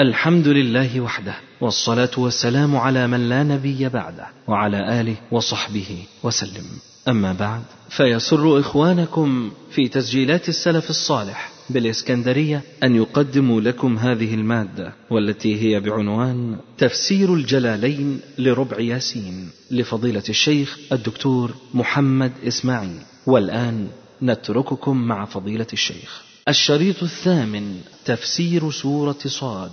الحمد 0.00 0.48
لله 0.48 1.00
وحده 1.00 1.34
والصلاة 1.60 2.10
والسلام 2.16 2.76
على 2.76 3.06
من 3.06 3.28
لا 3.28 3.42
نبي 3.42 3.88
بعده 3.88 4.26
وعلى 4.48 5.00
آله 5.00 5.16
وصحبه 5.32 6.04
وسلم. 6.22 6.64
أما 7.08 7.32
بعد 7.32 7.62
فيسر 7.88 8.60
إخوانكم 8.60 9.50
في 9.70 9.88
تسجيلات 9.88 10.48
السلف 10.48 10.90
الصالح 10.90 11.52
بالإسكندرية 11.70 12.62
أن 12.82 12.96
يقدموا 12.96 13.60
لكم 13.60 13.98
هذه 13.98 14.34
المادة 14.34 14.92
والتي 15.10 15.62
هي 15.62 15.80
بعنوان 15.80 16.56
تفسير 16.78 17.34
الجلالين 17.34 18.20
لربع 18.38 18.80
ياسين 18.80 19.50
لفضيلة 19.70 20.24
الشيخ 20.28 20.78
الدكتور 20.92 21.54
محمد 21.74 22.32
إسماعيل. 22.46 23.00
والآن 23.26 23.88
نترككم 24.22 24.96
مع 24.96 25.24
فضيلة 25.24 25.66
الشيخ. 25.72 26.29
الشريط 26.50 27.02
الثامن 27.02 27.62
تفسير 28.04 28.70
سورة 28.70 29.18
صاد. 29.26 29.70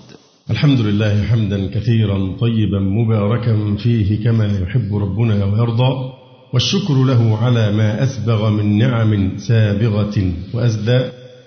الحمد 0.49 0.79
لله 0.79 1.23
حمدا 1.23 1.67
كثيرا 1.67 2.37
طيبا 2.39 2.79
مباركا 2.79 3.75
فيه 3.83 4.23
كما 4.23 4.45
يحب 4.45 4.95
ربنا 4.95 5.45
ويرضى 5.45 6.13
والشكر 6.53 6.93
له 6.93 7.37
على 7.37 7.71
ما 7.71 8.03
أسبغ 8.03 8.49
من 8.49 8.77
نعم 8.77 9.37
سابغة 9.37 10.31
وأزدى. 10.53 10.99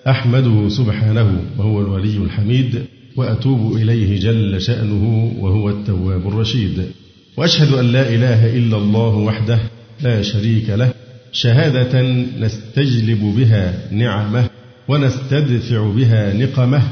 أحمده 0.07 0.69
سبحانه 0.69 1.43
وهو 1.57 1.81
الولي 1.81 2.17
الحميد 2.17 2.85
وأتوب 3.17 3.75
إليه 3.75 4.19
جل 4.19 4.61
شأنه 4.61 5.33
وهو 5.39 5.69
التواب 5.69 6.27
الرشيد. 6.27 6.91
وأشهد 7.37 7.73
أن 7.73 7.91
لا 7.91 8.09
إله 8.15 8.57
إلا 8.57 8.77
الله 8.77 9.15
وحده 9.15 9.59
لا 10.01 10.21
شريك 10.21 10.69
له 10.69 10.93
شهادة 11.31 12.01
نستجلب 12.39 13.35
بها 13.37 13.91
نعمه 13.91 14.50
ونستدفع 14.91 15.91
بها 15.95 16.33
نقمه 16.33 16.83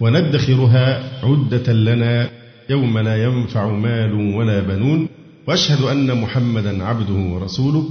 وندخرها 0.00 1.02
عدة 1.22 1.72
لنا 1.72 2.30
يوم 2.70 2.98
لا 2.98 3.24
ينفع 3.24 3.68
مال 3.68 4.12
ولا 4.36 4.60
بنون 4.60 5.08
وأشهد 5.46 5.82
أن 5.82 6.20
محمدا 6.20 6.84
عبده 6.84 7.14
ورسوله 7.14 7.84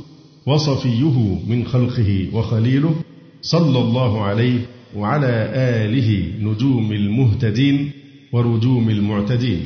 وصفيه 0.46 1.40
من 1.48 1.66
خلقه 1.66 2.28
وخليله 2.34 2.96
صلى 3.42 3.80
الله 3.80 4.24
عليه 4.24 4.59
وعلى 4.96 5.52
آله 5.54 6.31
نجوم 6.40 6.92
المهتدين 6.92 7.92
ورجوم 8.31 8.90
المعتدين 8.90 9.59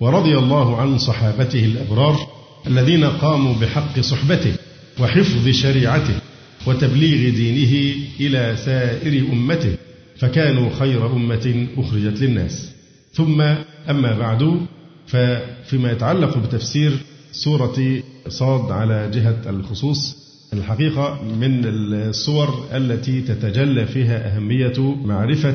ورضي 0.00 0.38
الله 0.38 0.80
عن 0.80 0.98
صحابته 0.98 1.64
الأبرار 1.64 2.26
الذين 2.66 3.04
قاموا 3.04 3.54
بحق 3.60 4.00
صحبته 4.00 4.54
وحفظ 5.00 5.48
شريعته. 5.48 6.14
وتبليغ 6.66 7.34
دينه 7.34 7.94
إلى 8.20 8.56
سائر 8.56 9.32
أمته 9.32 9.76
فكانوا 10.16 10.70
خير 10.78 11.12
أمة 11.12 11.66
أخرجت 11.76 12.20
للناس. 12.22 12.72
ثم 13.12 13.40
أما 13.90 14.18
بعد 14.18 14.60
ففيما 15.06 15.92
يتعلق 15.92 16.38
بتفسير 16.38 16.92
سورة 17.32 18.02
صاد 18.28 18.70
على 18.70 19.10
جهة 19.14 19.50
الخصوص 19.50 20.24
الحقيقة 20.52 21.22
من 21.40 21.60
الصور 21.64 22.66
التي 22.72 23.20
تتجلى 23.20 23.86
فيها 23.86 24.36
أهمية 24.36 24.94
معرفة 25.04 25.54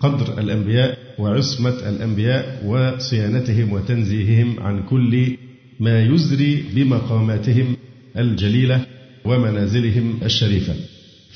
قدر 0.00 0.38
الأنبياء 0.38 0.98
وعصمة 1.18 1.88
الأنبياء 1.88 2.62
وصيانتهم 2.66 3.72
وتنزيههم 3.72 4.60
عن 4.60 4.82
كل 4.82 5.36
ما 5.80 6.02
يزري 6.02 6.64
بمقاماتهم 6.74 7.76
الجليلة. 8.16 8.86
ومنازلهم 9.28 10.18
الشريفة. 10.22 10.74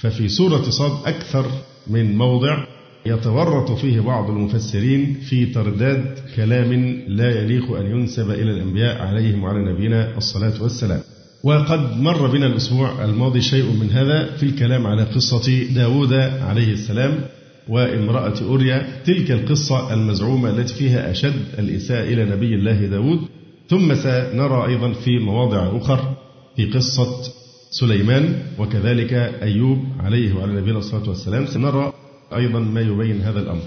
ففي 0.01 0.29
سورة 0.29 0.63
صاد 0.63 0.93
أكثر 1.15 1.47
من 1.87 2.17
موضع 2.17 2.65
يتورط 3.07 3.71
فيه 3.71 4.01
بعض 4.01 4.31
المفسرين 4.31 5.15
في 5.29 5.47
ترداد 5.47 6.19
كلام 6.37 6.73
لا 7.09 7.41
يليق 7.43 7.77
أن 7.77 7.87
ينسب 7.87 8.31
إلى 8.31 8.51
الأنبياء 8.51 9.03
عليهم 9.03 9.43
وعلى 9.45 9.73
نبينا 9.73 10.17
الصلاة 10.17 10.63
والسلام. 10.63 11.01
وقد 11.45 12.01
مر 12.01 12.27
بنا 12.27 12.47
الأسبوع 12.47 13.05
الماضي 13.05 13.41
شيء 13.41 13.65
من 13.65 13.91
هذا 13.91 14.37
في 14.37 14.43
الكلام 14.43 14.87
على 14.87 15.03
قصة 15.03 15.65
داود 15.75 16.13
عليه 16.49 16.73
السلام 16.73 17.21
وامرأة 17.69 18.43
أوريا 18.43 19.03
تلك 19.05 19.31
القصة 19.31 19.95
المزعومة 19.95 20.51
التي 20.51 20.75
فيها 20.75 21.11
أشد 21.11 21.43
الإساءة 21.59 22.05
إلى 22.05 22.25
نبي 22.25 22.55
الله 22.55 22.87
داود. 22.87 23.21
ثم 23.69 23.95
سنرى 23.95 24.67
أيضا 24.67 24.93
في 24.93 25.19
مواضع 25.19 25.77
أخر 25.77 26.17
في 26.57 26.65
قصة 26.65 27.42
سليمان 27.73 28.35
وكذلك 28.59 29.13
أيوب 29.43 29.79
عليه 30.01 30.35
وعلى 30.35 30.53
نبينا 30.53 30.79
الصلاة 30.79 31.09
والسلام. 31.09 31.47
سنرى 31.47 31.93
أيضا 32.37 32.61
ما 32.61 32.81
يبين 32.81 33.21
هذا 33.21 33.41
الأمر. 33.41 33.63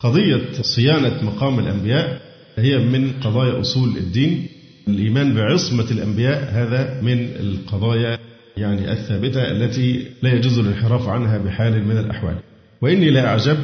قضية 0.00 0.40
صيانة 0.62 1.24
مقام 1.24 1.58
الأنبياء 1.58 2.20
هي 2.56 2.78
من 2.78 3.12
قضايا 3.20 3.60
أصول 3.60 3.96
الدين. 3.96 4.46
الإيمان 4.88 5.34
بعصمة 5.34 5.90
الأنبياء 5.90 6.50
هذا 6.52 7.00
من 7.02 7.28
القضايا 7.40 8.18
يعني 8.56 8.92
الثابتة 8.92 9.50
التي 9.50 10.06
لا 10.22 10.32
يجوز 10.34 10.58
الانحراف 10.58 11.08
عنها 11.08 11.38
بحال 11.38 11.84
من 11.88 11.98
الأحوال. 11.98 12.36
وإني 12.82 13.10
لا 13.10 13.26
أعجب 13.26 13.56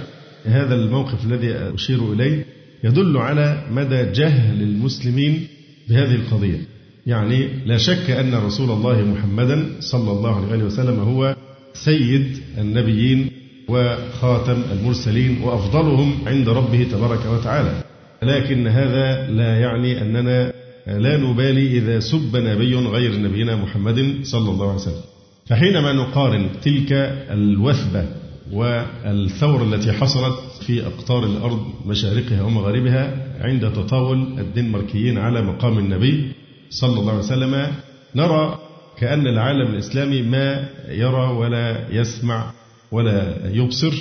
هذا 0.44 0.74
الموقف 0.74 1.24
الذي 1.26 1.52
أشير 1.52 2.12
إليه 2.12 2.44
يدل 2.84 3.16
على 3.16 3.66
مدى 3.70 4.02
جهل 4.12 4.62
المسلمين 4.62 5.46
بهذه 5.88 6.14
القضية. 6.14 6.71
يعني 7.06 7.48
لا 7.66 7.76
شك 7.76 8.10
أن 8.10 8.34
رسول 8.34 8.70
الله 8.70 9.02
محمدا 9.02 9.66
صلى 9.80 10.10
الله 10.10 10.52
عليه 10.52 10.64
وسلم 10.64 11.00
هو 11.00 11.36
سيد 11.74 12.38
النبيين 12.58 13.30
وخاتم 13.68 14.62
المرسلين 14.72 15.42
وأفضلهم 15.42 16.14
عند 16.26 16.48
ربه 16.48 16.86
تبارك 16.92 17.26
وتعالى. 17.26 17.82
لكن 18.22 18.66
هذا 18.66 19.30
لا 19.30 19.60
يعني 19.60 20.02
أننا 20.02 20.52
لا 20.86 21.16
نبالي 21.16 21.78
إذا 21.78 22.00
سب 22.00 22.36
نبي 22.36 22.76
غير 22.76 23.20
نبينا 23.20 23.56
محمد 23.56 24.18
صلى 24.22 24.50
الله 24.50 24.66
عليه 24.66 24.80
وسلم. 24.80 25.02
فحينما 25.46 25.92
نقارن 25.92 26.48
تلك 26.62 26.92
الوثبة 27.30 28.06
والثورة 28.52 29.74
التي 29.74 29.92
حصلت 29.92 30.34
في 30.66 30.86
أقطار 30.86 31.24
الأرض 31.26 31.66
مشارقها 31.86 32.42
ومغاربها 32.42 33.26
عند 33.40 33.72
تطاول 33.72 34.38
الدنماركيين 34.38 35.18
على 35.18 35.42
مقام 35.42 35.78
النبي 35.78 36.32
صلى 36.80 37.00
الله 37.00 37.12
عليه 37.12 37.22
وسلم 37.22 37.72
نرى 38.14 38.58
كأن 38.98 39.26
العالم 39.26 39.74
الإسلامي 39.74 40.22
ما 40.22 40.68
يرى 40.88 41.32
ولا 41.32 41.86
يسمع 41.90 42.52
ولا 42.92 43.50
يبصر 43.52 43.94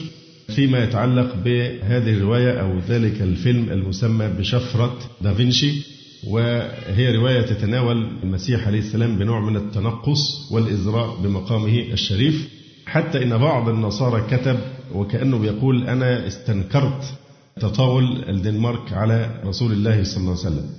فيما 0.56 0.84
يتعلق 0.84 1.36
بهذه 1.46 2.14
الرواية 2.14 2.62
أو 2.62 2.80
ذلك 2.90 3.22
الفيلم 3.22 3.72
المسمى 3.72 4.28
بشفرة 4.28 4.98
دافنشي. 5.22 5.72
وهي 6.28 7.16
رواية 7.18 7.42
تتناول 7.42 8.08
المسيح 8.24 8.68
عليه 8.68 8.80
السلام 8.80 9.18
بنوع 9.18 9.40
من 9.40 9.56
التنقص 9.56 10.52
والإزراء 10.52 11.16
بمقامه 11.24 11.80
الشريف. 11.94 12.50
حتى 12.86 13.24
إن 13.24 13.38
بعض 13.38 13.70
النصارى 13.70 14.24
كتب 14.32 14.60
وكأنه 14.94 15.38
بيقول 15.38 15.88
أنا 15.88 16.28
استنكرت 16.28 17.04
تطاول 17.60 18.24
الدنمارك 18.30 18.94
على 18.94 19.42
رسول 19.46 19.72
الله 19.72 20.04
صلى 20.04 20.18
الله 20.18 20.38
عليه 20.40 20.56
وسلم. 20.56 20.70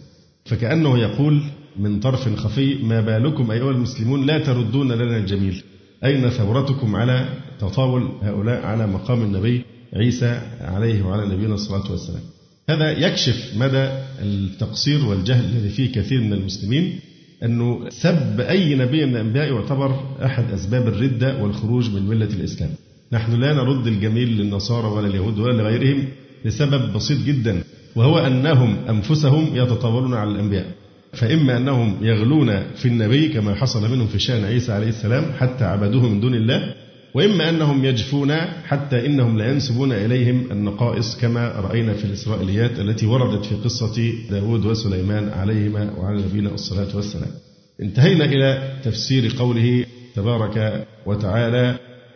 فكأنه 0.45 0.99
يقول 0.99 1.43
من 1.79 2.01
طرف 2.01 2.37
خفي 2.37 2.75
ما 2.83 3.01
بالكم 3.01 3.51
أيها 3.51 3.71
المسلمون 3.71 4.27
لا 4.27 4.39
تردون 4.39 4.93
لنا 4.93 5.17
الجميل. 5.17 5.63
أين 6.05 6.31
ثورتكم 6.31 6.97
على 6.97 7.29
تطاول 7.61 8.09
هؤلاء 8.23 8.67
على 8.67 8.87
مقام 8.87 9.23
النبي 9.23 9.65
عيسى 9.95 10.41
عليه 10.61 11.03
وعلى 11.03 11.35
نبينا 11.35 11.55
الصلاة 11.55 11.91
والسلام؟ 11.91 12.23
هذا 12.71 12.91
يكشف 12.91 13.53
مدى 13.57 13.89
التقصير 14.23 15.07
والجهل 15.07 15.45
الذي 15.45 15.69
فيه 15.69 15.93
كثير 15.93 16.21
من 16.21 16.33
المسلمين 16.33 17.01
أنه 17.45 17.89
سب 17.89 18.41
أي 18.41 18.75
نبي 18.75 19.07
من 19.07 19.13
الأنبياء 19.13 19.53
يعتبر 19.53 20.01
أحد 20.25 20.51
أسباب 20.51 20.89
الردة 20.89 21.43
والخروج 21.43 21.91
من 21.91 22.07
ملة 22.07 22.27
الإسلام. 22.27 22.71
نحن 23.13 23.41
لا 23.41 23.55
نرد 23.55 23.87
الجميل 23.87 24.29
للنصارى 24.29 24.87
ولا 24.87 25.07
اليهود 25.07 25.39
ولا 25.39 25.63
لغيرهم 25.63 26.05
لسبب 26.45 26.93
بسيط 26.93 27.19
جدا 27.27 27.63
وهو 27.97 28.19
أنهم 28.19 28.77
أنفسهم 28.89 29.57
يتطاولون 29.57 30.15
على 30.15 30.31
الأنبياء. 30.31 30.67
فإما 31.13 31.57
أنهم 31.57 31.97
يغلون 32.03 32.63
في 32.77 32.89
النبي 32.89 33.29
كما 33.29 33.55
حصل 33.55 33.91
منهم 33.91 34.07
في 34.07 34.19
شأن 34.19 34.45
عيسى 34.45 34.73
عليه 34.73 34.89
السلام 34.89 35.33
حتى 35.39 35.65
عبدوه 35.65 36.09
من 36.09 36.21
دون 36.21 36.35
الله 36.35 36.75
وإما 37.15 37.49
أنهم 37.49 37.85
يجفون 37.85 38.33
حتى 38.67 39.07
إنهم 39.07 39.39
لا 39.39 39.51
ينسبون 39.51 39.93
إليهم 39.93 40.53
النقائص 40.53 41.17
كما 41.21 41.49
رأينا 41.49 41.93
في 41.93 42.05
الإسرائيليات 42.05 42.79
التي 42.79 43.07
وردت 43.07 43.45
في 43.45 43.55
قصة 43.55 44.13
داود 44.31 44.67
وسليمان 44.67 45.29
عليهما 45.29 45.93
وعلى 45.99 46.23
نبينا 46.23 46.55
الصلاة 46.55 46.97
والسلام. 46.97 47.31
انتهينا 47.83 48.25
إلى 48.25 48.79
تفسير 48.85 49.35
قوله 49.39 49.85
تبارك 50.15 50.87
وتعالى 51.07 51.79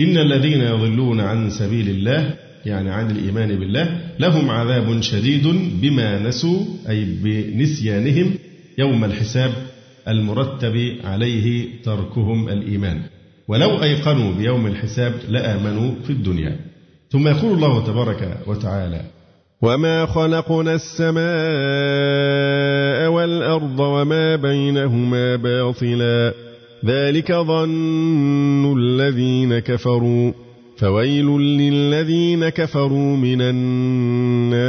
إن 0.00 0.18
الذين 0.18 0.60
يضلون 0.60 1.20
عن 1.20 1.50
سبيل 1.50 1.88
الله 1.88 2.34
يعني 2.66 2.90
عن 2.90 3.10
الإيمان 3.10 3.58
بالله 3.58 3.98
لهم 4.18 4.50
عذاب 4.50 5.00
شديد 5.00 5.46
بما 5.82 6.18
نسوا 6.18 6.64
أي 6.88 7.04
بنسيانهم 7.04 8.34
يوم 8.78 9.04
الحساب 9.04 9.50
المرتب 10.08 10.96
عليه 11.04 11.68
تركهم 11.84 12.48
الإيمان. 12.48 13.00
ولو 13.48 13.82
أيقنوا 13.82 14.34
بيوم 14.34 14.66
الحساب 14.66 15.12
لآمنوا 15.28 15.94
في 16.06 16.10
الدنيا. 16.10 16.56
ثم 17.10 17.28
يقول 17.28 17.52
الله 17.52 17.86
تبارك 17.86 18.38
وتعالى 18.46 19.02
وما 19.62 20.06
خلقنا 20.06 20.74
السماء 20.74 21.18
والأرض 23.10 23.80
وما 23.80 24.36
بينهما 24.36 25.36
باطلا. 25.36 26.47
ذلك 26.84 27.32
ظن 27.32 28.78
الذين 28.78 29.58
كفروا. 29.58 30.32
فويل 30.76 31.26
للذين 31.40 32.48
كفروا 32.48 33.16
من 33.16 33.42
النار. 33.42 34.68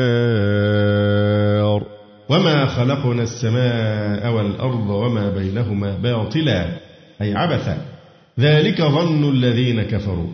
وما 2.30 2.66
خلقنا 2.66 3.24
السماء 3.24 4.34
والأرض 4.34 4.90
وما 4.90 5.30
بينهما 5.30 5.98
باطلا. 5.98 6.66
أي 7.22 7.34
عبثا. 7.34 7.86
ذلك 8.40 8.82
ظن 8.82 9.30
الذين 9.30 9.82
كفروا. 9.82 10.28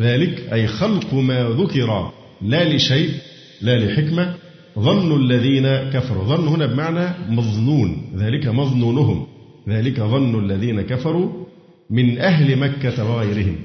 ذلك 0.00 0.52
أي 0.52 0.66
خلق 0.66 1.14
ما 1.14 1.48
ذكر. 1.48 2.10
لا 2.42 2.74
لشيء 2.74 3.10
لا 3.62 3.78
لحكمة. 3.78 4.34
ظن 4.78 5.20
الذين 5.20 5.90
كفروا. 5.90 6.24
ظن 6.24 6.48
هنا 6.48 6.66
بمعنى 6.66 7.14
مظنون. 7.28 8.02
ذلك 8.16 8.46
مظنونهم. 8.46 9.26
ذلك 9.68 10.00
ظن 10.00 10.44
الذين 10.44 10.80
كفروا 10.80 11.46
من 11.90 12.18
أهل 12.18 12.56
مكة 12.58 13.10
وغيرهم. 13.10 13.56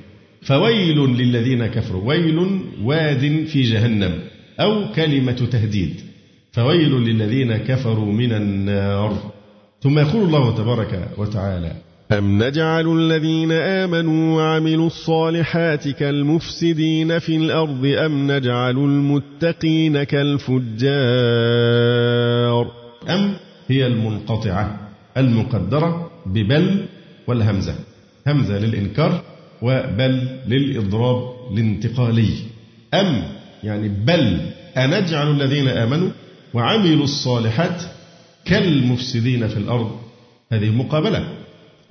فويل 0.41 0.97
للذين 0.97 1.67
كفروا 1.67 2.07
ويل 2.07 2.59
واد 2.83 3.45
في 3.47 3.61
جهنم 3.61 4.13
أو 4.59 4.91
كلمة 4.95 5.47
تهديد. 5.51 5.93
فويل 6.51 6.91
للذين 6.91 7.57
كفروا 7.57 8.13
من 8.13 8.31
النار. 8.31 9.31
ثم 9.81 9.99
يقول 9.99 10.23
الله 10.23 10.55
تبارك 10.55 11.09
وتعالى 11.17 11.71
أم 12.11 12.43
نجعل 12.43 12.97
الذين 12.97 13.51
آمنوا 13.51 14.35
وعملوا 14.35 14.87
الصالحات 14.87 15.87
كالمفسدين 15.87 17.19
في 17.19 17.35
الأرض 17.35 17.85
أم 17.85 18.31
نجعل 18.31 18.77
المتقين 18.77 20.03
كالفجار؟ 20.03 20.71
أم 23.09 23.33
هي 23.67 23.87
المنقطعة. 23.87 24.88
المقدرة 25.19 26.11
ببل 26.25 26.85
والهمزة. 27.27 27.75
همزة 28.27 28.59
للإنكار 28.59 29.21
وبل 29.61 30.27
للإضراب 30.47 31.33
الانتقالي. 31.53 32.29
أم 32.93 33.23
يعني 33.63 33.89
بل. 33.89 34.39
أنجعل 34.77 35.31
الذين 35.31 35.67
آمنوا 35.67 36.09
وعملوا 36.53 37.03
الصالحات 37.03 37.83
كالمفسدين 38.45 39.47
في 39.47 39.57
الأرض. 39.57 39.91
هذه 40.51 40.69
مقابلة. 40.69 41.27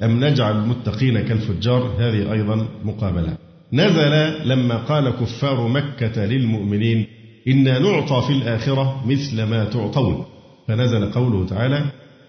أم 0.02 0.25
نجعل 0.25 0.56
المتقين 0.56 1.20
كالفجار؟ 1.20 1.94
هذه 1.98 2.32
أيضا 2.32 2.69
مقابلة. 2.84 3.36
نزل 3.72 4.48
لما 4.48 4.76
قال 4.76 5.10
كفار 5.10 5.69
مكة 5.69 6.25
للمؤمنين 6.25 7.06
إنا 7.48 7.78
نعطى 7.78 8.22
في 8.26 8.32
الآخرة 8.32 9.06
مثل 9.06 9.42
ما 9.42 9.64
تعطون. 9.64 10.25
فنزل 10.69 11.10
قوله 11.12 11.46
تعالى 11.46 11.84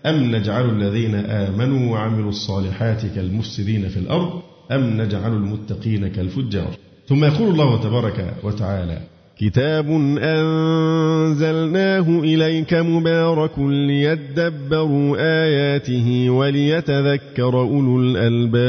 أم 0.05 0.35
نجعل 0.35 0.69
الذين 0.69 1.15
آمنوا 1.15 1.91
وعملوا 1.91 2.29
الصالحات 2.29 3.05
كالمفسدين 3.15 3.87
في 3.87 3.97
الأرض 3.97 4.41
أم 4.71 5.01
نجعل 5.01 5.33
المتقين 5.33 6.07
كالفجار. 6.07 6.77
ثم 7.07 7.25
يقول 7.25 7.49
الله 7.49 7.83
تبارك 7.83 8.33
وتعالى 8.43 8.97
كتاب 9.37 9.89
أنزلناه 10.21 12.19
إليك 12.19 12.73
مبارك 12.73 13.59
ليدبروا 13.59 15.17
آياته 15.19 16.29
وليتذكر 16.29 17.59
أولو 17.59 18.01
الألباب. 18.01 18.59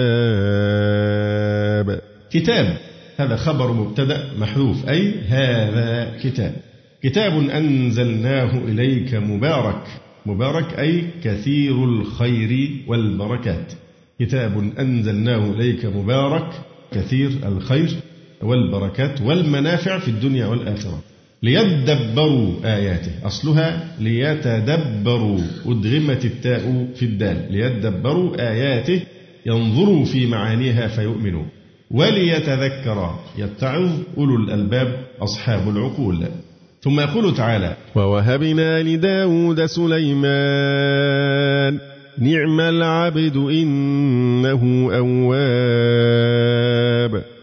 كتاب 2.31 2.77
هذا 3.17 3.37
خبر 3.37 3.73
مبتدأ 3.73 4.25
محذوف 4.39 4.89
أي 4.89 5.15
هذا 5.29 6.19
كتاب. 6.23 6.55
كتاب 7.03 7.33
أنزلناه 7.33 8.59
إليك 8.59 9.15
مبارك 9.15 9.83
مبارك 10.27 10.79
أي 10.79 11.05
كثير 11.25 11.85
الخير 11.85 12.71
والبركات. 12.87 13.73
كتاب 14.21 14.73
أنزلناه 14.79 15.51
إليك 15.51 15.85
مبارك 15.87 16.53
كثير 16.93 17.31
الخير 17.47 17.91
والبركات 18.43 19.21
والمنافع 19.21 19.99
في 19.99 20.09
الدنيا 20.09 20.47
والآخرة. 20.47 21.03
ليدبروا 21.43 22.53
آياته. 22.65 23.27
أصلها 23.27 23.97
ليتدبروا. 24.01 25.41
أدغمت 25.67 26.25
التاء 26.25 26.89
في 26.95 27.05
الدال. 27.05 27.53
ليدبروا 27.53 28.51
آياته. 28.51 29.01
ينظروا 29.47 30.05
في 30.05 30.27
معانيها 30.27 30.89
فيؤمنوا. 30.89 31.45
وليتذكر 31.91 33.19
يتعظ 33.39 33.91
أولو 34.19 34.37
الألباب 34.37 35.07
أصحاب 35.21 35.69
العقول. 35.69 36.27
ثم 36.83 37.01
يقول 37.01 37.35
تعالى 37.35 37.77
ووهبنا 37.95 38.83
لداود 38.83 39.67
سليمان 39.67 41.11
نعم 42.19 42.61
العبد 42.61 43.37
إنه 43.37 44.91
أواب. 44.97 46.05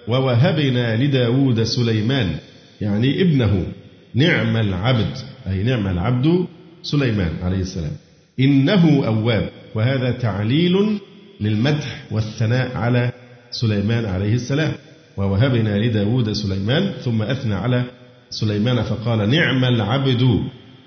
ووهبنا 0.08 1.04
لداود 1.04 1.64
سليمان 1.64 2.36
يعني 2.82 3.22
ابنه 3.22 3.68
نعم 4.16 4.58
العبد 4.58 5.18
أي 5.48 5.64
نعم 5.64 5.88
العبد 5.88 6.46
سليمان 6.84 7.32
عليه 7.44 7.60
السلام 7.60 7.92
إنه 8.40 9.06
أواب. 9.08 9.50
وهذا 9.76 10.12
تعليل 10.12 11.00
للمدح 11.42 12.04
والثناء 12.12 12.78
على 12.78 13.12
سليمان 13.52 14.06
عليه 14.06 14.34
السلام. 14.34 14.72
ووهبنا 15.18 15.78
لداود 15.78 16.32
سليمان 16.32 16.92
ثم 17.06 17.22
أثنى 17.22 17.54
على 17.54 17.84
سليمان 18.30 18.84
فقال 18.84 19.30
نعم 19.30 19.66
العبد. 19.66 20.40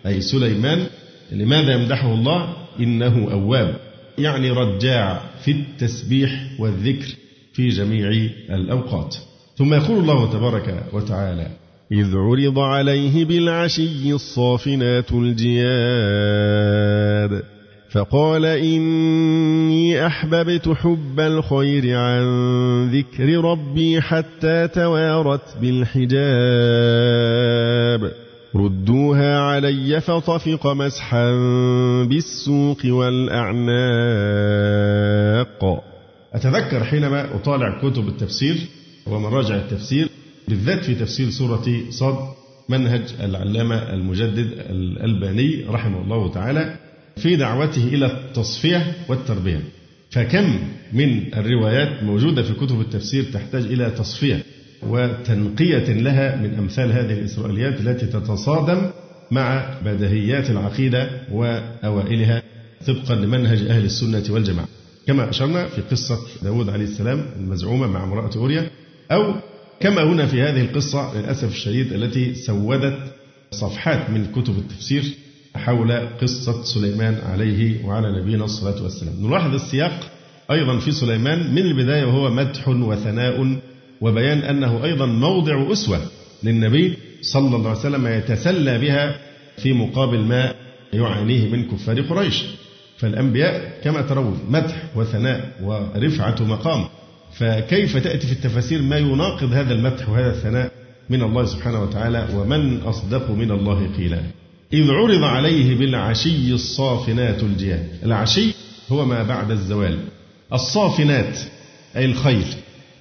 أي 0.06 0.20
سليمان 0.20 0.86
لماذا 1.32 1.72
يمدحه 1.74 2.14
الله؟ 2.14 2.56
إنه 2.80 3.28
أواب. 3.32 3.76
يعني 4.18 4.50
رجاع 4.50 5.20
في 5.44 5.50
التسبيح 5.50 6.50
والذكر 6.58 7.14
في 7.52 7.68
جميع 7.68 8.08
الأوقات. 8.50 9.16
ثم 9.56 9.74
يقول 9.74 9.98
الله 9.98 10.32
تبارك 10.32 10.84
وتعالى 10.92 11.46
إذ 11.92 12.16
عرض 12.16 12.58
عليه 12.58 13.24
بالعشي 13.24 14.12
الصافنات 14.12 15.12
الجياد. 15.12 16.40
فقال 17.92 18.44
إني 18.44 20.06
أحببت 20.06 20.68
حب 20.68 21.20
الخير 21.20 21.96
عن 21.96 22.22
ذكر 22.90 23.44
ربي 23.44 24.00
حتى 24.00 24.68
توارت 24.68 25.56
بالحجاب. 25.60 26.20
ردوها 28.56 29.38
علي 29.38 30.00
فطفق 30.00 30.66
مسحا 30.66 31.30
بالسوق 32.04 32.78
والأعناق. 32.86 33.70
أتذكر 36.34 36.84
حينما 36.84 37.34
أطالع 37.34 37.78
كتب 37.78 38.08
التفسير 38.08 38.56
ومراجع 39.06 39.56
التفسير 39.56 40.08
بالذات 40.48 40.84
في 40.84 40.94
تفسير 40.94 41.30
سورة 41.30 41.64
صاد 41.90 42.14
منهج 42.68 43.14
العلامة 43.20 43.74
المجدد 43.74 44.52
الألباني 44.70 45.64
رحمه 45.68 46.02
الله 46.02 46.32
تعالى 46.32 46.89
في 47.22 47.36
دعوته 47.36 47.84
إلى 47.84 48.06
التصفية 48.06 48.92
والتربية. 49.08 49.60
فكم 50.10 50.58
من 50.92 51.34
الروايات 51.34 52.02
موجودة 52.02 52.42
في 52.42 52.54
كتب 52.54 52.80
التفسير 52.80 53.24
تحتاج 53.32 53.62
إلى 53.62 53.90
تصفية 53.90 54.42
وتنقية 54.82 55.92
لها 55.92 56.36
من 56.36 56.54
أمثال 56.54 56.92
هذه 56.92 57.12
الإسرائيليات 57.12 57.80
التي 57.80 58.06
تتصادم 58.06 58.90
مع 59.30 59.74
بدهيات 59.84 60.50
العقيدة 60.50 61.10
وأوائلها 61.32 62.42
طبقا 62.86 63.14
لمنهج 63.14 63.62
أهل 63.62 63.84
السنة 63.84 64.24
والجماعة. 64.30 64.68
كما 65.06 65.30
أشرنا 65.30 65.66
في 65.66 65.80
قصة 65.80 66.18
داود 66.42 66.68
عليه 66.68 66.84
السلام 66.84 67.26
المزعومة 67.36 67.86
مع 67.86 68.04
امرأة 68.04 68.30
أوريا 68.36 68.70
أو 69.10 69.34
كما 69.80 70.02
هنا 70.02 70.26
في 70.26 70.42
هذه 70.42 70.60
القصة 70.60 71.18
للأسف 71.18 71.48
الشديد 71.48 71.92
التي 71.92 72.34
سودت 72.34 72.98
صفحات 73.50 74.10
من 74.10 74.26
كتب 74.26 74.58
التفسير 74.58 75.04
حول 75.56 76.08
قصة 76.20 76.62
سليمان 76.62 77.18
عليه 77.32 77.84
وعلى 77.84 78.20
نبينا 78.20 78.44
الصلاة 78.44 78.82
والسلام. 78.82 79.14
نلاحظ 79.26 79.54
السياق 79.54 80.10
أيضا 80.50 80.78
في 80.78 80.92
سليمان 80.92 81.54
من 81.54 81.62
البداية 81.62 82.04
وهو 82.04 82.30
مدح 82.30 82.68
وثناء 82.68 83.56
وبيان 84.00 84.38
أنه 84.38 84.84
أيضا 84.84 85.06
موضع 85.06 85.72
أسوة 85.72 86.00
للنبي 86.42 86.98
صلى 87.22 87.56
الله 87.56 87.70
عليه 87.70 87.80
وسلم 87.80 88.06
يتسلى 88.06 88.78
بها 88.78 89.16
في 89.56 89.72
مقابل 89.72 90.18
ما 90.18 90.54
يعانيه 90.92 91.48
من 91.48 91.68
كفار 91.68 92.00
قريش. 92.00 92.44
فالأنبياء 92.98 93.80
كما 93.84 94.02
ترون 94.02 94.38
مدح 94.48 94.82
وثناء 94.96 95.50
ورفعة 95.62 96.36
مقام. 96.40 96.84
فكيف 97.32 97.96
تأتي 97.96 98.26
في 98.26 98.32
التفاسير 98.32 98.82
ما 98.82 98.98
يناقض 98.98 99.52
هذا 99.52 99.74
المدح 99.74 100.08
وهذا 100.08 100.30
الثناء 100.30 100.72
من 101.10 101.22
الله 101.22 101.44
سبحانه 101.44 101.82
وتعالى 101.82 102.28
ومن 102.34 102.80
أصدق 102.80 103.30
من 103.30 103.50
الله 103.50 103.90
قيلا؟ 103.96 104.20
إذ 104.72 104.90
عرض 104.90 105.22
عليه 105.22 105.78
بالعشي 105.78 106.52
الصافنات 106.52 107.42
الجياد 107.42 107.88
العشي 108.02 108.54
هو 108.92 109.04
ما 109.04 109.22
بعد 109.22 109.50
الزوال. 109.50 109.98
الصافنات 110.52 111.38
أي 111.96 112.04
الخيل 112.04 112.44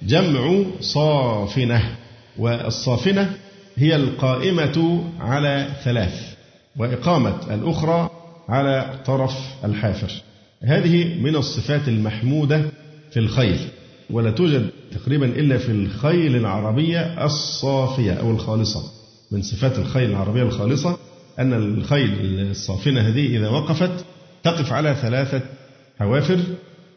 جمع 0.02 0.64
صافنة 0.80 1.96
والصافنة 2.38 3.36
هي 3.76 3.96
القائمة 3.96 5.04
على 5.20 5.68
ثلاث 5.84 6.34
وإقامة 6.76 7.54
الأخرى 7.54 8.10
على 8.48 9.00
طرف 9.06 9.34
الحافر. 9.64 10.12
هذه 10.62 11.20
من 11.20 11.36
الصفات 11.36 11.88
المحمودة 11.88 12.64
في 13.10 13.18
الخيل 13.20 13.58
ولا 14.10 14.30
توجد 14.30 14.70
تقريبا 14.92 15.26
إلا 15.26 15.58
في 15.58 15.72
الخيل 15.72 16.36
العربية 16.36 17.24
الصافية 17.24 18.12
أو 18.12 18.30
الخالصة. 18.30 18.82
من 19.30 19.42
صفات 19.42 19.78
الخيل 19.78 20.10
العربية 20.10 20.42
الخالصة 20.42 20.98
أن 21.40 21.52
الخيل 21.52 22.10
الصافنة 22.50 23.00
هذه 23.00 23.36
إذا 23.36 23.48
وقفت 23.48 24.04
تقف 24.42 24.72
على 24.72 24.94
ثلاثة 24.94 25.40
حوافر. 25.98 26.40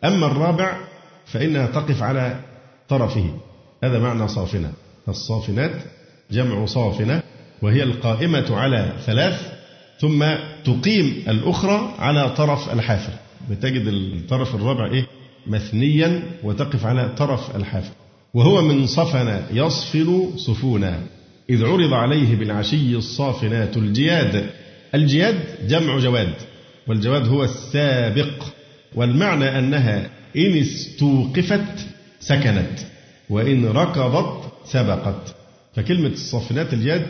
أما 0.03 0.27
الرابع 0.27 0.77
فإنها 1.25 1.67
تقف 1.67 2.03
على 2.03 2.39
طرفه. 2.89 3.25
هذا 3.83 3.99
معنى 3.99 4.27
صافنة. 4.27 4.71
الصافنات 5.07 5.71
جمع 6.31 6.65
صافنة 6.65 7.21
وهي 7.61 7.83
القائمة 7.83 8.55
على 8.55 8.93
ثلاث 9.05 9.53
ثم 9.99 10.25
تقيم 10.65 11.23
الأخرى 11.27 11.95
على 11.99 12.29
طرف 12.29 12.73
الحافر. 12.73 13.13
بتجد 13.49 13.87
الطرف 13.87 14.55
الرابع 14.55 14.91
إيه؟ 14.91 15.07
مثنيا 15.47 16.23
وتقف 16.43 16.85
على 16.85 17.09
طرف 17.17 17.55
الحافر. 17.55 17.93
وهو 18.33 18.61
من 18.61 18.87
صفن 18.87 19.41
يصفن 19.51 20.31
صفونا. 20.37 20.99
إذ 21.49 21.65
عرض 21.65 21.93
عليه 21.93 22.35
بالعشي 22.35 22.95
الصافنات 22.95 23.77
الجياد. 23.77 24.45
الجياد 24.95 25.39
جمع 25.67 25.99
جواد 25.99 26.33
والجواد 26.87 27.27
هو 27.27 27.43
السابق 27.43 28.43
والمعنى 28.95 29.59
أنها 29.59 30.09
إن 30.37 30.57
استوقفت 30.57 31.85
سكنت 32.19 32.79
وإن 33.29 33.65
ركضت 33.65 34.51
سبقت. 34.65 35.35
فكلمة 35.75 36.07
الصافنات 36.07 36.73
الجياد 36.73 37.05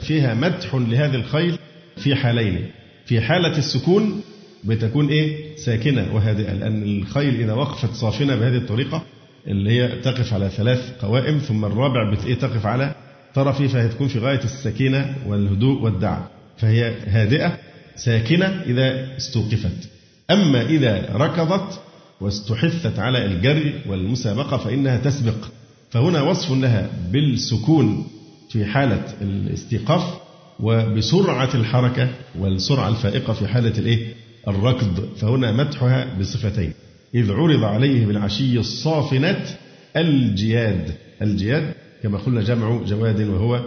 فيها 0.00 0.34
مدح 0.34 0.74
لهذه 0.74 1.14
الخيل 1.14 1.58
في 1.96 2.14
حالين. 2.14 2.70
في 3.06 3.20
حالة 3.20 3.58
السكون 3.58 4.20
بتكون 4.64 5.08
إيه؟ 5.08 5.56
ساكنة. 5.56 6.14
وهادئة 6.14 6.52
لأن 6.52 6.82
الخيل 6.82 7.40
إذا 7.40 7.52
وقفت 7.52 7.94
صافنة 7.94 8.36
بهذه 8.36 8.56
الطريقة 8.56 9.02
اللي 9.46 9.70
هي 9.70 9.88
تقف 9.88 10.34
على 10.34 10.48
ثلاث 10.48 10.92
قوائم 11.00 11.38
ثم 11.38 11.64
الرابع 11.64 12.12
بت 12.12 12.24
إيه؟ 12.26 12.34
تقف 12.34 12.66
على 12.66 12.94
طرفي 13.34 13.68
فهي 13.68 13.88
تكون 13.88 14.08
في 14.08 14.18
غاية 14.18 14.44
السكينة 14.44 15.14
والهدوء 15.26 15.82
والدعم. 15.82 16.24
فهي 16.58 16.94
هادئة 17.06 17.58
ساكنة 17.96 18.46
إذا 18.46 19.16
استوقفت. 19.16 19.88
أما 20.30 20.62
إذا 20.62 21.08
ركضت 21.12 21.80
واستحثت 22.20 22.98
على 22.98 23.24
الجري 23.26 23.74
والمسابقة 23.86 24.56
فإنها 24.56 24.96
تسبق. 24.96 25.44
فهنا 25.90 26.22
وصف 26.22 26.52
لها 26.52 26.90
بالسكون 27.12 28.06
في 28.50 28.64
حالة 28.64 29.04
الاستيقاف 29.20 30.18
وبسرعة 30.60 31.50
الحركة 31.54 32.08
والسرعة 32.38 32.88
الفائقة 32.88 33.32
في 33.32 33.48
حالة 33.48 33.78
الإيه؟ 33.78 34.14
الركض. 34.48 35.08
فهنا 35.16 35.52
مدحها 35.52 36.18
بصفتين. 36.20 36.72
إذ 37.14 37.32
عرض 37.32 37.64
عليه 37.64 38.06
بالعشي 38.06 38.58
الصافنات 38.58 39.48
الجياد. 39.96 40.94
الجياد 41.22 41.74
كما 42.02 42.18
قلنا 42.18 42.42
جمع 42.42 42.82
جواد 42.86 43.20
وهو 43.20 43.60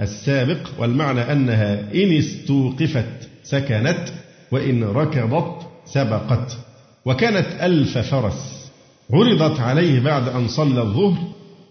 السابق. 0.00 0.58
والمعنى 0.78 1.32
أنها 1.32 1.80
إن 1.94 2.12
استوقفت 2.12 3.28
سكنت 3.44 4.04
وإن 4.52 4.84
ركضت 4.84 5.66
سبقت. 5.84 6.58
وكانت 7.04 7.46
ألف 7.62 7.98
فرس 7.98 8.70
عرضت 9.12 9.60
عليه 9.60 10.00
بعد 10.00 10.28
أن 10.28 10.48
صلى 10.48 10.82
الظهر 10.82 11.18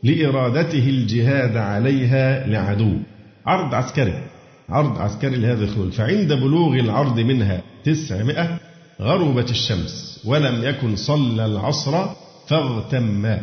لإرادته 0.03 0.89
الجهاد 0.89 1.57
عليها 1.57 2.47
لعدو. 2.47 2.93
عرض 3.45 3.75
عسكري 3.75 4.23
عرض 4.69 4.97
عسكري 4.97 5.35
لهذا 5.35 5.63
الخلول 5.63 5.91
فعند 5.91 6.33
بلوغ 6.33 6.73
العرض 6.73 7.19
منها 7.19 7.61
تسعمائة 7.83 8.59
غربت 9.01 9.49
الشمس 9.49 10.21
ولم 10.25 10.63
يكن 10.63 10.95
صلى 10.95 11.45
العصر 11.45 12.05
فاغتم. 12.47 13.37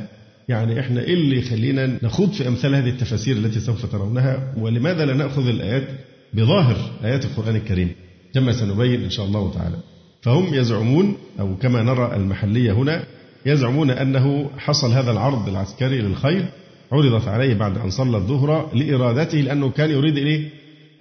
يعني 0.48 0.80
إحنا 0.80 1.00
إيه 1.00 1.14
اللي 1.14 1.38
يخلينا 1.38 1.98
نخوض 2.02 2.32
في 2.32 2.48
أمثال 2.48 2.74
هذه 2.74 2.88
التفاسير 2.88 3.36
التي 3.36 3.60
سوف 3.60 3.86
ترونها؟ 3.86 4.54
ولماذا 4.58 5.04
لا 5.04 5.14
نأخذ 5.14 5.48
الآيات 5.48 5.88
بظاهر 6.34 6.76
آيات 7.04 7.24
القرآن 7.24 7.56
الكريم؟ 7.56 7.92
كما 8.34 8.52
سنبين 8.52 9.04
إن 9.04 9.10
شاء 9.10 9.26
الله 9.26 9.52
تعالى. 9.52 9.76
فهم 10.22 10.54
يزعمون 10.54 11.16
أو 11.40 11.56
كما 11.56 11.82
نرى 11.82 12.16
المحلية 12.16 12.72
هنا 12.72 13.04
يزعمون 13.46 13.90
أنه 13.90 14.50
حصل 14.58 14.92
هذا 14.92 15.10
العرض 15.10 15.48
العسكري 15.48 16.00
للخيل 16.00 16.44
عرضت 16.92 17.28
عليه 17.28 17.54
بعد 17.54 17.78
أن 17.78 17.90
صلى 17.90 18.16
الظهر 18.16 18.70
لإرادته 18.74 19.38
لأنه 19.38 19.70
كان 19.70 19.90
يريد 19.90 20.18
اليه 20.18 20.48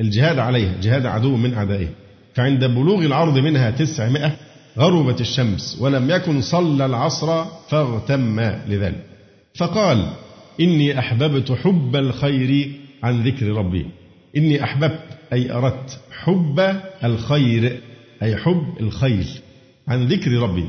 الجهاد 0.01 0.39
عليها 0.39 0.73
جهاد 0.81 1.05
عدو 1.05 1.35
من 1.35 1.53
أعدائه. 1.53 1.87
فعند 2.33 2.65
بلوغ 2.65 3.05
العرض 3.05 3.37
منها 3.37 3.71
تسعمائة 3.71 4.35
غربت 4.77 5.21
الشمس 5.21 5.77
ولم 5.81 6.09
يكن 6.09 6.41
صلى 6.41 6.85
العصر 6.85 7.43
فاغتم 7.69 8.39
لذلك. 8.39 9.12
فقال 9.55 10.07
إني 10.59 10.99
أحببت 10.99 11.51
حب 11.51 11.95
الخير 11.95 12.71
عن 13.03 13.23
ذكر 13.23 13.47
ربي. 13.47 13.85
إني 14.37 14.63
أحببت 14.63 15.03
أي 15.33 15.51
أردت 15.51 15.99
حب 16.11 16.79
الخير 17.03 17.79
أي 18.23 18.37
حب 18.37 18.63
الخيل 18.79 19.27
عن 19.87 20.07
ذكر 20.07 20.31
ربي. 20.31 20.65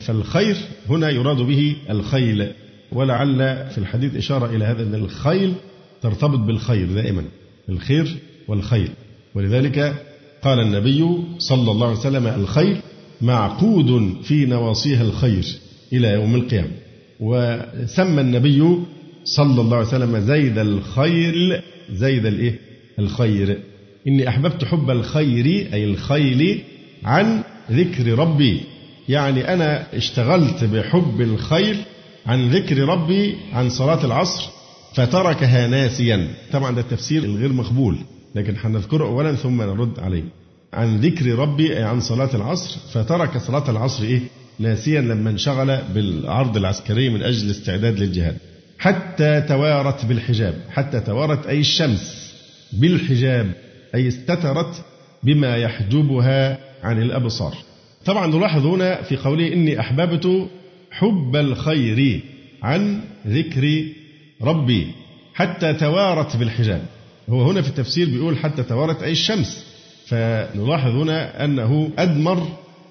فالخير 0.00 0.56
هنا 0.88 1.10
يراد 1.10 1.36
به 1.36 1.76
الخيل. 1.90 2.52
ولعل 2.92 3.66
في 3.70 3.78
الحديث 3.78 4.16
إشارة 4.16 4.56
إلى 4.56 4.64
هذا 4.64 4.82
أن 4.82 4.94
الخيل 4.94 5.54
ترتبط 6.02 6.38
بالخير 6.38 6.92
دائما 6.92 7.24
الخير 7.68 8.16
والخيل. 8.48 8.90
ولذلك 9.34 10.04
قال 10.42 10.60
النبي 10.60 11.06
صلى 11.38 11.70
الله 11.70 11.86
عليه 11.88 11.98
وسلم 11.98 12.26
الخيل 12.26 12.76
معقود 13.20 14.16
في 14.22 14.46
نواصيها 14.46 15.02
الخير 15.02 15.44
إلى 15.92 16.08
يوم 16.08 16.34
القيامة. 16.34 16.70
وسمى 17.20 18.20
النبي 18.20 18.78
صلى 19.24 19.60
الله 19.60 19.76
عليه 19.76 19.86
وسلم 19.86 20.18
زيد 20.18 20.58
الخيل 20.58 21.60
زيد 21.92 22.26
الإيه؟ 22.26 22.58
الخير. 22.98 23.58
إني 24.08 24.28
أحببت 24.28 24.64
حب 24.64 24.90
الخير 24.90 25.46
أي 25.72 25.84
الخيل 25.84 26.60
عن 27.04 27.42
ذكر 27.70 28.18
ربي. 28.18 28.60
يعني 29.08 29.52
أنا 29.52 29.86
اشتغلت 29.96 30.64
بحب 30.64 31.20
الخيل 31.20 31.76
عن 32.26 32.48
ذكر 32.48 32.78
ربي 32.78 33.34
عن 33.52 33.68
صلاة 33.68 34.04
العصر 34.04 34.50
فتركها 34.94 35.66
ناسيا. 35.66 36.28
طبعا 36.52 36.74
ده 36.74 36.80
التفسير 36.80 37.24
الغير 37.24 37.52
مقبول 37.52 37.96
لكن 38.34 38.54
هنذكره 38.64 39.04
أولا 39.04 39.34
ثم 39.34 39.62
نرد 39.62 39.98
عليه. 40.00 40.24
عن 40.72 41.00
ذكر 41.00 41.26
ربي 41.38 41.76
أي 41.76 41.82
عن 41.82 42.00
صلاة 42.00 42.30
العصر 42.34 42.78
فترك 42.92 43.38
صلاة 43.38 43.70
العصر 43.70 44.04
إيه؟ 44.04 44.20
ناسيا 44.58 45.00
لما 45.00 45.30
انشغل 45.30 45.78
بالعرض 45.94 46.56
العسكري 46.56 47.10
من 47.10 47.22
أجل 47.22 47.46
الاستعداد 47.46 47.98
للجهاد. 47.98 48.36
حتى 48.78 49.40
توارت 49.40 50.04
بالحجاب 50.04 50.54
حتى 50.70 51.00
توارت 51.00 51.46
أي 51.46 51.60
الشمس 51.60 52.34
بالحجاب 52.72 53.52
أي 53.94 54.08
استترت 54.08 54.84
بما 55.22 55.56
يحجبها 55.56 56.58
عن 56.82 57.02
الأبصار. 57.02 57.54
طبعا 58.04 58.26
نلاحظ 58.26 58.66
هنا 58.66 59.02
في 59.02 59.16
قوله 59.16 59.52
إني 59.52 59.80
أحببت 59.80 60.48
حب 60.90 61.36
الخير 61.36 62.20
عن 62.62 63.00
ذكر 63.26 63.84
ربي 64.42 64.86
حتى 65.34 65.72
توارت 65.72 66.36
بالحجاب. 66.36 66.82
هو 67.28 67.50
هنا 67.50 67.62
في 67.62 67.68
التفسير 67.68 68.08
بيقول 68.08 68.36
حتى 68.36 68.62
توارت 68.62 69.02
أي 69.02 69.12
الشمس. 69.12 69.64
فنلاحظ 70.06 70.90
هنا 70.90 71.44
أنه 71.44 71.90
أدمر 71.98 72.48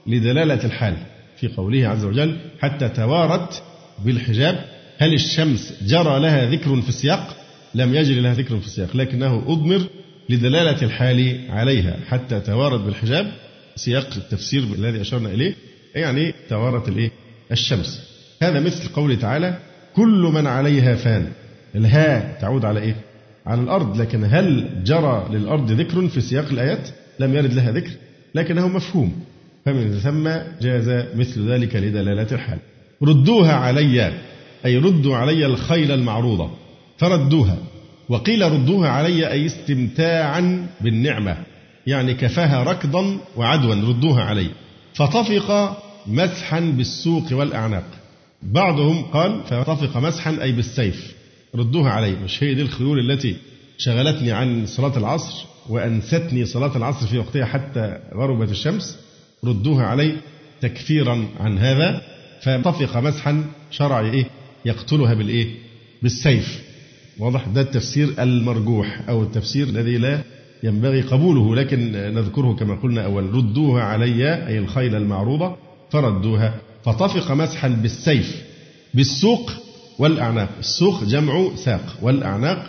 لدلالة 0.08 0.66
الحال. 0.66 0.98
في 1.40 1.48
قوله 1.48 1.88
عز 1.88 2.06
وجل 2.06 2.38
حتى 2.60 2.90
توارت 2.90 3.64
بالحجاب. 4.06 4.66
هل 4.98 5.14
الشمس 5.14 5.74
جرى 5.84 6.20
لها 6.20 6.46
ذكر 6.46 6.82
في 6.82 6.90
السياق؟ 6.90 7.38
لم 7.76 7.96
يجري 7.96 8.20
لها 8.20 8.34
ذكر 8.34 8.60
في 8.60 8.66
السياق 8.66 8.96
لكنه 8.96 9.44
أضمر 9.48 9.82
لدلالة 10.30 10.82
الحال 10.82 11.42
عليها. 11.50 11.98
حتى 12.08 12.40
توارت 12.40 12.82
بالحجاب 12.82 13.32
سياق 13.76 14.10
التفسير 14.18 14.64
الذي 14.64 15.02
أشرنا 15.02 15.30
إليه 15.30 15.56
يعني 15.96 16.34
توارت 16.50 16.90
الإيه؟ 16.90 17.12
الشمس. 17.52 18.02
هذا 18.42 18.60
مثل 18.60 18.90
قوله 18.90 19.16
تعالى 19.16 19.58
كل 19.96 20.32
من 20.34 20.48
عليها 20.48 20.96
فان. 20.96 21.32
الهاء 21.76 22.38
تعود 22.42 22.66
على 22.66 22.80
إيه؟ 22.80 22.96
على 23.46 23.62
الأرض 23.62 24.02
لكن 24.02 24.24
هل 24.24 24.70
جرى 24.84 25.28
للأرض 25.32 25.72
ذكر 25.72 26.08
في 26.08 26.22
سياق 26.22 26.50
الآيات؟ 26.52 26.90
لم 27.20 27.36
يرد 27.36 27.54
لها 27.54 27.72
ذكر 27.72 27.92
لكنه 28.36 28.68
مفهوم. 28.68 29.24
فمن 29.68 30.00
ثم 30.00 30.30
جاز 30.62 31.06
مثل 31.16 31.50
ذلك 31.50 31.76
لدلالة 31.76 32.28
الحال. 32.32 32.60
ردوها 33.04 33.54
علي 33.54 34.14
أي 34.66 34.78
ردوا 34.78 35.16
علي 35.16 35.46
الخيل 35.46 35.92
المعروضة. 35.92 36.52
فردوها. 36.98 37.58
وقيل 38.10 38.52
ردوها 38.52 38.90
علي 38.90 39.32
أي 39.32 39.46
استمتاعا 39.46 40.68
بالنعمة. 40.82 41.38
يعني 41.88 42.14
كفاها 42.14 42.64
ركضا 42.64 43.18
وعدوا. 43.36 43.76
ردوها 43.76 44.24
علي. 44.24 44.50
فطفق 44.94 45.78
مسحا 46.08 46.60
بالسوق 46.60 47.26
والأعناق. 47.32 47.86
بعضهم 48.44 49.04
قال 49.04 49.44
فطفق 49.44 49.98
مسحا 49.98 50.38
أي 50.42 50.52
بالسيف. 50.52 51.14
ردوها 51.56 51.90
علي. 51.90 52.16
مش 52.24 52.44
هي 52.44 52.54
دي 52.54 52.62
الخيول 52.62 53.12
التي 53.12 53.36
شغلتني 53.78 54.32
عن 54.32 54.66
صلاة 54.66 54.98
العصر 54.98 55.46
وأنستني 55.70 56.46
صلاة 56.46 56.78
العصر 56.78 57.08
في 57.08 57.18
وقتها 57.18 57.46
حتى 57.46 58.00
غربت 58.14 58.52
الشمس. 58.52 59.07
ردوها 59.46 59.86
علي 59.86 60.16
تكفيرا 60.62 61.26
عن 61.40 61.58
هذا 61.58 62.02
فطفق 62.42 62.98
مسحا 62.98 63.46
شرعي 63.72 64.14
إيه؟ 64.14 64.26
يقتلها 64.66 65.14
بالإيه؟ 65.14 65.48
بالسيف. 66.04 66.62
واضح؟ 67.20 67.48
ده 67.48 67.62
التفسير 67.62 68.10
المرجوح 68.20 69.00
أو 69.10 69.24
التفسير 69.24 69.68
الذي 69.68 69.98
لا 69.98 70.22
ينبغي 70.64 71.02
قبوله 71.02 71.56
لكن 71.56 71.92
نذكره 71.92 72.56
كما 72.56 72.76
قلنا 72.76 73.06
أول 73.06 73.36
ردوها 73.36 73.84
علي 73.84 74.48
أي 74.48 74.58
الخيل 74.58 74.96
المعروضة 74.96 75.56
فردوها. 75.92 76.54
فطفق 76.86 77.32
مسحا 77.32 77.68
بالسيف 77.68 78.42
بالسوق 78.94 79.52
والأعناق. 80.00 80.50
السوق 80.60 81.04
جمع 81.04 81.56
ساق 81.56 81.98
والأعناق 82.02 82.66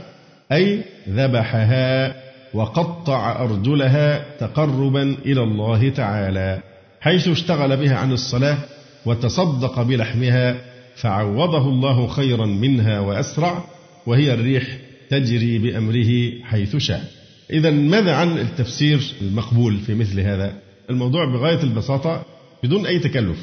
أي 0.52 0.82
ذبحها. 1.08 2.27
وقطع 2.54 3.44
أرجلها 3.44 4.24
تقربا 4.40 5.16
إلى 5.26 5.42
الله 5.42 5.88
تعالى 5.88 6.62
حيث 7.00 7.28
اشتغل 7.28 7.76
بها 7.76 7.96
عن 7.96 8.12
الصلاة 8.12 8.58
وتصدق 9.06 9.82
بلحمها 9.82 10.56
فعوضه 10.96 11.68
الله 11.68 12.06
خيرا 12.06 12.46
منها 12.46 13.00
وأسرع 13.00 13.64
وهي 14.06 14.34
الريح 14.34 14.78
تجري 15.10 15.58
بأمره 15.58 16.42
حيث 16.42 16.76
شاء. 16.76 17.04
إذا 17.50 17.70
ماذا 17.70 18.14
عن 18.14 18.38
التفسير 18.38 19.14
المقبول 19.22 19.76
في 19.78 19.94
مثل 19.94 20.20
هذا؟ 20.20 20.52
الموضوع 20.90 21.24
بغاية 21.24 21.62
البساطة 21.62 22.24
بدون 22.62 22.86
أي 22.86 22.98
تكلف. 22.98 23.38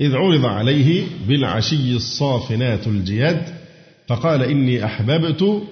إذ 0.00 0.16
عرض 0.16 0.44
عليه 0.44 1.04
بالعشي 1.28 1.96
الصافنات 1.96 2.86
الجياد 2.86 3.42
فقال 4.08 4.42
إني 4.42 4.84
أحببت 4.84 5.62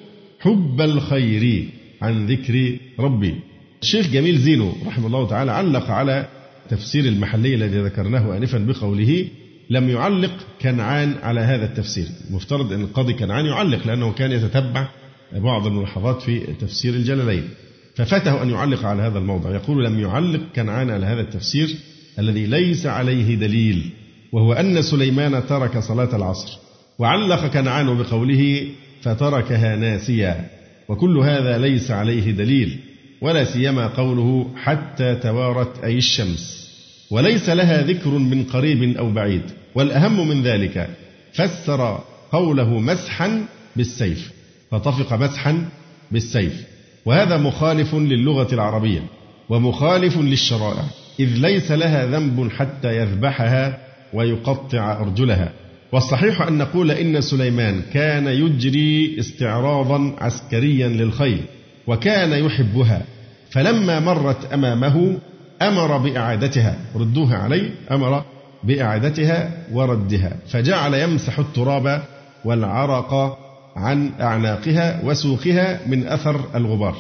حب 0.40 0.80
الخير 0.80 1.68
عن 2.02 2.26
ذكر 2.26 2.76
ربي. 2.98 3.34
الشيخ 3.82 4.08
جميل 4.08 4.38
زينو 4.38 4.72
رحمه 4.86 5.06
الله 5.06 5.28
تعالى 5.28 5.52
علق 5.52 5.90
على 5.90 6.28
تفسير 6.70 7.04
المحلي 7.04 7.54
الذي 7.54 7.78
ذكرناه 7.78 8.36
آنفا 8.36 8.58
بقوله 8.58 9.24
لم 9.70 9.88
يعلق 9.88 10.32
كنعان 10.62 11.14
على 11.22 11.40
هذا 11.40 11.64
التفسير. 11.64 12.06
المفترض 12.30 12.72
أن 12.72 12.80
القاضي 12.80 13.12
كنعان 13.12 13.46
يعلق 13.46 13.86
لأنه 13.86 14.12
كان 14.12 14.32
يتتبع 14.32 14.88
بعض 15.32 15.66
الملاحظات 15.66 16.22
في 16.22 16.40
تفسير 16.60 16.94
الجلالين. 16.94 17.48
ففاته 17.96 18.42
أن 18.42 18.50
يعلق 18.50 18.84
على 18.84 19.02
هذا 19.02 19.18
الموضع. 19.18 19.54
يقول 19.54 19.84
لم 19.84 20.00
يعلق 20.00 20.40
كنعان 20.56 20.90
على 20.90 21.06
هذا 21.06 21.20
التفسير 21.20 21.76
الذي 22.18 22.46
ليس 22.46 22.86
عليه 22.86 23.34
دليل 23.34 23.90
وهو 24.32 24.52
أن 24.52 24.82
سليمان 24.82 25.46
ترك 25.46 25.78
صلاة 25.78 26.16
العصر 26.16 26.58
وعلق 26.98 27.46
كنعان 27.46 27.98
بقوله 27.98 28.66
فتركها 29.02 29.76
ناسيا. 29.76 30.57
وكل 30.88 31.18
هذا 31.18 31.58
ليس 31.58 31.90
عليه 31.90 32.30
دليل 32.30 32.78
ولا 33.20 33.44
سيما 33.44 33.86
قوله 33.86 34.50
حتى 34.56 35.14
توارت 35.14 35.84
أي 35.84 35.98
الشمس. 35.98 36.68
وليس 37.10 37.48
لها 37.48 37.82
ذكر 37.82 38.10
من 38.10 38.44
قريب 38.44 38.96
أو 38.96 39.10
بعيد 39.10 39.42
والأهم 39.74 40.28
من 40.28 40.42
ذلك 40.42 40.90
فسر 41.32 42.00
قوله 42.32 42.78
مسحا 42.78 43.44
بالسيف 43.76 44.32
فطفق 44.70 45.12
مسحا 45.12 45.68
بالسيف. 46.10 46.64
وهذا 47.04 47.36
مخالف 47.36 47.94
للغة 47.94 48.54
العربية 48.54 49.02
ومخالف 49.48 50.18
للشرائع 50.18 50.84
إذ 51.20 51.34
ليس 51.34 51.70
لها 51.70 52.06
ذنب 52.06 52.50
حتى 52.52 52.96
يذبحها 52.96 53.78
ويقطع 54.12 55.00
أرجلها. 55.00 55.52
والصحيح 55.92 56.42
أن 56.42 56.58
نقول 56.58 56.90
إن 56.90 57.20
سليمان 57.20 57.82
كان 57.92 58.26
يجري 58.26 59.16
استعراضا 59.18 60.16
عسكريا 60.18 60.88
للخيل 60.88 61.40
وكان 61.86 62.44
يحبها 62.44 63.02
فلما 63.50 64.00
مرت 64.00 64.52
أمامه 64.52 65.18
أمر 65.62 65.98
بإعادتها 65.98 66.78
ردوها 66.94 67.36
عليه 67.36 67.70
أمر 67.90 68.24
بإعادتها 68.64 69.50
وردها 69.72 70.36
فجعل 70.48 70.94
يمسح 70.94 71.38
التراب 71.38 72.02
والعرق 72.44 73.38
عن 73.76 74.10
أعناقها 74.20 75.00
وسوقها 75.04 75.80
من 75.86 76.06
أثر 76.06 76.40
الغبار. 76.54 76.96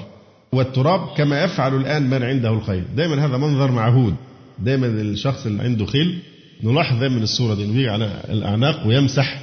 والتراب 0.52 1.00
كما 1.16 1.44
يفعل 1.44 1.76
الآن 1.76 2.10
من 2.10 2.22
عنده 2.22 2.50
الخيل. 2.50 2.84
دائما 2.96 3.26
هذا 3.26 3.36
منظر 3.36 3.72
معهود. 3.72 4.14
دائما 4.58 4.86
الشخص 4.86 5.46
اللي 5.46 5.62
عنده 5.62 5.86
خيل 5.86 6.18
نلاحظ 6.64 7.00
دايما 7.00 7.22
الصورة 7.22 7.54
دي 7.54 7.66
بيجي 7.66 7.88
على 7.88 8.22
الأعناق 8.28 8.86
ويمسح 8.86 9.40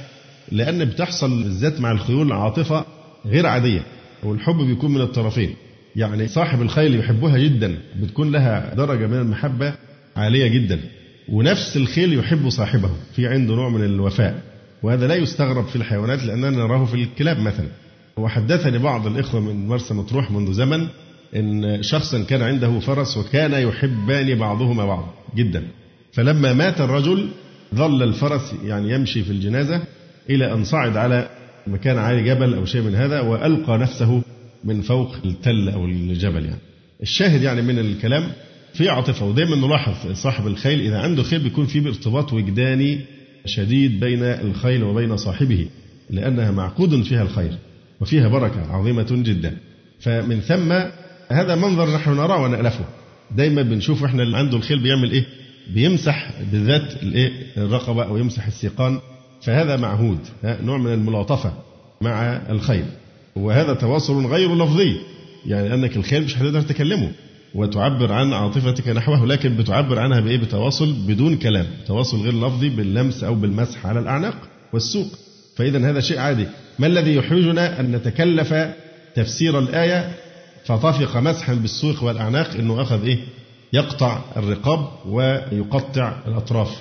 لأن 0.52 0.84
بتحصل 0.84 1.42
بالذات 1.42 1.80
مع 1.80 1.92
الخيول 1.92 2.32
عاطفة 2.32 2.84
غير 3.26 3.46
عادية 3.46 3.82
والحب 4.22 4.56
بيكون 4.56 4.94
من 4.94 5.00
الطرفين. 5.00 5.54
يعني 5.96 6.28
صاحب 6.28 6.62
الخيل 6.62 6.98
يحبها 7.00 7.38
جدا 7.38 7.78
بتكون 8.02 8.32
لها 8.32 8.74
درجة 8.74 9.06
من 9.06 9.18
المحبة 9.18 9.74
عالية 10.16 10.46
جدا 10.46 10.80
ونفس 11.28 11.76
الخيل 11.76 12.18
يحب 12.18 12.48
صاحبه 12.48 12.90
في 13.14 13.26
عنده 13.26 13.54
نوع 13.54 13.68
من 13.68 13.84
الوفاء. 13.84 14.42
وهذا 14.82 15.06
لا 15.06 15.14
يستغرب 15.14 15.66
في 15.66 15.76
الحيوانات 15.76 16.24
لأننا 16.24 16.50
نراه 16.50 16.84
في 16.84 16.94
الكلاب 16.94 17.38
مثلا. 17.38 17.68
وحدثني 18.16 18.78
بعض 18.78 19.06
الإخوة 19.06 19.40
من 19.40 19.68
مرسى 19.68 19.94
مطروح 19.94 20.30
منذ 20.30 20.52
زمن 20.52 20.86
إن 21.36 21.82
شخصا 21.82 22.22
كان 22.22 22.42
عنده 22.42 22.78
فرس 22.80 23.16
وكان 23.16 23.52
يحبان 23.68 24.34
بعضهما 24.38 24.86
بعض 24.86 25.14
جدا. 25.36 25.62
فلما 26.16 26.52
مات 26.52 26.80
الرجل 26.80 27.28
ظل 27.74 28.02
الفرس 28.02 28.54
يعني 28.64 28.92
يمشي 28.92 29.24
في 29.24 29.30
الجنازة 29.30 29.82
إلى 30.30 30.52
أن 30.52 30.64
صعد 30.64 30.96
على 30.96 31.28
مكان 31.66 31.98
عالي 31.98 32.24
جبل 32.24 32.54
أو 32.54 32.64
شيء 32.64 32.82
من 32.82 32.94
هذا 32.94 33.20
وألقى 33.20 33.78
نفسه 33.78 34.22
من 34.64 34.82
فوق 34.82 35.14
التل 35.24 35.68
أو 35.68 35.84
الجبل 35.84 36.44
يعني. 36.44 36.60
الشاهد 37.02 37.42
يعني 37.42 37.62
من 37.62 37.78
الكلام 37.78 38.32
في 38.74 38.88
عاطفة 38.88 39.26
ودايما 39.26 39.56
نلاحظ 39.56 40.12
صاحب 40.12 40.46
الخيل 40.46 40.80
إذا 40.80 40.98
عنده 40.98 41.22
خيل 41.22 41.38
بيكون 41.38 41.66
في 41.66 41.88
ارتباط 41.88 42.32
وجداني 42.32 43.00
شديد 43.46 44.00
بين 44.00 44.22
الخيل 44.22 44.84
وبين 44.84 45.16
صاحبه 45.16 45.68
لأنها 46.10 46.50
معقود 46.50 47.02
فيها 47.02 47.22
الخير 47.22 47.52
وفيها 48.00 48.28
بركة 48.28 48.72
عظيمة 48.72 49.06
جدا. 49.10 49.56
فمن 50.00 50.40
ثم 50.40 50.72
هذا 51.28 51.54
منظر 51.54 51.94
نحن 51.94 52.10
نراه 52.10 52.42
ونألفه. 52.42 52.84
دايما 53.30 53.62
بنشوف 53.62 54.04
إحنا 54.04 54.22
اللي 54.22 54.36
عنده 54.36 54.56
الخيل 54.56 54.82
بيعمل 54.82 55.10
إيه؟ 55.10 55.24
بيمسح 55.74 56.30
بالذات 56.52 56.94
الرقبة 57.56 58.04
أو 58.04 58.16
يمسح 58.16 58.46
السيقان. 58.46 59.00
فهذا 59.42 59.76
معهود 59.76 60.18
نوع 60.44 60.78
من 60.78 60.92
الملاطفة 60.92 61.52
مع 62.00 62.40
الخيل. 62.50 62.84
وهذا 63.36 63.74
تواصل 63.74 64.26
غير 64.26 64.54
لفظي 64.54 64.96
يعني 65.46 65.74
أنك 65.74 65.96
الخيل 65.96 66.24
مش 66.24 66.38
هتقدر 66.38 66.62
تكلمه. 66.62 67.12
وتعبر 67.54 68.12
عن 68.12 68.32
عاطفتك 68.32 68.88
نحوه 68.88 69.26
لكن 69.26 69.56
بتعبر 69.56 69.98
عنها 69.98 70.20
بإيه؟ 70.20 70.36
بتواصل 70.36 70.92
بدون 70.92 71.36
كلام. 71.36 71.66
تواصل 71.86 72.20
غير 72.20 72.46
لفظي 72.46 72.68
باللمس 72.68 73.24
أو 73.24 73.34
بالمسح 73.34 73.86
على 73.86 74.00
الأعناق 74.00 74.36
والسوق. 74.72 75.06
فإذا 75.56 75.90
هذا 75.90 76.00
شيء 76.00 76.18
عادي. 76.18 76.46
ما 76.78 76.86
الذي 76.86 77.14
يحرجنا 77.14 77.80
أن 77.80 77.92
نتكلف 77.92 78.54
تفسير 79.14 79.58
الآية 79.58 80.12
فطفق 80.64 81.16
مسحا 81.16 81.54
بالسوق 81.54 82.02
والأعناق 82.02 82.50
أنه 82.50 82.82
أخذ 82.82 83.04
إيه؟ 83.04 83.18
يقطع 83.72 84.20
الرقاب 84.36 84.88
ويقطع 85.06 86.12
الأطراف. 86.26 86.80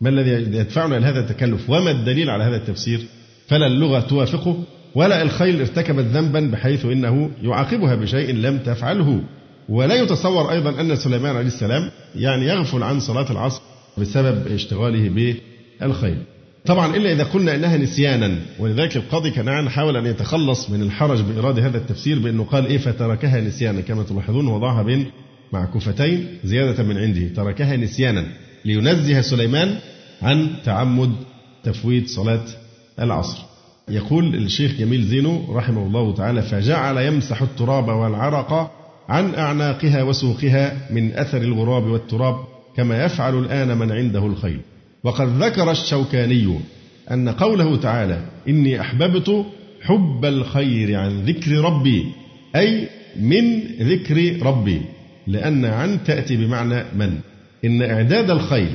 ما 0.00 0.08
الذي 0.08 0.30
يدفعنا 0.30 0.96
إلى 0.96 1.06
هذا 1.06 1.20
التكلف؟ 1.20 1.70
وما 1.70 1.90
الدليل 1.90 2.30
على 2.30 2.44
هذا 2.44 2.56
التفسير؟ 2.56 3.00
فلا 3.48 3.66
اللغة 3.66 4.00
توافقه 4.00 4.56
ولا 4.94 5.22
الخيل 5.22 5.60
ارتكبت 5.60 6.04
ذنبا 6.04 6.40
بحيث 6.40 6.84
إنه 6.84 7.30
يعاقبها 7.42 7.94
بشيء 7.94 8.34
لم 8.34 8.58
تفعله. 8.58 9.20
ولا 9.68 9.94
يتصور 9.94 10.50
أيضا 10.52 10.80
أن 10.80 10.96
سليمان 10.96 11.36
عليه 11.36 11.46
السلام 11.46 11.90
يعني 12.14 12.46
يغفل 12.46 12.82
عن 12.82 13.00
صلاة 13.00 13.30
العصر 13.30 13.62
بسبب 13.98 14.46
اشتغاله 14.46 15.34
بالخيل. 15.80 16.18
طبعا 16.66 16.96
إلا 16.96 17.12
إذا 17.12 17.24
قلنا 17.24 17.54
إنها 17.54 17.76
نسيانا 17.76 18.38
ولذلك 18.58 18.96
القاضي 18.96 19.30
كنعان 19.30 19.68
حاول 19.68 19.96
أن 19.96 20.06
يتخلص 20.06 20.70
من 20.70 20.82
الحرج 20.82 21.20
بايراد 21.20 21.58
هذا 21.58 21.78
التفسير 21.78 22.18
بأنه 22.18 22.44
قال 22.44 22.66
إيه 22.66 22.78
فتركها 22.78 23.40
نسيانا 23.40 23.80
كما 23.80 24.02
تلاحظون 24.02 24.46
وضعها 24.46 24.82
بين 24.82 25.06
معكوفتين 25.52 26.26
زيادة 26.44 26.82
من 26.82 26.98
عنده. 26.98 27.28
تركها 27.28 27.76
نسيانا. 27.76 28.24
لينزه 28.64 29.20
سليمان 29.20 29.78
عن 30.22 30.50
تعمد 30.64 31.12
تفويت 31.64 32.08
صلاة 32.08 32.44
العصر. 33.00 33.38
يقول 33.88 34.34
الشيخ 34.34 34.72
جميل 34.72 35.02
زينو 35.02 35.56
رحمه 35.56 35.86
الله 35.86 36.14
تعالى 36.14 36.42
فجعل 36.42 36.98
يمسح 36.98 37.42
التراب 37.42 37.88
والعرق 37.88 38.72
عن 39.08 39.34
أعناقها 39.34 40.02
وسوقها 40.02 40.88
من 40.90 41.12
أثر 41.12 41.42
الغراب 41.42 41.84
والتراب 41.84 42.36
كما 42.76 43.04
يفعل 43.04 43.38
الآن 43.38 43.78
من 43.78 43.92
عنده 43.92 44.26
الخيل. 44.26 44.60
وقد 45.04 45.42
ذكر 45.42 45.70
الشوكاني 45.70 46.58
أن 47.10 47.28
قوله 47.28 47.76
تعالى 47.76 48.20
إني 48.48 48.80
أحببت 48.80 49.46
حب 49.82 50.24
الخير 50.24 50.98
عن 50.98 51.24
ذكر 51.24 51.50
ربي 51.50 52.06
أي 52.56 52.88
من 53.20 53.60
ذكر 53.80 54.46
ربي. 54.46 54.82
لأن 55.26 55.64
عن 55.64 56.04
تأتي 56.04 56.36
بمعنى 56.36 56.84
من. 56.96 57.18
إن 57.64 57.82
إعداد 57.82 58.30
الخيل 58.30 58.70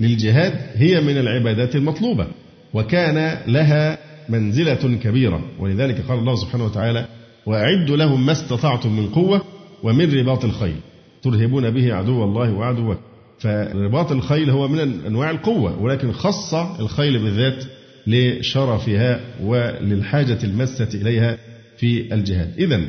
للجهاد 0.00 0.52
هي 0.74 1.00
من 1.00 1.18
العبادات 1.18 1.76
المطلوبة 1.76 2.26
وكان 2.74 3.38
لها 3.46 3.98
منزلة 4.28 4.98
كبيرة. 5.02 5.44
ولذلك 5.58 6.00
قال 6.08 6.18
الله 6.18 6.34
سبحانه 6.34 6.64
وتعالى 6.64 7.06
وأعدوا 7.46 7.96
لهم 7.96 8.26
ما 8.26 8.32
استطعتم 8.32 8.96
من 8.96 9.08
قوة 9.08 9.42
ومن 9.82 10.14
رباط 10.14 10.44
الخيل. 10.44 10.76
ترهبون 11.22 11.70
به 11.70 11.94
عدو 11.94 12.24
الله 12.24 12.52
وعدوه. 12.52 12.98
فرباط 13.38 14.12
الخيل 14.12 14.50
هو 14.50 14.68
من 14.68 14.78
أنواع 15.06 15.30
القوة 15.30 15.82
ولكن 15.82 16.12
خص 16.12 16.54
الخيل 16.54 17.18
بالذات 17.18 17.64
لشرفها 18.06 19.20
وللحاجة 19.42 20.38
الماسة 20.44 20.88
إليها 20.94 21.38
في 21.78 22.14
الجهاد. 22.14 22.52
إذا 22.58 22.80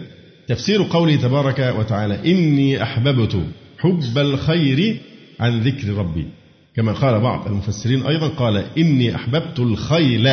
تفسير 0.47 0.83
قوله 0.83 1.15
تبارك 1.15 1.75
وتعالى 1.79 2.31
إني 2.31 2.83
أحببت 2.83 3.43
حب 3.79 4.17
الخير 4.17 4.97
عن 5.39 5.59
ذكر 5.61 5.93
ربي. 5.93 6.25
كما 6.75 6.91
قال 6.91 7.19
بعض 7.19 7.47
المفسرين 7.47 8.05
أيضا 8.05 8.27
قال 8.27 8.65
إني 8.77 9.15
أحببت 9.15 9.59
الخيل 9.59 10.29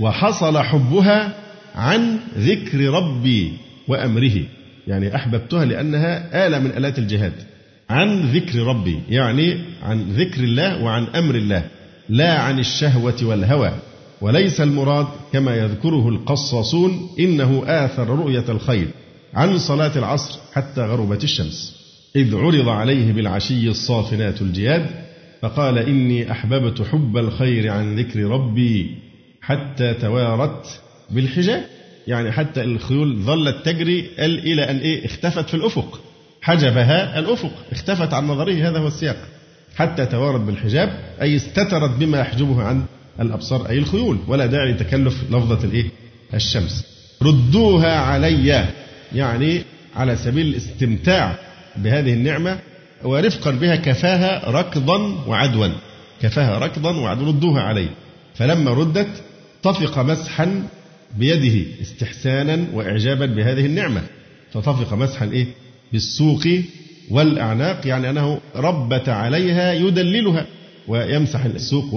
وحصل 0.00 0.58
حبها 0.58 1.34
عن 1.74 2.18
ذكر 2.38 2.80
ربي 2.80 3.52
وأمره. 3.88 4.42
يعني 4.86 5.16
أحببتها 5.16 5.64
لأنها 5.64 6.46
آلة 6.46 6.58
من 6.58 6.70
آلات 6.70 6.98
الجهاد. 6.98 7.32
عن 7.90 8.20
ذكر 8.20 8.58
ربي 8.58 8.98
يعني 9.08 9.58
عن 9.82 10.02
ذكر 10.02 10.44
الله 10.44 10.82
وعن 10.82 11.04
أمر 11.04 11.34
الله 11.34 11.64
لا 12.08 12.40
عن 12.40 12.58
الشهوة 12.58 13.16
والهوى. 13.22 13.72
وليس 14.20 14.60
المراد 14.60 15.06
كما 15.32 15.56
يذكره 15.56 16.08
القصاصون 16.08 17.08
إنه 17.20 17.62
آثر 17.66 18.08
رؤية 18.08 18.44
الخير 18.48 18.88
عن 19.34 19.58
صلاة 19.58 19.98
العصر 19.98 20.38
حتى 20.52 20.80
غربت 20.80 21.24
الشمس. 21.24 21.74
إذ 22.16 22.36
عرض 22.36 22.68
عليه 22.68 23.12
بالعشي 23.12 23.68
الصافنات 23.68 24.42
الجياد 24.42 24.86
فقال 25.42 25.78
إني 25.78 26.32
أحببت 26.32 26.82
حب 26.82 27.16
الخير 27.16 27.70
عن 27.70 27.98
ذكر 27.98 28.20
ربي 28.20 28.98
حتى 29.40 29.94
توارت 29.94 30.80
بالحجاب. 31.10 31.64
يعني 32.06 32.32
حتى 32.32 32.62
الخيول 32.62 33.16
ظلت 33.16 33.56
تجري 33.64 34.10
إلى 34.18 34.70
أن 34.70 34.76
إيه؟ 34.76 35.06
اختفت 35.06 35.48
في 35.48 35.54
الأفق. 35.54 36.00
حجبها 36.42 37.18
الأفق. 37.18 37.52
اختفت 37.72 38.14
عن 38.14 38.26
نظره 38.26 38.68
هذا 38.68 38.78
هو 38.78 38.86
السياق. 38.86 39.16
حتى 39.76 40.06
توارت 40.06 40.40
بالحجاب 40.40 41.00
أي 41.22 41.36
استترت 41.36 41.90
بما 41.90 42.20
يحجبه 42.20 42.62
عن 42.62 42.84
الأبصار 43.20 43.68
أي 43.68 43.78
الخيول. 43.78 44.18
ولا 44.26 44.46
داعي 44.46 44.72
لتكلف 44.72 45.24
لفظة 45.30 45.64
الإيه؟ 45.64 45.86
الشمس. 46.34 46.86
ردوها 47.22 47.96
علي. 47.98 48.83
يعني 49.14 49.62
على 49.96 50.16
سبيل 50.16 50.46
الاستمتاع 50.46 51.38
بهذه 51.76 52.12
النعمة 52.12 52.58
ورفقا 53.04 53.50
بها 53.50 53.76
كفاها 53.76 54.50
ركضا 54.50 54.98
وعدوا 55.26 55.68
كفاها 56.22 56.58
ركضا 56.58 56.96
وعدوا 56.96 57.26
ردوها 57.26 57.62
علي 57.62 57.88
فلما 58.34 58.70
ردت 58.70 59.22
طفق 59.62 59.98
مسحا 59.98 60.62
بيده 61.18 61.66
استحسانا 61.82 62.66
وإعجابا 62.72 63.26
بهذه 63.26 63.66
النعمة. 63.66 64.02
فطفق 64.52 64.94
مسحا 64.94 65.26
إيه؟ 65.26 65.46
بالسوق 65.92 66.46
والأعناق 67.10 67.86
يعني 67.86 68.10
أنه 68.10 68.40
ربت 68.56 69.08
عليها 69.08 69.72
يدللها 69.72 70.46
ويمسح 70.88 71.44
السوق 71.44 71.94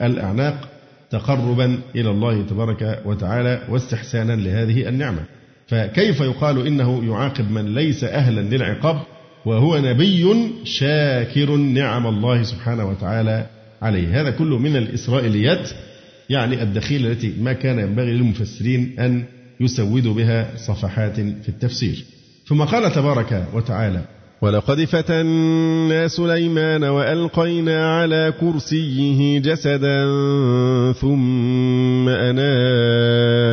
والأعناق 0.00 0.68
تقربا 1.10 1.78
إلى 1.96 2.10
الله 2.10 2.42
تبارك 2.42 3.02
وتعالى 3.04 3.62
واستحسانا 3.68 4.32
لهذه 4.32 4.88
النعمة. 4.88 5.24
فكيف 5.70 6.20
يقال 6.20 6.66
إنه 6.66 7.04
يعاقب 7.04 7.50
من 7.50 7.74
ليس 7.74 8.04
أهلا 8.04 8.40
للعقاب 8.40 9.00
وهو 9.46 9.78
نبي 9.78 10.26
شاكر 10.64 11.56
نعم 11.56 12.06
الله 12.06 12.42
سبحانه 12.42 12.88
وتعالى 12.88 13.46
عليه؟ 13.82 14.20
هذا 14.20 14.30
كله 14.30 14.58
من 14.58 14.76
الإسرائيليات 14.76 15.70
يعني 16.30 16.62
الدخيلة 16.62 17.12
التي 17.12 17.34
ما 17.40 17.52
كان 17.52 17.78
ينبغي 17.78 18.12
للمفسرين 18.12 18.96
أن 18.98 19.24
يسودوا 19.60 20.14
بها 20.14 20.56
صفحات 20.56 21.14
في 21.20 21.48
التفسير. 21.48 22.04
ثم 22.46 22.62
قال 22.64 22.92
تبارك 22.92 23.46
وتعالى 23.54 24.00
ولقد 24.42 24.84
فتنا 24.84 26.08
سليمان 26.08 26.84
وألقينا 26.84 27.98
على 27.98 28.32
كرسيه 28.40 29.38
جسدا 29.38 30.04
ثم 30.92 32.08
أناب 32.08 33.50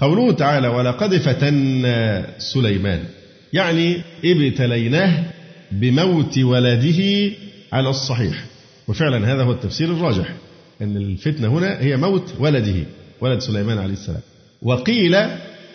قوله 0.00 0.32
تعالى 0.32 0.68
ولقد 0.68 1.16
فتنا 1.16 2.26
سليمان 2.38 3.04
يعني 3.52 4.02
ابتليناه 4.24 5.24
بموت 5.72 6.38
ولده 6.38 7.30
على 7.72 7.90
الصحيح. 7.90 8.44
وفعلا 8.88 9.32
هذا 9.34 9.42
هو 9.42 9.52
التفسير 9.52 9.92
الراجح 9.92 10.34
أن 10.82 10.96
الفتنة 10.96 11.48
هنا 11.48 11.80
هي 11.80 11.96
موت 11.96 12.34
ولده 12.38 12.74
ولد 13.20 13.38
سليمان 13.40 13.78
عليه 13.78 13.92
السلام. 13.92 14.20
وقيل 14.62 15.16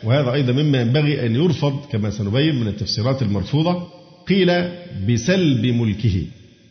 وهذا 0.04 0.34
أيضا 0.34 0.54
مما 0.54 0.82
ينبغي 0.82 1.26
أن 1.26 1.36
يرفض 1.36 1.80
كما 1.92 2.10
سنبين 2.10 2.56
من 2.56 2.68
التفسيرات 2.68 3.22
المرفوضة 3.22 3.88
قيل 4.28 4.52
بسلب 5.10 5.66
ملكه 5.66 6.24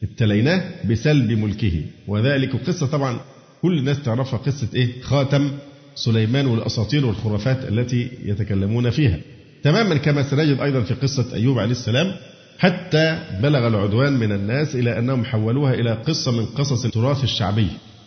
ابتليناه 0.03 0.63
بسلب 0.91 1.33
ملكه. 1.33 1.83
وذلك 2.09 2.57
قصة 2.57 2.87
طبعا 2.87 3.21
كل 3.63 3.79
الناس 3.79 4.03
تعرفها 4.03 4.39
قصة 4.39 4.69
إيه؟ 4.75 4.89
خاتم 5.03 5.51
سليمان 6.05 6.47
والأساطير 6.47 7.07
والخرافات 7.07 7.69
التي 7.69 8.11
يتكلمون 8.25 8.91
فيها. 8.91 9.19
تماما 9.63 9.97
كما 9.97 10.23
سنجد 10.23 10.61
أيضا 10.61 10.81
في 10.81 10.95
قصة 10.95 11.35
أيوب 11.35 11.59
عليه 11.59 11.71
السلام 11.71 12.13
حتى 12.59 13.19
بلغ 13.43 13.67
العدوان 13.67 14.13
من 14.13 14.33
الناس 14.33 14.77
إلى 14.77 14.99
أنهم 14.99 15.25
حولوها 15.25 15.75
إلى 15.75 15.93
قصة 15.93 16.33
من 16.33 16.47
قصص 16.47 16.85
التراث 16.85 17.25
الشعبي. 17.25 17.67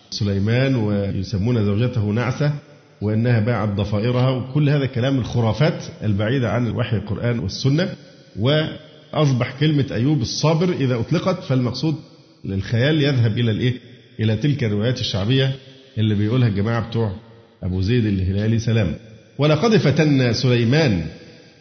سليمان 0.10 0.75
ويسمون 0.75 1.65
زوجته 1.65 2.01
نعسة 2.01 2.53
وأنها 3.01 3.39
باعت 3.39 3.69
ضفائرها 3.69 4.29
وكل 4.29 4.69
هذا 4.69 4.86
كلام 4.86 5.17
الخرافات 5.19 5.84
البعيدة 6.03 6.51
عن 6.51 6.67
الوحي 6.67 6.97
القرآن 6.97 7.39
والسنة. 7.39 7.89
وأصبح 8.39 9.60
كلمة 9.60 9.86
أيوب 9.91 10.21
الصابر 10.21 10.73
إذا 10.73 10.95
أطلقت 10.99 11.43
فالمقصود 11.43 11.95
الخيال 12.45 13.01
يذهب 13.01 13.38
إلى 13.38 13.51
الإيه؟ 13.51 13.73
إلى 14.19 14.36
تلك 14.36 14.63
الروايات 14.63 14.99
الشعبية 14.99 15.56
اللي 15.97 16.15
بيقولها 16.15 16.47
الجماعة 16.47 16.89
بتوع 16.89 17.12
أبو 17.63 17.82
زيد 17.82 18.06
الهلالي 18.06 18.60
سلام. 18.60 18.93
ولقد 19.38 19.78
فتنا 19.78 20.34
سليمان 20.34 21.06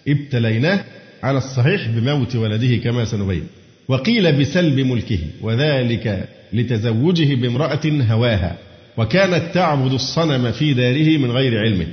ابتليناه 0.08 0.84
على 1.22 1.38
الصحيح 1.38 1.88
بموت 1.88 2.36
ولده 2.36 2.76
كما 2.76 3.04
سنبين. 3.04 3.42
وقيل 3.88 4.40
بسلب 4.40 4.78
ملكه 4.78 5.18
وذلك 5.42 6.28
لتزوجه 6.52 7.34
بامرأة 7.34 7.80
هواها. 7.86 8.56
وكانت 8.96 9.54
تعبد 9.54 9.92
الصنم 9.92 10.52
في 10.52 10.74
داره 10.74 11.18
من 11.18 11.30
غير 11.30 11.58
علمه. 11.58 11.86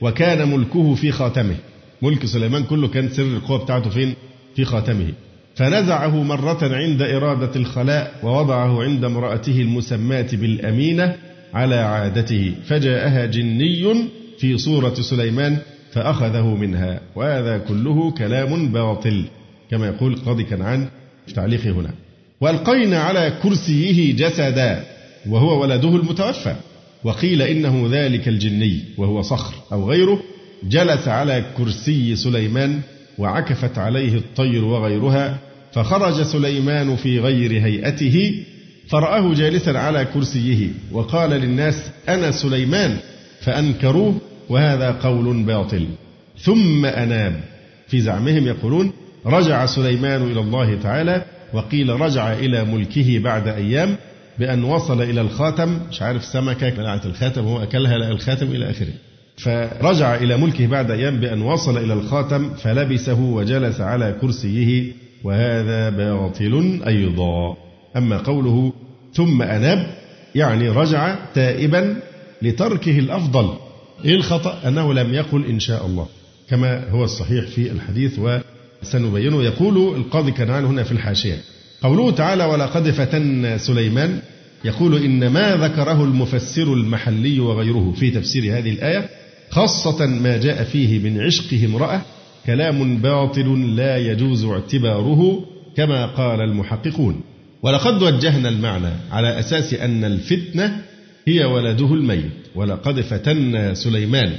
وكان 0.00 0.48
ملكه 0.52 0.94
في 0.94 1.12
خاتمه. 1.12 1.56
ملك 2.02 2.26
سليمان 2.26 2.64
كله 2.64 2.88
كان 2.88 3.08
سر 3.08 3.22
القوة 3.22 3.64
بتاعته 3.64 3.90
فين؟ 3.90 4.14
في 4.56 4.64
خاتمه. 4.64 5.08
فنزعه 5.54 6.22
مرة 6.22 6.58
عند 6.62 7.02
إرادة 7.02 7.56
الخلاء 7.56 8.14
ووضعه 8.22 8.82
عند 8.82 9.04
امرأته 9.04 9.60
المسماة 9.60 10.28
بالأمينة 10.32 11.16
على 11.56 11.74
عادته. 11.74 12.54
فجاءها 12.66 13.26
جني 13.26 14.08
في 14.38 14.58
صورة 14.58 14.94
سليمان 14.94 15.58
فأخذه 15.92 16.54
منها. 16.54 17.00
وهذا 17.16 17.58
كله 17.58 18.10
كلام 18.10 18.68
باطل. 18.68 19.24
كما 19.70 19.86
يقول 19.86 20.16
قاضي 20.16 20.44
كنعان 20.44 20.88
في 21.26 21.34
تعليقه 21.34 21.70
هنا. 21.70 21.90
وألقينا 22.40 22.98
على 22.98 23.32
كرسيه 23.42 24.16
جسدا 24.16 24.84
وهو 25.28 25.62
ولده 25.62 25.88
المتوفى. 25.88 26.56
وقيل 27.04 27.42
إنه 27.42 27.88
ذلك 27.90 28.28
الجني 28.28 28.80
وهو 28.98 29.22
صخر 29.22 29.54
أو 29.72 29.90
غيره 29.90 30.22
جلس 30.64 31.08
على 31.08 31.44
كرسي 31.56 32.16
سليمان 32.16 32.80
وعكفت 33.18 33.78
عليه 33.78 34.14
الطير 34.14 34.64
وغيرها 34.64 35.38
فخرج 35.72 36.22
سليمان 36.22 36.96
في 36.96 37.20
غير 37.20 37.52
هيئته 37.52 38.44
فرآه 38.88 39.34
جالسا 39.34 39.70
على 39.70 40.04
كرسيه 40.14 40.68
وقال 40.92 41.30
للناس 41.30 41.90
أنا 42.08 42.30
سليمان 42.30 42.96
فأنكروه 43.40 44.14
وهذا 44.48 44.90
قول 44.90 45.42
باطل. 45.42 45.86
ثم 46.38 46.86
أناب. 46.86 47.40
في 47.88 48.00
زعمهم 48.00 48.46
يقولون 48.46 48.92
رجع 49.26 49.66
سليمان 49.66 50.22
إلى 50.22 50.40
الله 50.40 50.78
تعالى 50.82 51.24
وقيل 51.52 52.00
رجع 52.00 52.32
إلى 52.32 52.64
ملكه 52.64 53.18
بعد 53.18 53.48
أيام 53.48 53.96
بأن 54.38 54.64
وصل 54.64 55.02
إلى 55.02 55.20
الخاتم. 55.20 55.78
مش 55.90 56.02
عارف 56.02 56.24
سمكة 56.24 56.70
بلعت 56.70 57.06
الخاتم 57.06 57.44
هو 57.44 57.62
أكلها 57.62 57.98
لقى 57.98 58.10
الخاتم 58.10 58.46
إلى 58.46 58.70
آخره. 58.70 58.92
فرجع 59.36 60.14
إلى 60.14 60.36
ملكه 60.36 60.66
بعد 60.66 60.90
أيام 60.90 61.20
بأن 61.20 61.42
وصل 61.42 61.78
إلى 61.78 61.92
الخاتم 61.92 62.54
فلبسه 62.54 63.20
وجلس 63.20 63.80
على 63.80 64.16
كرسيه 64.20 64.92
وهذا 65.24 65.90
باطل 65.90 66.82
أيضا. 66.86 67.65
أما 67.96 68.18
قوله 68.18 68.72
ثم 69.14 69.42
أناب 69.42 69.94
يعني 70.34 70.68
رجع 70.68 71.16
تائبا 71.34 71.96
لتركه 72.42 72.98
الأفضل. 72.98 73.54
إيه 74.04 74.14
الخطأ؟ 74.14 74.68
أنه 74.68 74.94
لم 74.94 75.14
يقل 75.14 75.44
إن 75.44 75.60
شاء 75.60 75.86
الله 75.86 76.06
كما 76.50 76.90
هو 76.90 77.04
الصحيح 77.04 77.46
في 77.46 77.70
الحديث 77.70 78.18
وسنبينه. 78.18 79.42
يقول 79.42 79.96
القاضي 79.96 80.30
كنعان 80.30 80.64
هنا 80.64 80.82
في 80.82 80.92
الحاشية 80.92 81.38
قوله 81.82 82.10
تعالى 82.10 82.44
ولقد 82.44 82.90
فتنا 82.90 83.58
سليمان 83.58 84.20
يقول 84.64 85.04
إن 85.04 85.28
ما 85.28 85.56
ذكره 85.56 86.04
المفسر 86.04 86.72
المحلي 86.72 87.40
وغيره 87.40 87.94
في 87.96 88.10
تفسير 88.10 88.58
هذه 88.58 88.70
الآية 88.70 89.08
خاصة 89.50 90.06
ما 90.06 90.36
جاء 90.36 90.64
فيه 90.64 90.98
من 90.98 91.20
عشقه 91.20 91.64
امرأة 91.64 92.02
كلام 92.46 92.96
باطل 92.96 93.76
لا 93.76 93.96
يجوز 93.96 94.44
اعتباره 94.44 95.44
كما 95.76 96.06
قال 96.06 96.40
المحققون 96.40 97.20
ولقد 97.62 98.02
وجهنا 98.02 98.48
المعنى 98.48 98.90
على 99.10 99.38
أساس 99.38 99.74
أن 99.74 100.04
الفتنة 100.04 100.82
هي 101.28 101.44
ولده 101.44 101.94
الميت 101.94 102.32
ولقد 102.54 103.00
فتنا 103.00 103.74
سليمان. 103.74 104.32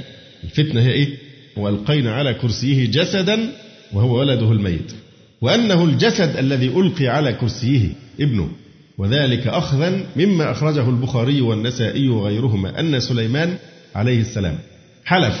الفتنة 0.44 0.80
هي 0.80 0.92
إيه؟ 0.92 1.08
وألقينا 1.56 2.12
على 2.14 2.34
كرسيه 2.34 2.86
جسدا 2.90 3.52
وهو 3.92 4.18
ولده 4.18 4.52
الميت. 4.52 4.92
وأنه 5.40 5.84
الجسد 5.84 6.36
الذي 6.36 6.68
ألقي 6.68 7.06
على 7.08 7.32
كرسيه 7.32 7.88
ابنه. 8.20 8.50
وذلك 8.98 9.46
أخذا 9.46 10.06
مما 10.16 10.50
أخرجه 10.50 10.88
البخاري 10.88 11.40
والنسائي 11.40 12.08
وغيرهما 12.08 12.80
أن 12.80 13.00
سليمان 13.00 13.56
عليه 13.94 14.20
السلام 14.20 14.58
حلف 15.04 15.36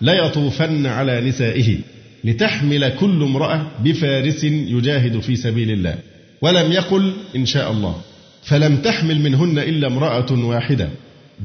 لا 0.00 0.12
يطوفن 0.12 0.86
على 0.86 1.20
نسائه 1.20 1.78
لتحمل 2.24 2.88
كل 2.88 3.22
امرأة 3.22 3.66
بفارس 3.84 4.44
يجاهد 4.44 5.20
في 5.20 5.36
سبيل 5.36 5.70
الله. 5.70 5.98
ولم 6.44 6.72
يقل 6.72 7.12
إن 7.36 7.46
شاء 7.46 7.70
الله 7.72 8.00
فلم 8.42 8.76
تحمل 8.76 9.20
منهن 9.20 9.58
إلا 9.58 9.86
امرأة 9.86 10.32
واحدة 10.32 10.88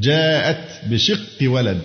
جاءت 0.02 0.82
بشق 0.90 1.38
ولد 1.44 1.82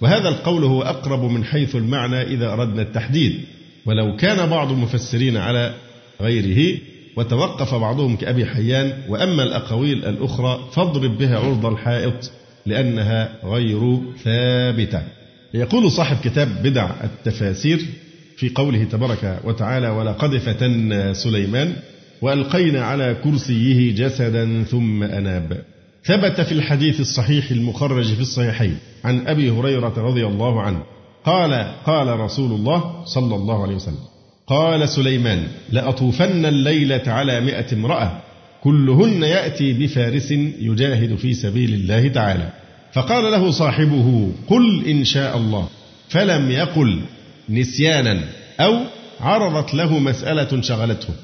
وهذا 0.00 0.28
القول 0.28 0.64
هو 0.64 0.82
أقرب 0.82 1.24
من 1.24 1.44
حيث 1.44 1.76
المعنى 1.76 2.22
إذا 2.22 2.52
أردنا 2.52 2.82
التحديد. 2.82 3.40
ولو 3.86 4.16
كان 4.16 4.50
بعض 4.50 4.72
المفسرين 4.72 5.36
على 5.36 5.74
غيره 6.20 6.78
وتوقف 7.16 7.74
بعضهم 7.74 8.16
كأبي 8.16 8.46
حيان 8.46 8.92
وأما 9.08 9.42
الأقاويل 9.42 10.04
الأخرى 10.04 10.68
فاضرب 10.72 11.18
بها 11.18 11.38
عرض 11.38 11.66
الحائط 11.66 12.30
لأنها 12.66 13.32
غير 13.44 14.00
ثابتة. 14.24 15.02
يقول 15.54 15.90
صاحب 15.90 16.16
كتاب 16.24 16.48
بدع 16.62 16.90
التفاسير 17.04 17.86
في 18.36 18.48
قوله 18.48 18.84
تبارك 18.84 19.40
وتعالى 19.44 19.88
ولقد 19.88 20.36
فتنا 20.36 21.12
سليمان 21.12 21.76
وألقينا 22.22 22.84
على 22.84 23.16
كرسيه 23.24 23.94
جسدا 23.94 24.62
ثم 24.62 25.02
أناب. 25.02 25.62
ثبت 26.04 26.40
في 26.40 26.52
الحديث 26.52 27.00
الصحيح 27.00 27.50
المخرج 27.50 28.14
في 28.14 28.20
الصحيحين. 28.20 28.78
عن 29.04 29.26
أبي 29.26 29.50
هريرة 29.50 29.94
رضي 29.96 30.26
الله 30.26 30.62
عنه. 30.62 30.82
قال 31.24 31.74
قال 31.86 32.20
رسول 32.20 32.52
الله 32.52 33.04
صلى 33.04 33.34
الله 33.34 33.62
عليه 33.62 33.74
وسلم. 33.74 34.04
قال 34.46 34.88
سليمان 34.88 35.46
لأطوفن 35.72 36.46
الليلة 36.46 37.02
على 37.06 37.40
مئة 37.40 37.74
امرأة. 37.74 38.22
كلهن 38.64 39.22
يأتي 39.22 39.72
بفارس 39.72 40.30
يجاهد 40.60 41.14
في 41.14 41.34
سبيل 41.34 41.74
الله 41.74 42.08
تعالى. 42.08 42.52
فقال 42.92 43.32
له 43.32 43.50
صاحبه 43.50 44.32
قل 44.48 44.84
إن 44.86 45.04
شاء 45.04 45.36
الله. 45.36 45.68
فلم 46.08 46.50
يقل 46.50 47.00
نسيانا 47.48 48.24
أو 48.60 48.76
عرضت 49.20 49.74
له 49.74 49.98
مسألة 49.98 50.60
شغلته. 50.60 51.14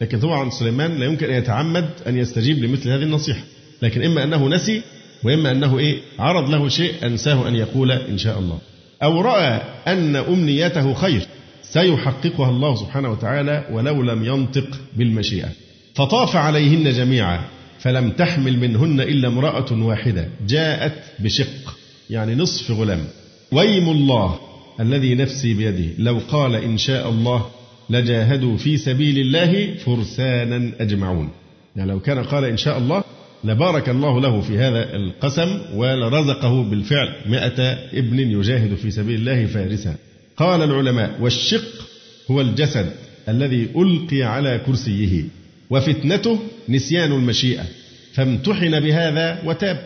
لكن 0.00 0.20
طبعا 0.20 0.50
سليمان 0.50 0.98
لا 0.98 1.06
يمكن 1.06 1.30
أن 1.30 1.38
يتعمد 1.38 1.90
أن 2.06 2.16
يستجيب 2.16 2.64
لمثل 2.64 2.90
هذه 2.90 3.02
النصيحة. 3.02 3.40
لكن 3.82 4.02
إما 4.02 4.24
أنه 4.24 4.48
نسي 4.48 4.82
وإما 5.24 5.50
أنه 5.50 5.78
إيه 5.78 5.98
عرض 6.18 6.50
له 6.50 6.68
شيء 6.68 6.92
أنساه 7.02 7.48
أن 7.48 7.54
يقول 7.54 7.92
إن 7.92 8.18
شاء 8.18 8.38
الله. 8.38 8.58
أو 9.02 9.20
رأى 9.20 9.60
أن 9.86 10.16
أمنيته 10.16 10.94
خير 10.94 11.26
سيحققها 11.62 12.50
الله 12.50 12.76
سبحانه 12.76 13.10
وتعالى 13.10 13.68
ولو 13.72 14.02
لم 14.02 14.24
ينطق 14.24 14.68
بالمشيئة. 14.96 15.48
فطاف 15.94 16.36
عليهن 16.36 16.92
جميعا 16.92 17.40
فلم 17.78 18.10
تحمل 18.10 18.58
منهن 18.58 19.00
إلا 19.00 19.28
امرأة 19.28 19.72
واحدة. 19.72 20.28
جاءت 20.48 20.94
بشق 21.18 21.76
يعني 22.10 22.34
نصف 22.34 22.70
غلام. 22.70 23.04
ويم 23.52 23.88
الله 23.88 24.38
الذي 24.80 25.14
نفسي 25.14 25.54
بيده 25.54 25.94
لو 25.98 26.20
قال 26.28 26.54
إن 26.54 26.78
شاء 26.78 27.08
الله 27.08 27.46
لجاهدوا 27.90 28.56
في 28.56 28.76
سبيل 28.76 29.18
الله 29.18 29.74
فرسانا 29.74 30.70
أجمعون. 30.80 31.30
يعني 31.76 31.90
لو 31.90 32.00
كان 32.00 32.24
قال 32.24 32.44
إن 32.44 32.56
شاء 32.56 32.78
الله 32.78 33.04
لبارك 33.44 33.88
الله 33.88 34.20
له 34.20 34.40
في 34.40 34.58
هذا 34.58 34.96
القسم 34.96 35.58
ولرزقه 35.74 36.62
بالفعل 36.62 37.08
مئة 37.26 37.62
ابن 37.92 38.18
يجاهد 38.18 38.74
في 38.74 38.90
سبيل 38.90 39.14
الله 39.14 39.46
فارسا. 39.46 39.94
قال 40.36 40.62
العلماء 40.62 41.18
والشق 41.20 41.86
هو 42.30 42.40
الجسد 42.40 42.92
الذي 43.28 43.68
ألقي 43.76 44.22
على 44.22 44.60
كرسيه 44.66 45.24
وفتنته 45.70 46.38
نسيان 46.68 47.12
المشيئة 47.12 47.64
فامتحن 48.12 48.80
بهذا 48.80 49.42
وتاب. 49.46 49.80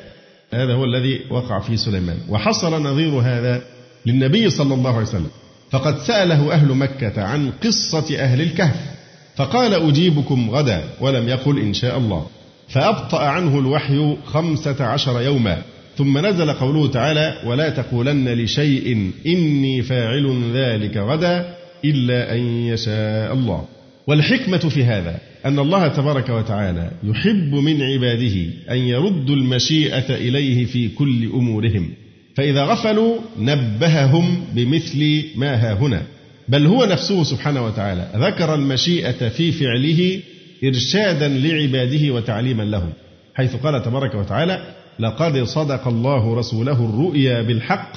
هذا 0.52 0.74
هو 0.74 0.84
الذي 0.84 1.20
وقع 1.30 1.60
في 1.60 1.76
سليمان. 1.76 2.16
وحصل 2.28 2.82
نظير 2.82 3.10
هذا 3.10 3.62
للنبي 4.06 4.50
صلى 4.50 4.74
الله 4.74 4.94
عليه 4.94 5.06
وسلم. 5.06 5.30
فقد 5.70 5.98
سأله 5.98 6.52
أهل 6.52 6.68
مكة 6.68 7.22
عن 7.22 7.50
قصة 7.64 8.18
أهل 8.18 8.40
الكهف 8.40 8.98
فقال 9.36 9.74
أجيبكم 9.74 10.50
غدا 10.50 10.84
ولم 11.00 11.28
يقل 11.28 11.58
إن 11.58 11.74
شاء 11.74 11.98
الله. 11.98 12.26
فأبطأ 12.68 13.18
عنه 13.18 13.58
الوحي 13.58 14.16
خمسة 14.24 14.84
عشر 14.84 15.20
يوما. 15.20 15.62
ثم 15.96 16.26
نزل 16.26 16.52
قوله 16.52 16.88
تعالى 16.88 17.34
ولا 17.46 17.68
تقولن 17.68 18.28
لشيء 18.28 19.10
إني 19.26 19.82
فاعل 19.82 20.42
ذلك 20.54 20.96
غدا 20.96 21.54
إلا 21.84 22.34
أن 22.34 22.40
يشاء 22.66 23.32
الله. 23.32 23.64
والحكمة 24.06 24.58
في 24.58 24.84
هذا 24.84 25.18
أن 25.44 25.58
الله 25.58 25.88
تبارك 25.88 26.28
وتعالى 26.28 26.90
يحب 27.04 27.54
من 27.54 27.82
عباده 27.82 28.36
أن 28.70 28.78
يردوا 28.78 29.36
المشيئة 29.36 30.14
إليه 30.14 30.64
في 30.64 30.88
كل 30.88 31.30
أمورهم. 31.34 31.90
فإذا 32.38 32.64
غفلوا 32.64 33.18
نبههم 33.38 34.44
بمثل 34.54 35.24
ما 35.36 35.54
ها 35.54 35.72
هنا. 35.72 36.02
بل 36.48 36.66
هو 36.66 36.84
نفسه 36.84 37.24
سبحانه 37.24 37.66
وتعالى 37.66 38.08
ذكر 38.16 38.54
المشيئة 38.54 39.28
في 39.28 39.52
فعله 39.52 40.20
إرشادا 40.64 41.28
لعباده 41.28 42.14
وتعليما 42.14 42.62
لهم 42.62 42.92
حيث 43.34 43.56
قال 43.56 43.82
تبارك 43.82 44.14
وتعالى 44.14 44.74
لقد 44.98 45.42
صدق 45.42 45.88
الله 45.88 46.34
رسوله 46.34 46.84
الرؤيا 46.84 47.42
بالحق 47.42 47.92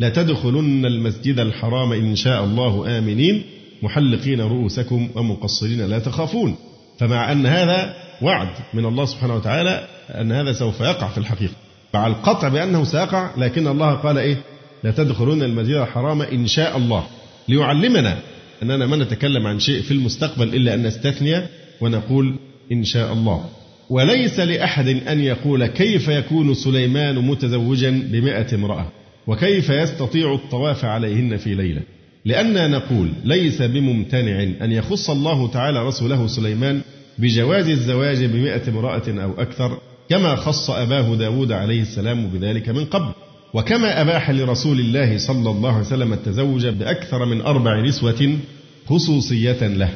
لتدخلن 0.00 0.86
المسجد 0.86 1.38
الحرام 1.38 1.92
إن 1.92 2.16
شاء 2.16 2.44
الله 2.44 2.98
آمنين 2.98 3.42
محلقين 3.82 4.40
رؤوسكم 4.40 5.08
ومقصرين 5.14 5.86
لا 5.86 5.98
تخافون. 5.98 6.56
فمع 6.98 7.32
أن 7.32 7.46
هذا 7.46 7.94
وعد 8.22 8.48
من 8.74 8.84
الله 8.84 9.04
سبحانه 9.04 9.34
وتعالى 9.34 9.86
أن 10.10 10.32
هذا 10.32 10.52
سوف 10.52 10.80
يقع 10.80 11.08
في 11.08 11.18
الحقيقة. 11.18 11.63
مع 11.94 12.06
القطع 12.06 12.48
بأنه 12.48 12.84
سيقع 12.84 13.30
لكن 13.36 13.66
الله 13.68 13.94
قال 13.94 14.18
إيه؟ 14.18 14.36
لا 14.84 14.90
تدخلون 14.90 15.42
المسجد 15.42 15.74
الحرام 15.74 16.22
إن 16.22 16.46
شاء 16.46 16.76
الله. 16.76 17.04
ليعلمنا 17.48 18.18
أننا 18.62 18.86
ما 18.86 18.96
نتكلم 18.96 19.46
عن 19.46 19.58
شيء 19.58 19.82
في 19.82 19.90
المستقبل 19.90 20.54
إلا 20.54 20.74
أن 20.74 20.86
نستثني 20.86 21.42
ونقول 21.80 22.36
إن 22.72 22.84
شاء 22.84 23.12
الله. 23.12 23.44
وليس 23.90 24.40
لأحد 24.40 24.88
أن 24.88 25.20
يقول 25.20 25.66
كيف 25.66 26.08
يكون 26.08 26.54
سليمان 26.54 27.18
متزوجا 27.18 27.90
بمائة 27.90 28.54
امرأة؟ 28.54 28.86
وكيف 29.26 29.70
يستطيع 29.70 30.34
الطواف 30.34 30.84
عليهن 30.84 31.36
في 31.36 31.54
ليلة؟ 31.54 31.82
لأننا 32.24 32.68
نقول 32.68 33.08
ليس 33.24 33.62
بممتنع 33.62 34.42
أن 34.42 34.72
يخص 34.72 35.10
الله 35.10 35.48
تعالى 35.48 35.86
رسوله 35.86 36.26
سليمان 36.26 36.80
بجواز 37.18 37.68
الزواج 37.68 38.24
بمائة 38.24 38.68
امرأة 38.68 39.02
أو 39.08 39.32
أكثر 39.42 39.78
كما 40.08 40.36
خص 40.36 40.70
أباه 40.70 41.14
داود 41.14 41.52
عليه 41.52 41.82
السلام 41.82 42.26
بذلك 42.26 42.68
من 42.68 42.84
قبل. 42.84 43.12
وكما 43.54 44.00
أباح 44.00 44.30
لرسول 44.30 44.80
الله 44.80 45.18
صلى 45.18 45.50
الله 45.50 45.72
عليه 45.72 45.86
وسلم 45.86 46.12
التزوج 46.12 46.66
بأكثر 46.66 47.24
من 47.24 47.40
أربع 47.40 47.80
نسوة 47.80 48.38
خصوصية 48.86 49.66
له. 49.66 49.88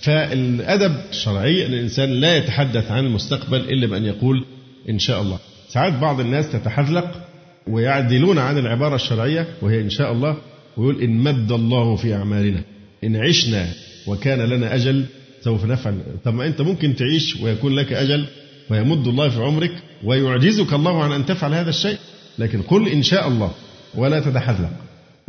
فالأدب 0.00 0.96
الشرعي 1.10 1.66
أن 1.66 1.72
الإنسان 1.72 2.10
لا 2.10 2.36
يتحدث 2.36 2.90
عن 2.90 3.06
المستقبل 3.06 3.60
إلا 3.60 3.86
بأن 3.86 4.04
يقول 4.04 4.44
إن 4.90 4.98
شاء 4.98 5.22
الله. 5.22 5.38
ساعات 5.68 5.92
بعض 5.92 6.20
الناس 6.20 6.52
تتحذلق 6.52 7.22
ويعدلون 7.66 8.38
عن 8.38 8.58
العبارة 8.58 8.94
الشرعية 8.94 9.46
وهي 9.62 9.80
إن 9.80 9.90
شاء 9.90 10.12
الله 10.12 10.36
ويقول 10.76 11.02
إن 11.02 11.16
مد 11.16 11.52
الله 11.52 11.96
في 11.96 12.14
أعمالنا 12.14 12.62
إن 13.04 13.16
عشنا 13.16 13.66
وكان 14.06 14.40
لنا 14.40 14.74
أجل 14.74 15.04
سوف 15.44 15.64
نفعل. 15.64 15.98
طب 16.24 16.34
ما 16.34 16.46
أنت 16.46 16.60
ممكن 16.60 16.94
تعيش 16.96 17.36
ويكون 17.36 17.74
لك 17.74 17.92
أجل 17.92 18.26
ويمد 18.70 19.06
الله 19.06 19.28
في 19.28 19.42
عمرك 19.42 19.72
ويعجزك 20.04 20.72
الله 20.72 21.02
عن 21.02 21.12
أن 21.12 21.26
تفعل 21.26 21.54
هذا 21.54 21.70
الشيء. 21.70 21.98
لكن 22.38 22.62
قل 22.62 22.88
إن 22.88 23.02
شاء 23.02 23.28
الله 23.28 23.50
ولا 23.94 24.20
تتحذلق 24.20 24.70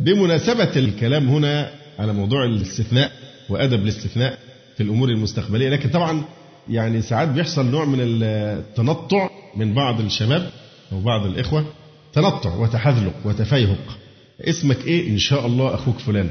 بمناسبة 0.00 0.76
الكلام 0.76 1.28
هنا 1.28 1.70
على 1.98 2.12
موضوع 2.12 2.44
الاستثناء 2.44 3.12
وأدب 3.48 3.82
الاستثناء 3.82 4.38
في 4.76 4.82
الأمور 4.82 5.08
المستقبلية 5.08 5.68
لكن 5.68 5.88
طبعا 5.88 6.24
يعني 6.70 7.02
ساعات 7.02 7.28
بيحصل 7.28 7.66
نوع 7.70 7.84
من 7.84 7.98
التنطع 8.00 9.30
من 9.56 9.74
بعض 9.74 10.00
الشباب 10.00 10.50
أو 10.92 11.00
بعض 11.00 11.26
الإخوة. 11.26 11.64
تنطع 12.12 12.54
وتحذلق 12.54 13.14
وتفيهق. 13.24 13.98
اسمك 14.40 14.86
إيه؟ 14.86 15.08
إن 15.08 15.18
شاء 15.18 15.46
الله 15.46 15.74
أخوك 15.74 15.98
فلان. 15.98 16.28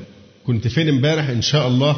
كنت 0.47 0.67
فين 0.67 0.89
امبارح؟ 0.89 1.29
إن 1.29 1.41
شاء 1.41 1.67
الله 1.67 1.97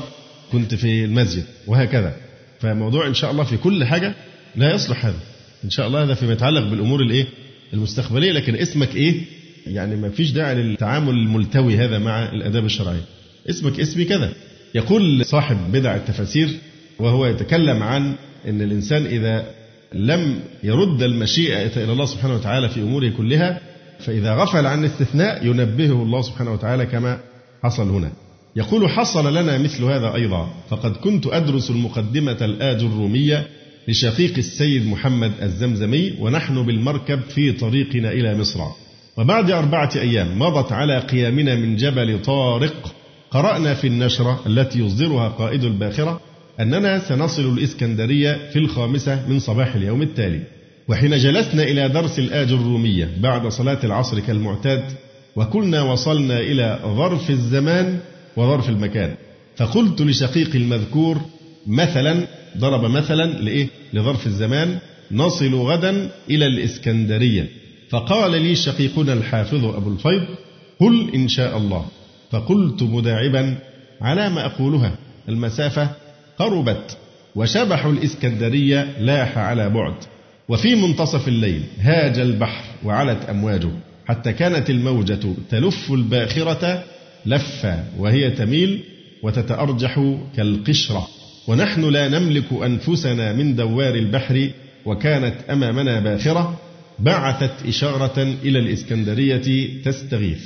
كنت 0.52 0.76
في 0.76 1.06
المسجد. 1.06 1.46
وهكذا. 1.68 2.16
فموضوع 2.60 3.08
إن 3.08 3.14
شاء 3.14 3.32
الله 3.32 3.44
في 3.44 3.58
كل 3.58 3.86
حاجة 3.86 4.16
لا 4.58 4.74
يصلح 4.74 5.06
هذا. 5.06 5.20
إن 5.66 5.70
شاء 5.70 5.88
الله 5.88 6.04
هذا 6.04 6.14
فيما 6.14 6.34
يتعلق 6.34 6.70
بالأمور 6.70 7.02
الإيه؟ 7.02 7.26
المستقبلية 7.74 8.32
لكن 8.32 8.56
اسمك 8.56 8.96
إيه؟ 8.96 9.22
يعني 9.68 9.96
ما 9.96 10.10
فيش 10.10 10.32
داعي 10.32 10.56
للتعامل 10.56 11.14
الملتوي 11.14 11.78
هذا 11.78 12.00
مع 12.00 12.30
الآداب 12.30 12.66
الشرعية. 12.66 13.06
اسمك 13.50 13.80
اسمي 13.80 14.06
كذا. 14.06 14.34
يقول 14.76 15.26
صاحب 15.26 15.58
بدع 15.72 15.96
التفاسير 15.96 16.50
وهو 17.00 17.26
يتكلم 17.26 17.84
عن 17.84 18.16
أن 18.48 18.62
الإنسان 18.62 19.06
إذا 19.06 19.46
لم 19.94 20.40
يرد 20.64 21.04
المشيئة 21.04 21.84
إلى 21.84 21.92
الله 21.92 22.06
سبحانه 22.06 22.36
وتعالى 22.36 22.70
في 22.70 22.80
أموره 22.82 23.10
كلها 23.10 23.62
فإذا 24.00 24.34
غفل 24.34 24.66
عن 24.66 24.80
الاستثناء 24.80 25.46
ينبهه 25.46 26.04
الله 26.04 26.22
سبحانه 26.22 26.54
وتعالى 26.54 26.86
كما 26.86 27.20
حصل 27.64 27.90
هنا. 27.90 28.12
يقول 28.56 28.90
حصل 28.90 29.38
لنا 29.38 29.58
مثل 29.58 29.84
هذا 29.84 30.16
أيضا. 30.16 30.54
فقد 30.70 30.92
كنت 30.98 31.28
أدرس 31.28 31.70
المقدمة 31.70 32.38
الآج 32.42 32.84
الرومية 32.84 33.48
لشقيق 33.88 34.38
السيد 34.38 34.88
محمد 34.88 35.32
الزمزمي 35.42 36.14
ونحن 36.20 36.66
بالمركب 36.66 37.20
في 37.22 37.52
طريقنا 37.52 38.12
إلى 38.12 38.38
مصر. 38.38 38.60
وبعد 39.18 39.52
أربعة 39.52 39.90
أيام 39.96 40.40
مضت 40.40 40.72
على 40.72 41.00
قيامنا 41.00 41.56
من 41.56 41.76
جبل 41.76 42.22
طارق 42.22 42.96
قرأنا 43.32 43.74
في 43.74 43.88
النشرة 43.88 44.42
التي 44.48 44.80
يصدرها 44.80 45.30
قائد 45.30 45.64
الباخرة 45.64 46.20
أننا 46.60 47.00
سنصل 47.00 47.54
الإسكندرية 47.54 48.50
في 48.54 48.60
الخامسة 48.60 49.30
من 49.30 49.40
صباح 49.40 49.76
اليوم 49.76 50.02
التالي. 50.02 50.42
وحين 50.88 51.18
جلسنا 51.18 51.64
إلى 51.64 51.90
درس 51.90 52.20
الآج 52.20 52.52
الرومية 52.52 53.10
بعد 53.20 53.48
صلاة 53.48 53.80
العصر 53.84 54.20
كالمعتاد 54.20 54.84
وكلنا 55.36 55.82
وصلنا 55.82 56.40
إلى 56.40 56.80
ظرف 56.86 57.30
الزمان 57.30 58.00
وظرف 58.36 58.70
المكان. 58.70 59.16
فقلت 59.56 60.02
لشقيقي 60.02 60.58
المذكور 60.58 61.22
مثلا 61.68 62.28
ضرب 62.58 62.92
مثلا 62.92 63.26
لإيه؟ 63.26 63.68
لظرف 63.94 64.28
الزمان 64.28 64.78
نصل 65.12 65.56
غدا 65.56 66.12
إلى 66.30 66.46
الإسكندرية. 66.46 67.48
فقال 67.90 68.42
لي 68.42 68.56
شقيقنا 68.56 69.14
الحافظ 69.14 69.66
أبو 69.66 69.92
الفيض 69.92 70.26
قل 70.80 71.12
إن 71.16 71.28
شاء 71.28 71.58
الله. 71.58 71.86
فقلت 72.32 72.84
مداعبا 72.84 73.58
على 74.02 74.30
ما 74.30 74.46
أقولها. 74.46 74.96
المسافة 75.30 75.90
قربت 76.40 76.98
وشبح 77.36 77.86
الإسكندرية 77.86 78.96
لاح 79.00 79.38
على 79.38 79.70
بعد 79.70 79.96
وفي 80.50 80.76
منتصف 80.76 81.28
الليل 81.28 81.64
هاج 81.80 82.20
البحر 82.20 82.64
وعلت 82.84 83.30
أمواجه 83.30 83.70
حتى 84.08 84.34
كانت 84.34 84.70
الموجة 84.70 85.20
تلف 85.50 85.92
الباخرة 85.92 86.84
لفا 87.26 87.86
وهي 87.98 88.32
تميل 88.32 88.84
وتتأرجح 89.24 90.18
كالقشرة. 90.36 91.08
ونحن 91.48 91.90
لا 91.90 92.08
نملك 92.08 92.54
أنفسنا 92.54 93.34
من 93.34 93.56
دوار 93.56 93.96
البحر 93.96 94.50
وكانت 94.86 95.36
أمامنا 95.50 96.00
باخرة 96.00 96.60
بعثت 97.00 97.66
إشارة 97.68 98.22
إلى 98.44 98.60
الإسكندرية 98.60 99.68
تستغيث 99.84 100.44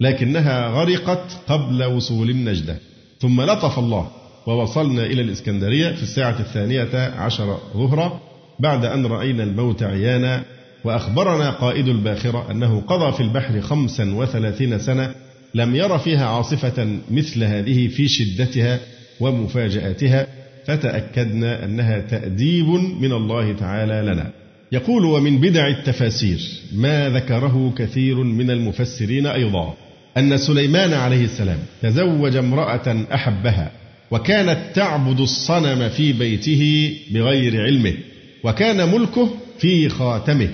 لكنها 0.00 0.68
غرقت 0.68 1.40
قبل 1.48 1.84
وصول 1.84 2.30
النجدة. 2.30 2.78
ثم 3.20 3.40
لطف 3.40 3.78
الله 3.78 4.10
ووصلنا 4.46 5.06
إلى 5.06 5.22
الإسكندرية 5.22 5.92
في 5.92 6.02
الساعة 6.02 6.40
الثانية 6.40 7.14
عشر 7.18 7.58
ظهرا 7.74 8.20
بعد 8.60 8.84
أن 8.84 9.06
رأينا 9.06 9.42
الموت 9.42 9.82
عيانا 9.82 10.42
وأخبرنا 10.84 11.50
قائد 11.50 11.88
الباخرة 11.88 12.50
أنه 12.50 12.80
قضى 12.80 13.12
في 13.12 13.22
البحر 13.22 13.60
خمسا 13.60 14.14
وثلاثين 14.14 14.78
سنة 14.78 15.14
لم 15.54 15.76
ير 15.76 15.98
فيها 15.98 16.26
عاصفة 16.26 16.98
مثل 17.10 17.44
هذه 17.44 17.88
في 17.88 18.08
شدتها 18.08 18.80
ومفاجآتها. 19.20 20.26
فتأكدنا 20.66 21.64
أنها 21.64 22.00
تأديب 22.00 22.68
من 23.00 23.12
الله 23.12 23.52
تعالى 23.52 24.12
لنا. 24.12 24.30
يقول 24.72 25.04
ومن 25.04 25.40
بدع 25.40 25.68
التفاسير 25.68 26.40
ما 26.76 27.08
ذكره 27.08 27.74
كثير 27.78 28.16
من 28.16 28.50
المفسرين 28.50 29.26
أيضا 29.26 29.74
أن 30.16 30.38
سليمان 30.38 30.92
عليه 30.92 31.24
السلام 31.24 31.58
تزوج 31.82 32.36
امرأة 32.36 33.06
أحبها 33.14 33.70
وكانت 34.10 34.58
تعبد 34.74 35.20
الصنم 35.20 35.88
في 35.88 36.12
بيته 36.12 36.94
بغير 37.10 37.62
علمه 37.62 37.94
وكان 38.44 38.92
ملكه 38.92 39.30
في 39.58 39.88
خاتمه 39.88 40.48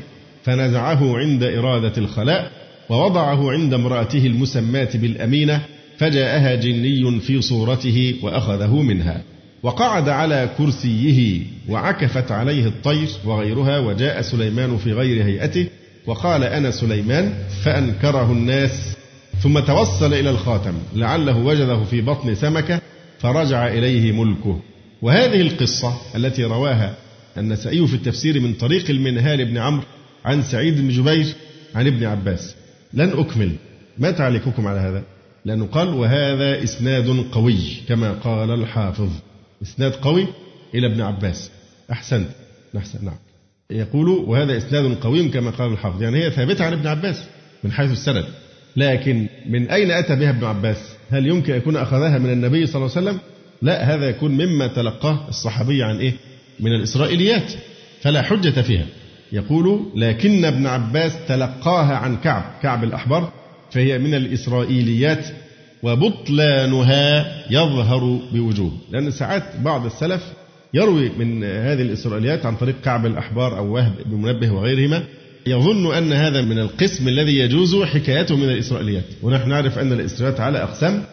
فنزعه 0.45 1.19
عند 1.19 1.43
إرادة 1.43 1.93
الخلاء 1.99 2.51
ووضعه 2.89 3.53
عند 3.53 3.75
امرأته 3.75 4.27
المسماة 4.27 4.89
بالأمينة 4.95 5.61
فجاءها 5.99 6.55
جني 6.55 7.21
في 7.21 7.41
صورته 7.41 8.15
وأخذه 8.23 8.83
منها. 8.83 9.23
وقعد 9.63 10.09
على 10.09 10.51
كرسيه 10.59 11.43
وعكفت 11.69 12.33
عليه 12.33 12.67
الطير 12.67 13.09
وغيرها 13.25 13.79
وجاء 13.79 14.23
سليمان 14.23 14.77
في 14.77 14.93
غير 14.93 15.25
هيئته 15.25 15.67
وقال 16.07 16.45
أنا 16.45 16.71
سليمان 16.71 17.35
فأنكره 17.65 18.33
الناس. 18.33 18.97
ثم 19.43 19.59
توصل 19.59 20.15
إلى 20.15 20.31
الخاتم 20.31 20.75
لعله 20.95 21.37
وجده 21.37 21.85
في 21.85 22.01
بطن 22.01 22.35
سمكة 22.35 22.81
فرجع 23.19 23.69
إليه 23.69 24.13
ملكه. 24.13 24.61
وهذه 25.03 25.41
القصة 25.41 25.97
التي 26.17 26.45
رواها 26.45 26.95
النسائي 27.39 27.87
في 27.87 27.95
التفسير 27.95 28.41
من 28.41 28.55
طريق 28.55 28.91
المنهال 28.91 29.45
بن 29.45 29.59
عمرو 29.59 29.85
عن 30.25 30.43
سعيد 30.43 30.81
بن 30.81 30.89
جبير 30.89 31.27
عن 31.75 31.87
ابن 31.87 32.05
عباس. 32.05 32.55
لن 32.95 33.11
أكمل. 33.11 33.53
ما 33.99 34.11
تعليقكم 34.11 34.67
على 34.67 34.81
هذا؟ 34.81 35.03
لأنه 35.45 35.67
قال 35.67 35.89
وهذا 35.89 36.63
إسناد 36.63 37.25
قوي 37.33 37.59
كما 37.89 38.13
قال 38.13 38.51
الحافظ. 38.51 39.11
إسناد 39.63 39.93
قوي 39.93 40.27
إلى 40.75 40.87
ابن 40.87 41.01
عباس. 41.01 41.51
أحسنت. 41.93 42.29
أحسن 42.77 43.05
نعم. 43.05 43.17
يقول 43.71 44.09
وهذا 44.09 44.57
إسناد 44.57 44.95
قوي 44.95 45.29
كما 45.29 45.51
قال 45.51 45.73
الحافظ. 45.73 46.03
يعني 46.03 46.25
هي 46.25 46.31
ثابتة 46.31 46.65
عن 46.65 46.73
ابن 46.73 46.87
عباس 46.87 47.25
من 47.65 47.73
حيث 47.73 47.91
السند. 47.93 48.25
لكن 48.77 49.27
من 49.49 49.71
أين 49.71 49.91
أتى 49.91 50.17
بها 50.17 50.31
ابن 50.31 50.45
عباس؟ 50.45 50.79
هل 51.11 51.27
يمكن 51.27 51.55
يكون 51.55 51.77
أخذها 51.77 52.19
من 52.19 52.33
النبي 52.33 52.67
صلى 52.67 52.77
الله 52.77 52.97
عليه 52.97 53.07
وسلم؟ 53.07 53.21
لا 53.63 53.95
هذا 53.95 54.09
يكون 54.09 54.31
مما 54.31 54.67
تلقاه 54.67 55.29
الصحابي 55.29 55.83
عن 55.83 55.99
إيه؟ 55.99 56.13
من 56.61 56.75
الإسرائيليات. 56.75 57.53
فلا 58.01 58.23
حجة 58.23 58.61
فيها. 58.61 58.87
يقول 59.33 59.81
لكن 59.97 60.45
ابن 60.45 60.67
عباس 60.67 61.13
تلقاها 61.29 61.97
عن 61.97 62.17
كعب 62.17 62.45
كعب 62.63 62.85
الأحبار 62.85 63.33
فهي 63.71 63.99
من 63.99 64.15
الإسرائيليات 64.15 65.27
وبطلانها 65.83 67.27
يظهر 67.51 68.21
بوجوه. 68.33 68.73
لأن 68.91 69.11
ساعات 69.11 69.43
بعض 69.65 69.87
السلف 69.87 70.23
يروي 70.75 71.11
من 71.19 71.45
هذه 71.45 71.83
الإسرائيليات 71.83 72.47
عن 72.47 72.57
طريق 72.57 72.75
كعب 72.85 73.07
الأحبار 73.07 73.59
أو 73.59 73.75
وهب 73.75 73.93
بن 74.07 74.17
منبه 74.17 74.51
وغيرهما 74.53 75.03
يظن 75.47 75.95
أن 75.95 76.13
هذا 76.13 76.43
من 76.43 76.59
القسم 76.59 77.09
الذي 77.09 77.39
يجوز 77.39 77.83
حكايته 77.83 78.37
من 78.37 78.49
الإسرائيليات. 78.49 79.05
ونحن 79.23 79.49
نعرف 79.49 79.79
أن 79.79 79.93
الإسرائيليات 79.93 80.41
على 80.41 80.63
أقسام 80.63 81.05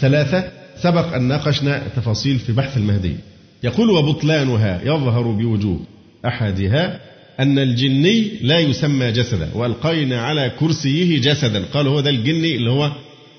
ثلاثة 0.00 0.44
سبق 0.82 1.14
أن 1.14 1.22
ناقشنا 1.22 1.82
تفاصيل 1.96 2.38
في 2.38 2.52
بحث 2.52 2.76
المهدي. 2.76 3.16
يقول 3.64 3.90
وبطلانها 3.90 4.80
يظهر 4.84 5.22
بوجوه. 5.22 5.80
أحدها 6.26 7.00
أن 7.40 7.58
الجني 7.58 8.30
لا 8.42 8.58
يسمى 8.58 9.12
جسدا 9.12 9.48
وألقينا 9.54 10.20
على 10.20 10.52
كرسيه 10.60 11.20
جسدا. 11.20 11.64
قال 11.74 11.86
هو 11.86 12.00
ده 12.00 12.10
الجني 12.10 12.56
اللي 12.56 12.70
هو 12.70 12.92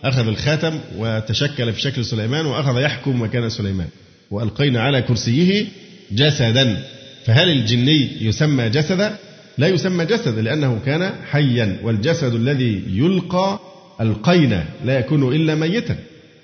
أخذ 0.03 0.27
الخاتم 0.27 0.79
وتشكل 0.97 1.73
في 1.73 1.81
شكل 1.81 2.05
سليمان 2.05 2.45
وأخذ 2.45 2.81
يحكم 2.81 3.21
مكان 3.21 3.49
سليمان. 3.49 3.87
وألقينا 4.31 4.81
على 4.81 5.01
كرسيه 5.01 5.65
جسدا. 6.11 6.83
فهل 7.25 7.49
الجني 7.49 8.09
يسمى 8.21 8.69
جسدا؟ 8.69 9.17
لا 9.57 9.67
يسمى 9.67 10.05
جسدا 10.05 10.41
لأنه 10.41 10.79
كان 10.85 11.13
حيا. 11.29 11.79
والجسد 11.83 12.33
الذي 12.33 12.83
يلقى 12.89 13.59
القينا 14.01 14.65
لا 14.85 14.99
يكون 14.99 15.35
إلا 15.35 15.55
ميتا. 15.55 15.97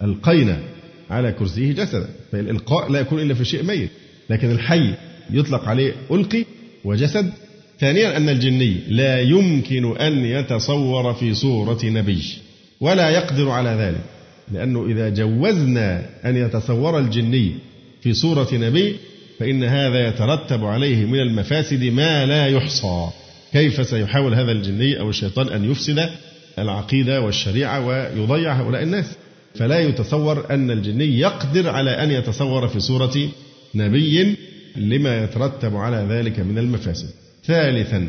ألقينا 0.04 0.60
على 1.10 1.32
كرسيه 1.32 1.72
جسدا. 1.72 2.08
فالإلقاء 2.32 2.92
لا 2.92 3.00
يكون 3.00 3.22
إلا 3.22 3.34
في 3.34 3.46
شيء 3.46 3.64
ميت 3.64 3.90
لكن 4.30 4.52
الحي 4.52 4.94
يطلق 5.32 5.66
عليه 5.66 5.94
ألقي 6.12 6.46
وجسد. 6.84 7.32
ثانيا 7.80 8.18
أن 8.18 8.30
الجني 8.30 8.78
لا 8.88 9.22
يمكن 9.22 9.98
أن 9.98 10.26
يتصور 10.26 11.14
في 11.14 11.34
صورة 11.34 11.80
نبي. 11.84 12.24
ولا 12.84 13.10
يقدر 13.10 13.50
على 13.50 13.70
ذلك. 13.70 14.04
لأنه 14.52 14.86
إذا 14.86 15.10
جوزنا 15.10 16.06
أن 16.26 16.38
يتصور 16.38 17.00
الجني 17.00 17.52
في 18.02 18.14
صورة 18.14 18.48
نبي 18.54 18.96
فإن 19.40 19.64
هذا 19.64 20.08
يترتب 20.08 20.66
عليه 20.66 21.06
من 21.06 21.20
المفاسد 21.20 21.84
ما 21.84 22.26
لا 22.26 22.48
يحصى. 22.48 23.10
كيف 23.54 23.88
سيحاول 23.88 24.34
هذا 24.34 24.52
الجني 24.52 25.00
أو 25.00 25.10
الشيطان 25.10 25.48
أن 25.48 25.72
يفسد 25.72 26.10
العقيدة 26.60 27.22
والشريعة 27.22 27.86
ويضيع 27.86 28.54
هؤلاء 28.54 28.84
الناس؟ 28.84 29.06
فلا 29.56 29.80
يتصور 29.80 30.46
أن 30.50 30.72
الجني 30.72 31.20
يقدر 31.20 31.70
على 31.70 31.92
أن 31.92 32.12
يتصور 32.12 32.68
في 32.68 32.80
صورة 32.80 33.30
نبي 33.76 34.36
لما 34.76 35.24
يترتب 35.24 35.76
على 35.76 36.08
ذلك 36.10 36.40
من 36.40 36.58
المفاسد. 36.58 37.10
ثالثا 37.46 38.08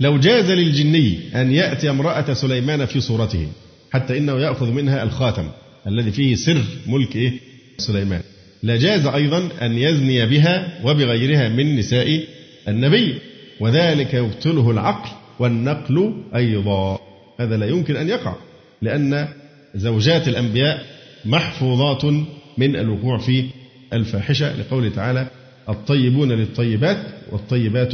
لو 0.00 0.18
جاز 0.18 0.50
للجني 0.50 1.18
أن 1.34 1.52
يأتي 1.52 1.90
امرأة 1.90 2.32
سليمان 2.32 2.86
في 2.86 3.00
صورته 3.00 3.46
حتى 3.92 4.18
إنه 4.18 4.40
يأخذ 4.40 4.70
منها 4.70 5.02
الخاتم 5.02 5.48
الذي 5.86 6.10
فيه 6.10 6.34
سر 6.34 6.64
ملك 6.86 7.16
إيه؟ 7.16 7.32
سليمان. 7.78 8.20
لجاز 8.62 9.06
أيضا 9.06 9.48
أن 9.62 9.72
يزني 9.72 10.26
بها 10.26 10.80
وبغيرها 10.84 11.48
من 11.48 11.76
نساء 11.76 12.24
النبي 12.68 13.14
وذلك 13.60 14.14
يبطله 14.14 14.70
العقل 14.70 15.10
والنقل 15.38 16.14
أيضا. 16.34 16.98
هذا 17.40 17.56
لا 17.56 17.66
يمكن 17.66 17.96
أن 17.96 18.08
يقع 18.08 18.34
لأن 18.82 19.28
زوجات 19.74 20.28
الأنبياء 20.28 20.84
محفوظات 21.24 22.04
من 22.58 22.76
الوقوع 22.76 23.18
في 23.18 23.44
الفاحشة 23.92 24.56
لقوله 24.56 24.88
تعالى 24.88 25.28
الطيبون 25.68 26.32
للطيبات 26.32 26.98
والطيبات 27.32 27.92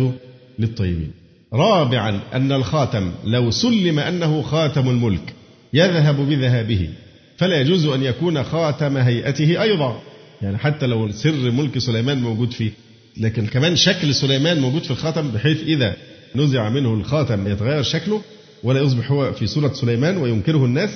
للطيبين. 0.58 1.10
رابعا 1.52 2.20
أن 2.34 2.52
الخاتم 2.52 3.12
لو 3.24 3.50
سلم 3.50 3.98
أنه 3.98 4.42
خاتم 4.42 4.88
الملك 4.88 5.34
يذهب 5.72 6.16
بذهابه 6.28 6.88
فلا 7.36 7.60
يجوز 7.60 7.86
أن 7.86 8.02
يكون 8.02 8.42
خاتم 8.42 8.96
هيئته 8.96 9.62
أيضا. 9.62 10.00
يعني 10.42 10.58
حتى 10.58 10.86
لو 10.86 11.10
سر 11.12 11.50
ملك 11.50 11.78
سليمان 11.78 12.22
موجود 12.22 12.52
فيه 12.52 12.70
لكن 13.20 13.46
كمان 13.46 13.76
شكل 13.76 14.14
سليمان 14.14 14.60
موجود 14.60 14.82
في 14.82 14.90
الخاتم 14.90 15.30
بحيث 15.30 15.62
إذا 15.62 15.96
نزع 16.36 16.68
منه 16.68 16.94
الخاتم 16.94 17.46
يتغير 17.46 17.82
شكله 17.82 18.20
ولا 18.62 18.80
يصبح 18.80 19.10
هو 19.10 19.32
في 19.32 19.46
صورة 19.46 19.72
سليمان 19.72 20.16
وينكره 20.16 20.64
الناس. 20.64 20.90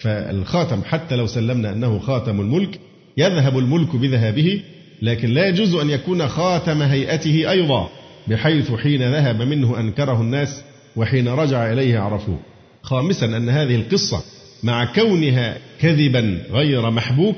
فالخاتم 0.00 0.82
حتى 0.84 1.16
لو 1.16 1.26
سلمنا 1.26 1.72
أنه 1.72 1.98
خاتم 1.98 2.40
الملك 2.40 2.80
يذهب 3.16 3.58
الملك 3.58 3.96
بذهابه 3.96 4.62
لكن 5.02 5.28
لا 5.28 5.48
يجوز 5.48 5.74
أن 5.74 5.90
يكون 5.90 6.28
خاتم 6.28 6.82
هيئته 6.82 7.50
أيضا 7.50 7.90
بحيث 8.28 8.72
حين 8.72 9.02
ذهب 9.02 9.42
منه 9.42 9.80
أنكره 9.80 10.20
الناس 10.20 10.62
وحين 10.96 11.28
رجع 11.28 11.72
إليه 11.72 11.98
عرفوه. 11.98 12.38
خامسا 12.86 13.26
أن 13.26 13.48
هذه 13.48 13.74
القصة 13.74 14.22
مع 14.62 14.84
كونها 14.84 15.58
كذبا 15.80 16.42
غير 16.50 16.90
محبوك 16.90 17.36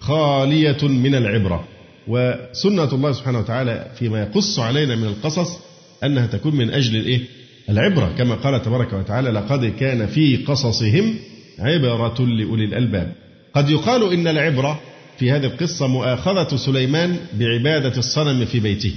خالية 0.00 0.82
من 0.82 1.14
العبرة. 1.14 1.64
وسنة 2.08 2.92
الله 2.92 3.12
سبحانه 3.12 3.38
وتعالى 3.38 3.90
فيما 3.98 4.20
يقص 4.20 4.58
علينا 4.58 4.96
من 4.96 5.06
القصص 5.06 5.58
أنها 6.04 6.26
تكون 6.26 6.56
من 6.56 6.70
أجل 6.70 6.96
الإيه؟ 6.96 7.20
العبرة. 7.68 8.14
كما 8.18 8.34
قال 8.34 8.62
تبارك 8.62 8.92
وتعالى 8.92 9.30
لقد 9.30 9.64
كان 9.64 10.06
في 10.06 10.36
قصصهم 10.36 11.14
عبرة 11.58 12.26
لأولي 12.26 12.64
الألباب. 12.64 13.12
قد 13.54 13.70
يقال 13.70 14.12
إن 14.12 14.28
العبرة 14.28 14.80
في 15.18 15.30
هذه 15.30 15.46
القصة 15.46 15.86
مؤاخذة 15.86 16.56
سليمان 16.56 17.16
بعبادة 17.38 17.98
الصنم 17.98 18.44
في 18.44 18.60
بيته. 18.60 18.92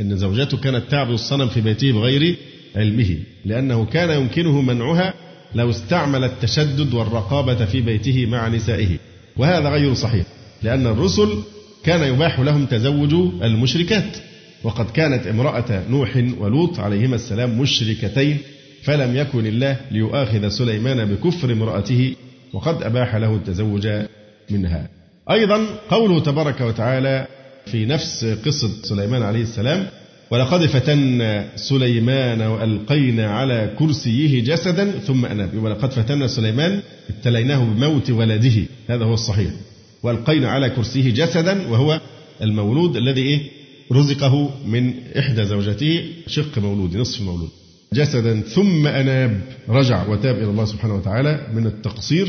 إن 0.00 0.16
زوجته 0.16 0.56
كانت 0.56 0.90
تعبد 0.90 1.12
الصنم 1.12 1.48
في 1.48 1.60
بيته 1.60 1.92
بغير 1.92 2.36
علمه 2.76 3.16
لأنه 3.44 3.84
كان 3.84 4.20
يمكنه 4.20 4.60
منعها 4.60 5.14
لو 5.54 5.70
استعمل 5.70 6.24
التشدد 6.24 6.94
والرقابة 6.94 7.64
في 7.64 7.80
بيته 7.80 8.26
مع 8.26 8.48
نسائه. 8.48 8.98
وهذا 9.36 9.68
غير 9.68 9.94
صحيح 9.94 10.26
لأن 10.62 10.86
الرسل 10.86 11.42
كان 11.84 12.14
يباح 12.14 12.40
لهم 12.40 12.66
تزوج 12.66 13.14
المشركات. 13.42 14.16
وقد 14.64 14.90
كانت 14.90 15.26
امرأة 15.26 15.82
نوح 15.90 16.16
ولوط 16.38 16.80
عليهما 16.80 17.14
السلام 17.16 17.60
مشركتين 17.60 18.38
فلم 18.82 19.16
يكن 19.16 19.46
الله 19.46 19.76
ليؤاخذ 19.90 20.48
سليمان 20.48 21.04
بكفر 21.04 21.52
امرأته 21.52 22.14
وقد 22.52 22.82
أباح 22.82 23.16
له 23.16 23.34
التزوج 23.34 23.88
منها. 24.50 24.88
أيضا 25.30 25.66
قوله 25.90 26.20
تبارك 26.20 26.60
وتعالى 26.60 27.26
في 27.66 27.86
نفس 27.86 28.24
قصة 28.24 28.70
سليمان 28.82 29.22
عليه 29.22 29.42
السلام 29.42 29.86
ولقد 30.30 30.66
فتنا 30.66 31.56
سليمان 31.56 32.42
وألقينا 32.42 33.30
على 33.30 33.74
كرسيه 33.78 34.44
جسدا 34.44 34.90
ثم 34.90 35.26
أناب. 35.26 35.62
ولقد 35.62 35.92
فتنا 35.92 36.26
سليمان 36.26 36.80
ابتليناه 37.10 37.64
بموت 37.64 38.10
ولده. 38.10 38.62
هذا 38.88 39.04
هو 39.04 39.14
الصحيح. 39.14 39.50
وألقينا 40.02 40.50
على 40.50 40.70
كرسيه 40.70 41.10
جسدا 41.10 41.68
وهو 41.68 42.00
المولود 42.42 42.96
الذي 42.96 43.22
إيه؟ 43.22 43.40
رزقه 43.92 44.50
من 44.66 44.94
إحدى 45.18 45.44
زوجته 45.44 46.04
شق 46.26 46.58
مولود 46.58 46.96
نصف 46.96 47.20
مولود. 47.20 47.48
جسدا 47.94 48.40
ثم 48.40 48.86
أناب. 48.86 49.40
رجع 49.68 50.08
وتاب 50.08 50.36
إلى 50.36 50.50
الله 50.50 50.64
سبحانه 50.64 50.94
وتعالى 50.94 51.46
من 51.54 51.66
التقصير 51.66 52.28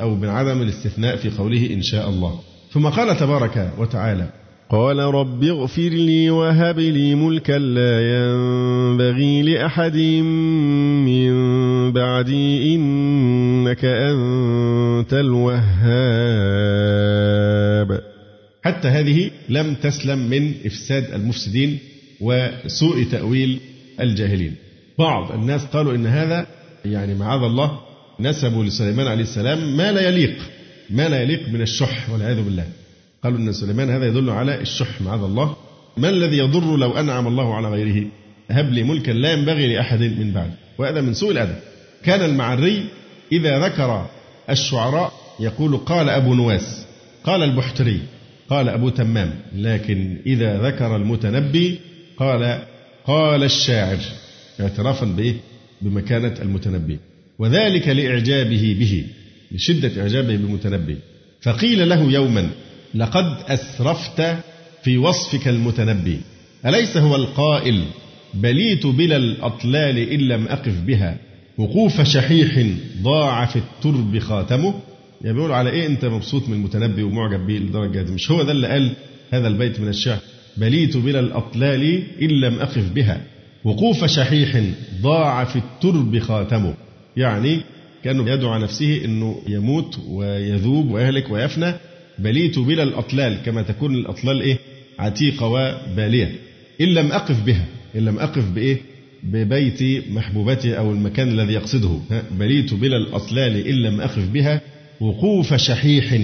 أو 0.00 0.14
من 0.14 0.28
عدم 0.28 0.62
الاستثناء 0.62 1.16
في 1.16 1.30
قوله 1.30 1.70
إن 1.74 1.82
شاء 1.82 2.08
الله. 2.08 2.40
ثم 2.72 2.86
قال 2.86 3.16
تبارك 3.16 3.72
وتعالى 3.78 4.30
قال 4.70 4.98
رب 4.98 5.44
اغفر 5.44 5.88
لي 5.88 6.30
وهب 6.30 6.78
لي 6.78 7.14
ملكا 7.14 7.52
لا 7.52 8.00
ينبغي 8.00 9.42
لأحد 9.42 9.96
من 11.06 11.32
بعدي 11.92 12.74
إنك 12.74 13.84
أنت 13.84 15.12
الوهاب. 15.12 15.60
حتى 18.64 18.88
هذه 18.88 19.30
لم 19.48 19.74
تسلم 19.74 20.18
من 20.18 20.54
إفساد 20.66 21.14
المفسدين 21.14 21.78
وسوء 22.20 23.04
تأويل 23.04 23.60
الجاهلين. 24.00 24.54
بعض 24.98 25.32
الناس 25.32 25.64
قالوا 25.64 25.94
إن 25.94 26.06
هذا 26.06 26.46
يعني 26.84 27.14
معاذ 27.14 27.42
الله 27.42 27.78
نسبوا 28.20 28.64
لسليمان 28.64 29.06
عليه 29.06 29.22
السلام 29.22 29.76
ما 29.76 29.92
لا 29.92 30.08
يليق 30.08 30.36
ما 30.90 31.08
لا 31.08 31.22
يليق 31.22 31.48
من 31.48 31.60
الشح 31.60 32.10
والعياذ 32.10 32.42
بالله. 32.42 32.66
قالوا 33.24 33.38
أن 33.38 33.52
سليمان 33.52 33.90
هذا 33.90 34.06
يدل 34.06 34.30
على 34.30 34.60
الشح 34.60 35.00
معاذ 35.00 35.22
الله. 35.22 35.56
ما 35.96 36.08
الذي 36.08 36.38
يضر 36.38 36.76
لو 36.76 36.92
أنعم 36.92 37.26
الله 37.26 37.54
على 37.54 37.68
غيره؟ 37.68 38.06
هب 38.50 38.72
لي 38.72 38.82
ملكا 38.82 39.10
لا 39.10 39.32
ينبغي 39.32 39.74
لأحد 39.74 40.00
من 40.00 40.32
بعد 40.32 40.50
وهذا 40.78 41.00
من 41.00 41.14
سوء 41.14 41.30
الأدب. 41.30 41.58
كان 42.04 42.30
المعري 42.30 42.84
إذا 43.32 43.58
ذكر 43.58 44.06
الشعراء 44.50 45.12
يقول 45.40 45.76
قال 45.76 46.08
أبو 46.08 46.34
نواس 46.34 46.86
قال 47.24 47.42
البحتري 47.42 48.00
قال 48.50 48.68
أبو 48.68 48.88
تمام. 48.88 49.34
لكن 49.56 50.18
إذا 50.26 50.62
ذكر 50.62 50.96
المتنبي 50.96 51.78
قال 52.16 52.62
قال 53.06 53.44
الشاعر 53.44 53.98
اعترافا 54.60 55.06
بإيه؟ 55.06 55.34
بمكانة 55.82 56.34
المتنبي. 56.42 56.98
وذلك 57.38 57.88
لإعجابه 57.88 58.76
به 58.80 59.06
لشدة 59.52 60.02
إعجابه 60.02 60.36
بالمتنبي. 60.36 60.96
فقيل 61.42 61.88
له 61.88 62.12
يوما 62.12 62.50
لقد 62.94 63.36
أسرفت 63.48 64.36
في 64.82 64.98
وصفك 64.98 65.48
المتنبي. 65.48 66.20
أليس 66.66 66.96
هو 66.96 67.16
القائل 67.16 67.84
بليت 68.34 68.86
بلا 68.86 69.16
الأطلال 69.16 69.98
إن 69.98 70.20
لم 70.20 70.46
أقف 70.48 70.80
بها؟ 70.80 71.16
وقوف 71.58 72.00
شحيح 72.02 72.66
ضاع 73.02 73.46
في 73.46 73.56
الترب 73.56 74.18
خاتمه. 74.18 74.74
يعني 75.22 75.34
بيقول 75.36 75.52
على 75.52 75.70
إيه 75.70 75.86
أنت 75.86 76.04
مبسوط 76.04 76.48
من 76.48 76.54
المتنبي 76.54 77.02
ومعجب 77.02 77.46
به 77.46 77.52
للدرجة 77.52 78.02
دي 78.02 78.12
مش 78.12 78.30
هو 78.30 78.42
ده 78.42 78.52
اللي 78.52 78.68
قال 78.68 78.92
هذا 79.30 79.48
البيت 79.48 79.80
من 79.80 79.88
الشعر؟ 79.88 80.18
بليت 80.56 80.96
بلى 80.96 81.20
الأطلال 81.20 82.02
إن 82.22 82.28
لم 82.28 82.58
أقف 82.58 82.92
بها. 82.92 83.20
وقوف 83.64 84.04
شحيح 84.04 84.62
ضاع 85.02 85.44
في 85.44 85.56
الترب 85.56 86.18
خاتمه. 86.18 86.74
يعني 87.16 87.60
كأنه 88.04 88.30
يدعو 88.30 88.50
على 88.50 88.62
نفسه 88.62 89.04
أنه 89.04 89.42
يموت 89.48 89.98
ويذوب 90.08 90.90
ويهلك 90.90 91.30
ويفنى. 91.30 91.74
بليت 92.18 92.58
بلى 92.58 92.82
الأطلال 92.82 93.42
كما 93.44 93.62
تكون 93.62 93.94
الأطلال 93.94 94.40
إيه؟ 94.40 94.58
عتيقة 94.98 95.46
وبالية. 95.46 96.34
إن 96.80 96.86
لم 96.86 97.12
أقف 97.12 97.42
بها 97.42 97.64
إن 97.96 98.04
لم 98.04 98.18
أقف 98.18 98.50
بإيه؟ 98.50 98.76
ببيت 99.22 100.08
محبوبتي 100.10 100.78
أو 100.78 100.92
المكان 100.92 101.28
الذي 101.28 101.52
يقصده. 101.52 102.00
بليت 102.30 102.74
بلى 102.74 102.96
الأطلال 102.96 103.66
إن 103.66 103.74
لم 103.74 104.00
أقف 104.00 104.28
بها 104.28 104.60
وقوف 105.00 105.54
شحيح 105.54 106.20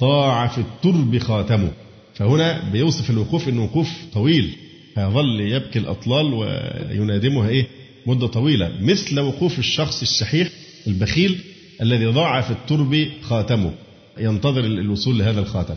طاع 0.00 0.46
في 0.46 0.58
الترب 0.58 1.18
خاتمه. 1.18 1.70
فهنا 2.14 2.70
بيوصف 2.72 3.10
الوقوف 3.10 3.48
أنه 3.48 3.64
وقوف 3.64 3.90
طويل. 4.12 4.50
فيظل 4.94 5.40
يبكي 5.40 5.78
الأطلال 5.78 6.34
وينادمها 6.34 7.48
إيه؟ 7.48 7.66
مدة 8.06 8.26
طويلة. 8.26 8.72
مثل 8.80 9.20
وقوف 9.20 9.58
الشخص 9.58 10.02
الشحيح 10.02 10.48
البخيل 10.86 11.38
الذي 11.82 12.06
ضاع 12.06 12.40
في 12.40 12.50
الترب 12.50 13.06
خاتمه. 13.22 13.72
ينتظر 14.18 14.64
الوصول 14.64 15.18
لهذا 15.18 15.40
الخاتم. 15.40 15.74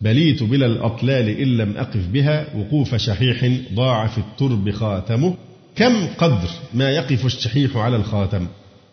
بليت 0.00 0.42
بلا 0.42 0.66
الأطلال 0.66 1.28
إن 1.28 1.56
لم 1.56 1.76
أقف 1.76 2.06
بها 2.06 2.56
وقوف 2.56 2.94
شحيح 2.94 3.50
ضاع 3.74 4.06
في 4.06 4.18
الترب 4.18 4.70
خاتمه. 4.70 5.34
كم 5.76 6.06
قدر 6.06 6.48
ما 6.74 6.90
يقف 6.90 7.26
الشحيح 7.26 7.76
على 7.76 7.96
الخاتم؟ 7.96 8.46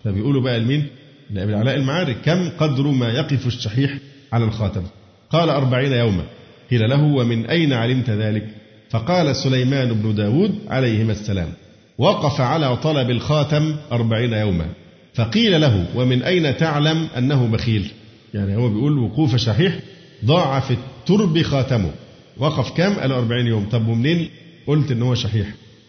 فبيقولوا 0.04 0.42
بقى 0.42 0.60
لمين؟ 0.60 0.88
لأبي 1.32 1.54
العلاء 1.54 1.76
المعارك 1.76 2.18
كم 2.26 2.50
قدر 2.50 2.88
ما 2.88 3.10
يقف 3.10 3.48
الشحيح 3.48 3.98
على 4.34 4.46
الخاتم؟ 4.46 4.82
قال 5.30 5.50
أربعين 5.50 5.94
يوما. 5.94 6.24
قيل 6.72 6.90
له 6.90 7.04
ومن 7.04 7.46
أين 7.46 7.74
علمت 7.74 8.10
ذلك؟ 8.10 8.48
فقال 8.90 9.36
سليمان 9.36 9.94
بن 9.94 10.16
داود 10.16 10.56
عليهما 10.68 11.12
السلام 11.12 11.50
وقف 11.98 12.42
على 12.42 12.78
طلب 12.78 13.10
الخاتم 13.10 13.76
أربعين 13.92 14.34
يوما. 14.34 14.66
فقيل 15.14 15.62
له 15.62 15.86
ومن 15.96 16.24
أين 16.24 16.58
تعلم 16.58 17.08
أنه 17.18 17.48
بخيل؟ 17.48 17.92
يعني 18.36 18.56
هو 18.56 18.70
بيقول 18.70 18.98
وقوف 18.98 19.36
شحيح 19.36 19.80
ضاع 20.26 20.60
في 20.60 20.74
الترب 20.74 21.42
خاتمه. 21.42 21.92
وقف 22.38 22.72
كام؟ 22.78 22.94
قال 22.94 23.12
40 23.12 23.48
يوم. 23.48 23.66
طب 23.72 23.88
ومنين 23.88 24.30
قلت 24.68 24.92
إن 24.92 25.02
هو 25.02 25.16
شحيح؟ 25.16 25.48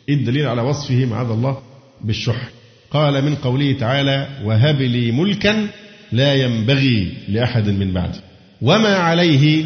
إيه 0.09 0.15
الدليل 0.15 0.47
على 0.47 0.63
وصفه 0.63 1.05
معاذ 1.05 1.31
الله 1.31 1.59
بالشح؟ 2.05 2.49
قال 2.91 3.25
من 3.25 3.35
قوله 3.35 3.73
تعالى 3.73 4.29
وهب 4.45 4.83
لي 4.83 5.13
ملكا 5.13 5.69
لا 6.13 6.35
ينبغي 6.35 7.13
لأحد 7.29 7.69
من 7.69 7.93
بعدي. 7.93 8.19
وما 8.63 8.97
عليه 8.97 9.65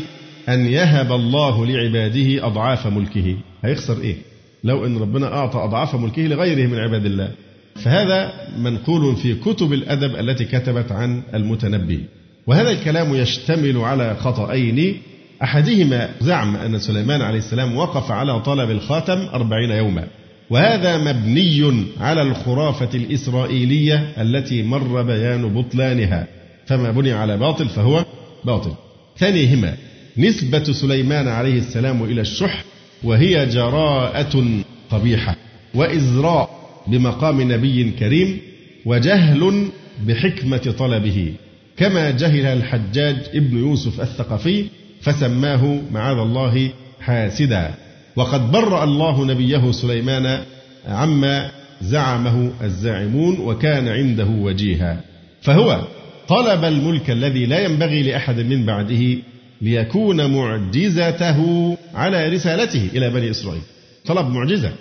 أن 0.49 0.67
يهب 0.67 1.13
الله 1.13 1.67
لعباده 1.67 2.47
أضعاف 2.47 2.87
ملكه. 2.87 3.37
هيخسر 3.65 4.01
إيه؟ 4.01 4.17
لو 4.65 4.87
أن 4.87 4.97
ربنا 4.97 5.27
أعطى 5.27 5.59
أضعاف 5.59 5.95
ملكه 5.95 6.23
لغيره 6.23 6.67
من 6.67 6.79
عباد 6.79 7.07
الله. 7.07 7.33
فهذا 7.75 8.33
منقول 8.59 9.17
في 9.17 9.35
كتب 9.35 9.73
الأدب 9.73 10.17
التي 10.17 10.45
كتبت 10.45 10.93
عن 10.93 11.23
المتنبي. 11.35 12.05
وهذا 12.51 12.71
الكلام 12.71 13.15
يشتمل 13.15 13.77
على 13.77 14.17
خطأين. 14.17 15.03
أحدهما 15.43 16.11
زعم 16.21 16.57
أن 16.57 16.79
سليمان 16.79 17.23
عليه 17.23 17.39
السلام 17.39 17.77
وقف 17.77 18.11
على 18.11 18.41
طلب 18.41 18.71
الخاتم 18.71 19.29
أربعين 19.35 19.71
يوما. 19.71 20.07
وهذا 20.51 20.99
مبني 20.99 21.85
على 22.01 22.23
الخرافة 22.23 22.89
الإسرائيلية 22.95 24.13
التي 24.19 24.63
مر 24.63 25.03
بيان 25.03 25.55
بطلانها. 25.55 26.27
فما 26.67 26.91
بني 26.91 27.13
على 27.13 27.37
باطل 27.37 27.69
فهو 27.69 28.05
باطل. 28.45 28.73
ثانيهما 29.19 29.75
نسبة 30.19 30.73
سليمان 30.73 31.29
عليه 31.29 31.59
السلام 31.59 32.05
إلى 32.05 32.21
الشح 32.21 32.65
وهي 33.05 33.47
جراءة 33.47 34.45
قبيحة. 34.91 35.37
وإزراء 35.75 36.51
بمقام 36.87 37.53
نبي 37.53 37.91
كريم 37.91 38.39
وجهل 38.87 39.69
بحكمة 40.07 40.75
طلبه. 40.79 41.33
كما 41.81 42.11
جهل 42.11 42.47
الحجاج 42.47 43.17
ابن 43.35 43.59
يوسف 43.59 44.01
الثقفي 44.01 44.65
فسماه 45.01 45.81
معاذ 45.93 46.17
الله 46.17 46.71
حاسدا. 47.01 47.75
وقد 48.17 48.53
برأ 48.53 48.85
الله 48.85 49.25
نبيه 49.25 49.73
سليمان 49.73 50.41
عما 50.89 51.51
زعمه 51.83 52.53
الزاعمون 52.63 53.41
وكان 53.41 53.89
عنده 53.89 54.27
وجيها. 54.27 55.01
فهو 55.43 55.81
طلب 56.29 56.65
الملك 56.65 57.11
الذي 57.11 57.47
لا 57.47 57.65
ينبغي 57.65 58.03
لأحد 58.03 58.41
من 58.41 58.67
بعده 58.67 59.17
ليكون 59.63 60.35
معجزته 60.35 61.77
على 61.95 62.29
رسالته 62.29 62.89
إلى 62.95 63.11
بني 63.11 63.31
إسرائيل. 63.31 63.63
طلب 64.07 64.31
معجزة. 64.31 64.73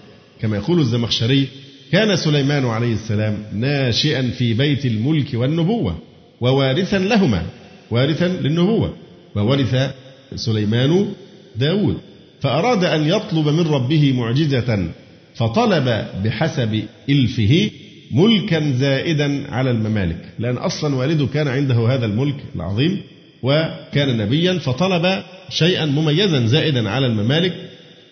كما 0.41 0.57
يقول 0.57 0.79
الزمخشري 0.79 1.47
كان 1.91 2.15
سليمان 2.15 2.65
عليه 2.65 2.93
السلام 2.93 3.37
ناشئا 3.53 4.21
في 4.21 4.53
بيت 4.53 4.85
الملك 4.85 5.33
والنبوة. 5.33 6.08
ووارثا 6.41 6.99
لهما 6.99 7.45
وارثا 7.91 8.27
للنبوة 8.27 8.93
وورث 9.35 9.75
سليمان 10.35 11.05
داود. 11.55 11.97
فأراد 12.41 12.83
أن 12.83 13.07
يطلب 13.07 13.47
من 13.47 13.67
ربه 13.67 14.13
معجزة 14.13 14.89
فطلب 15.35 16.05
بحسب 16.23 16.83
إلفه 17.09 17.69
ملكا 18.11 18.71
زائدا 18.71 19.51
على 19.51 19.71
الممالك. 19.71 20.33
لأن 20.39 20.57
أصلا 20.57 20.95
والده 20.95 21.25
كان 21.33 21.47
عنده 21.47 21.95
هذا 21.95 22.05
الملك 22.05 22.35
العظيم 22.55 23.01
وكان 23.43 24.17
نبيا 24.17 24.53
فطلب 24.53 25.23
شيئا 25.49 25.85
مميزا 25.85 26.45
زائدا 26.45 26.89
على 26.89 27.05
الممالك 27.07 27.53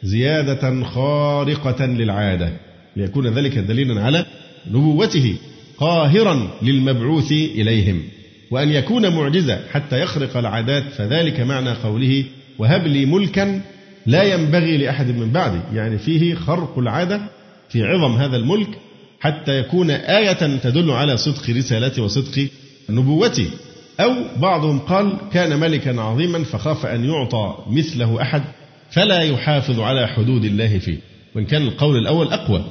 زيادة 0.04 0.84
خارقة 0.84 1.86
للعادة. 1.86 2.52
ليكون 2.96 3.28
ذلك 3.28 3.58
دليلا 3.58 4.02
على 4.02 4.26
نبوته 4.72 5.36
قاهرا 5.78 6.50
للمبعوث 6.62 7.32
إليهم. 7.32 8.04
وأن 8.52 8.70
يكون 8.70 9.16
معجزة 9.16 9.60
حتى 9.72 10.02
يخرق 10.02 10.38
العادات 10.38 10.84
فذلك 10.84 11.40
معنى 11.40 11.72
قوله 11.72 12.26
وهب 12.60 12.88
لي 12.88 13.06
ملكا 13.06 13.62
لا 14.06 14.24
ينبغي 14.24 14.78
لأحد 14.78 15.08
من 15.08 15.32
بعدي. 15.32 15.60
يعني 15.74 15.98
فيه 15.98 16.36
خرق 16.36 16.80
العادة 16.80 17.22
في 17.70 17.84
عظم 17.84 18.16
هذا 18.16 18.38
الملك 18.38 18.68
حتى 19.20 19.60
يكون 19.60 19.92
آية 19.92 20.58
تدل 20.58 20.92
على 20.92 21.18
صدق 21.18 21.50
رسالته 21.50 22.04
وصدق 22.04 22.48
نبوته 22.90 23.48
أو 24.00 24.14
بعضهم 24.38 24.80
قال 24.80 25.18
كان 25.34 25.60
ملكا 25.60 26.02
عظيما 26.02 26.44
فخاف 26.44 26.86
أن 26.86 27.06
يعطى 27.06 27.56
مثله 27.68 28.22
أحد 28.22 28.44
فلا 28.92 29.22
يحافظ 29.22 29.80
على 29.80 30.08
حدود 30.08 30.46
الله 30.46 30.80
فيه. 30.80 30.98
وإن 31.36 31.46
كان 31.46 31.62
القول 31.62 31.98
الأول 31.98 32.28
أقوى 32.28 32.66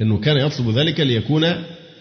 أنه 0.00 0.18
كان 0.18 0.36
يطلب 0.36 0.70
ذلك 0.70 1.00
ليكون 1.00 1.44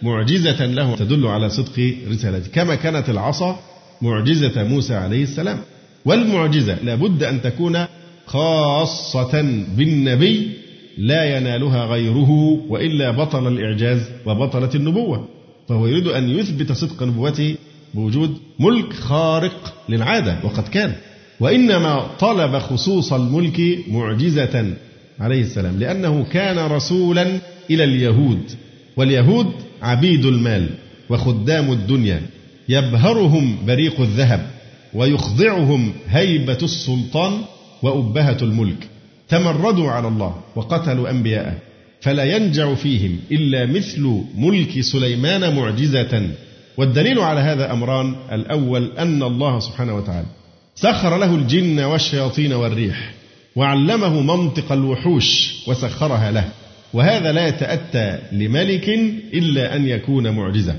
معجزة 0.01 0.65
له 0.65 0.95
تدل 0.95 1.27
على 1.27 1.49
صدق 1.49 1.93
رسالته. 2.11 2.51
كما 2.51 2.75
كانت 2.75 3.09
العصا 3.09 3.59
معجزة 4.01 4.63
موسى 4.63 4.95
عليه 4.95 5.23
السلام. 5.23 5.57
والمعجزة 6.05 6.77
لابد 6.83 7.23
أن 7.23 7.41
تكون 7.41 7.85
خاصة 8.25 9.41
بالنبي 9.77 10.51
لا 10.97 11.37
ينالها 11.37 11.85
غيره 11.85 12.31
وإلا 12.69 13.11
بطل 13.11 13.47
الإعجاز 13.47 14.01
وبطلت 14.25 14.75
النبوة. 14.75 15.27
فهو 15.69 15.87
يريد 15.87 16.07
أن 16.07 16.29
يثبت 16.29 16.71
صدق 16.71 17.03
نبوته 17.03 17.55
بوجود 17.93 18.37
ملك 18.59 18.93
خارق 18.93 19.73
للعادة 19.89 20.37
وقد 20.43 20.67
كان. 20.67 20.93
وإنما 21.39 22.07
طلب 22.19 22.57
خصوص 22.59 23.13
الملك 23.13 23.79
معجزة 23.87 24.73
عليه 25.19 25.41
السلام 25.41 25.79
لأنه 25.79 26.23
كان 26.23 26.71
رسولا 26.71 27.39
إلى 27.69 27.83
اليهود. 27.83 28.51
واليهود 28.99 29.51
عبيد 29.81 30.25
المال 30.25 30.69
وخدام 31.09 31.71
الدنيا 31.71 32.21
يبهرهم 32.69 33.57
بريق 33.67 34.01
الذهب 34.01 34.49
ويخضعهم 34.93 35.93
هيبة 36.07 36.57
السلطان 36.63 37.41
وأبهة 37.81 38.37
الملك. 38.41 38.87
تمردوا 39.29 39.91
على 39.91 40.07
الله 40.07 40.35
وقتلوا 40.55 41.09
أنبياءه 41.09 41.57
فلا 42.01 42.23
ينجع 42.23 42.73
فيهم 42.73 43.19
إلا 43.31 43.65
مثل 43.65 44.21
ملك 44.37 44.81
سليمان 44.81 45.55
معجزة. 45.55 46.29
والدليل 46.77 47.19
على 47.19 47.39
هذا 47.39 47.71
أمران 47.73 48.15
الأول 48.31 48.91
أن 48.97 49.23
الله 49.23 49.59
سبحانه 49.59 49.95
وتعالى 49.95 50.27
سخر 50.75 51.17
له 51.17 51.35
الجن 51.35 51.79
والشياطين 51.79 52.53
والريح 52.53 53.13
وعلمه 53.55 54.21
منطق 54.21 54.71
الوحوش 54.71 55.53
وسخرها 55.67 56.31
له. 56.31 56.49
وهذا 56.93 57.31
لا 57.31 57.47
يتأتى 57.47 58.19
لملك 58.31 58.89
إلا 59.33 59.75
أن 59.75 59.87
يكون 59.87 60.29
معجزة. 60.29 60.75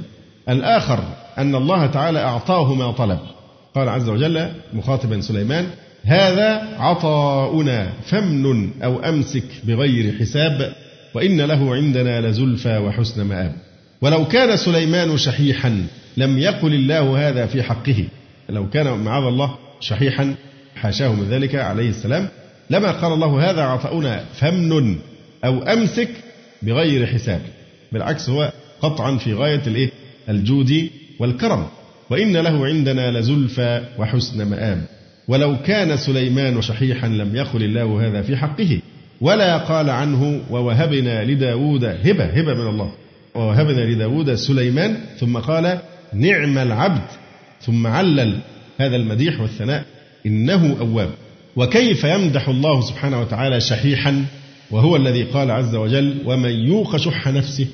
الآخر 0.48 1.04
أن 1.38 1.54
الله 1.54 1.86
تعالى 1.86 2.18
أعطاه 2.18 2.74
ما 2.74 2.90
طلب. 2.90 3.18
قال 3.74 3.88
عز 3.88 4.08
وجل 4.08 4.48
مخاطبا 4.72 5.20
سليمان 5.20 5.66
هذا 6.04 6.62
عطاؤنا 6.78 7.88
فمن 8.06 8.70
أو 8.82 9.00
أمسك 9.00 9.44
بغير 9.64 10.18
حساب 10.18 10.72
وإن 11.14 11.40
له 11.40 11.74
عندنا 11.74 12.20
لزلفى 12.20 12.78
وحسن 12.78 13.24
مآب. 13.24 13.52
ولو 14.02 14.28
كان 14.28 14.56
سليمان 14.56 15.16
شحيحا 15.16 15.86
لم 16.16 16.38
يقل 16.38 16.74
الله 16.74 17.28
هذا 17.28 17.46
في 17.46 17.62
حقه. 17.62 18.04
لو 18.48 18.70
كان 18.70 18.98
معاذ 18.98 19.24
الله 19.24 19.54
شحيحا 19.80 20.34
حاشاه 20.76 21.12
من 21.12 21.28
ذلك 21.30 21.54
عليه 21.54 21.88
السلام. 21.88 22.28
لما 22.70 22.90
قال 22.90 23.12
الله 23.12 23.50
هذا 23.50 23.62
عطاؤنا 23.62 24.24
فمن 24.34 24.98
أو 25.44 25.62
أمسك 25.62 26.08
بغير 26.62 27.06
حساب 27.06 27.40
بالعكس 27.92 28.28
هو 28.28 28.52
قطعا 28.82 29.16
في 29.16 29.34
غاية 29.34 29.62
الإيه؟ 29.66 29.90
الجود 30.28 30.90
والكرم. 31.18 31.66
وإن 32.10 32.36
له 32.36 32.66
عندنا 32.66 33.18
لزلفى 33.18 33.82
وحسن 33.98 34.46
مآب. 34.46 34.84
ولو 35.28 35.56
كان 35.62 35.96
سليمان 35.96 36.62
شحيحا 36.62 37.08
لم 37.08 37.36
يقل 37.36 37.62
الله 37.62 38.06
هذا 38.06 38.22
في 38.22 38.36
حقه. 38.36 38.80
ولا 39.20 39.58
قال 39.58 39.90
عنه 39.90 40.42
ووهبنا 40.50 41.24
لداود 41.24 41.84
هبة 41.84 42.24
هبة 42.24 42.54
من 42.54 42.66
الله. 42.68 42.92
ووهبنا 43.34 43.80
لداود 43.80 44.34
سليمان 44.34 44.96
ثم 45.18 45.38
قال 45.38 45.78
نعم 46.14 46.58
العبد 46.58 47.08
ثم 47.60 47.86
علل 47.86 48.38
هذا 48.80 48.96
المديح 48.96 49.40
والثناء 49.40 49.84
إنه 50.26 50.76
أواب. 50.80 51.10
وكيف 51.56 52.04
يمدح 52.04 52.48
الله 52.48 52.80
سبحانه 52.80 53.20
وتعالى 53.20 53.60
شحيحا؟ 53.60 54.24
وهو 54.70 54.96
الذي 54.96 55.22
قال 55.22 55.50
عز 55.50 55.74
وجل 55.74 56.22
ومن 56.26 56.50
يوق 56.50 56.96
شح 56.96 57.28
نفسه 57.28 57.66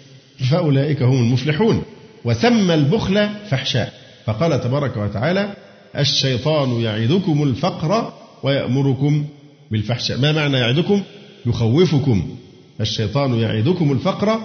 فأولئك 0.50 1.02
هم 1.02 1.22
المفلحون 1.22 1.82
وسمى 2.24 2.74
البخل 2.74 3.28
فحشاء 3.50 3.92
فقال 4.26 4.60
تبارك 4.60 4.96
وتعالى 4.96 5.54
الشيطان 5.98 6.80
يعدكم 6.80 7.42
الفقر 7.42 8.12
ويأمركم 8.42 9.24
بالفحشاء 9.70 10.18
ما 10.18 10.32
معنى 10.32 10.56
يعدكم؟ 10.58 11.02
يخوفكم 11.46 12.36
الشيطان 12.80 13.34
يعدكم 13.40 13.92
الفقر 13.92 14.40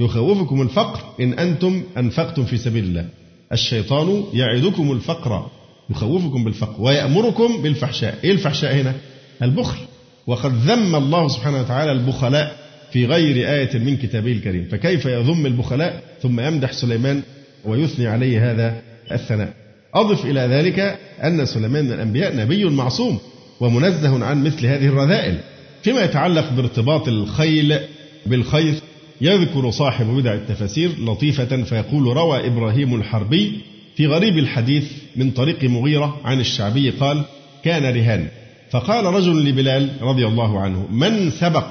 يخوفكم 0.00 0.62
الفقر 0.62 1.00
إن 1.20 1.32
أنتم 1.32 1.82
أنفقتم 1.98 2.44
في 2.44 2.56
سبيل 2.56 2.84
الله 2.84 3.08
الشيطان 3.52 4.24
يعدكم 4.32 4.92
الفقر 4.92 5.46
يخوفكم 5.90 6.44
بالفقر 6.44 6.82
ويأمركم 6.82 7.62
بالفحشاء 7.62 8.18
إيه 8.24 8.32
الفحشاء 8.32 8.74
هنا؟ 8.74 8.94
البخل 9.42 9.78
وقد 10.26 10.52
ذم 10.54 10.94
الله 10.94 11.28
سبحانه 11.28 11.60
وتعالى 11.60 11.92
البخلاء 11.92 12.56
في 12.92 13.06
غير 13.06 13.50
آية 13.50 13.78
من 13.78 13.96
كتابه 13.96 14.32
الكريم. 14.32 14.68
فكيف 14.70 15.06
يذم 15.06 15.46
البخلاء؟ 15.46 16.02
ثم 16.22 16.40
يمدح 16.40 16.72
سليمان 16.72 17.22
ويثني 17.64 18.06
عليه 18.06 18.52
هذا 18.52 18.82
الثناء. 19.12 19.52
أضف 19.94 20.24
إلى 20.24 20.40
ذلك 20.40 20.98
أن 21.24 21.46
سليمان 21.46 21.84
من 21.84 21.92
الأنبياء 21.92 22.36
نبي 22.36 22.64
معصوم 22.64 23.18
ومنزه 23.60 24.24
عن 24.24 24.44
مثل 24.44 24.66
هذه 24.66 24.86
الرذائل 24.86 25.38
فيما 25.82 26.04
يتعلق 26.04 26.52
بارتباط 26.52 27.08
الخيل 27.08 27.78
بالخير 28.26 28.74
يذكر 29.20 29.70
صاحب 29.70 30.06
بدع 30.06 30.34
التفاسير 30.34 30.90
لطيفة 31.04 31.62
فيقول 31.62 32.16
روى 32.16 32.46
إبراهيم 32.46 32.94
الحربي 32.94 33.52
في 33.96 34.06
غريب 34.06 34.38
الحديث 34.38 34.84
من 35.16 35.30
طريق 35.30 35.64
مغيرة 35.64 36.20
عن 36.24 36.40
الشعبي 36.40 36.90
قال 36.90 37.24
كان 37.64 37.94
رهان 37.94 38.28
فقال 38.70 39.04
رجل 39.04 39.44
لبلال 39.48 39.90
رضي 40.02 40.26
الله 40.26 40.60
عنه 40.60 40.86
من 40.90 41.30
سبق؟ 41.30 41.66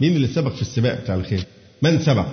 مين 0.00 0.16
اللي 0.16 0.26
سبق 0.28 0.54
في 0.54 0.62
السباق 0.62 1.00
بتاع 1.00 1.14
الخيل 1.14 1.42
من 1.82 1.98
سبق؟ 2.00 2.26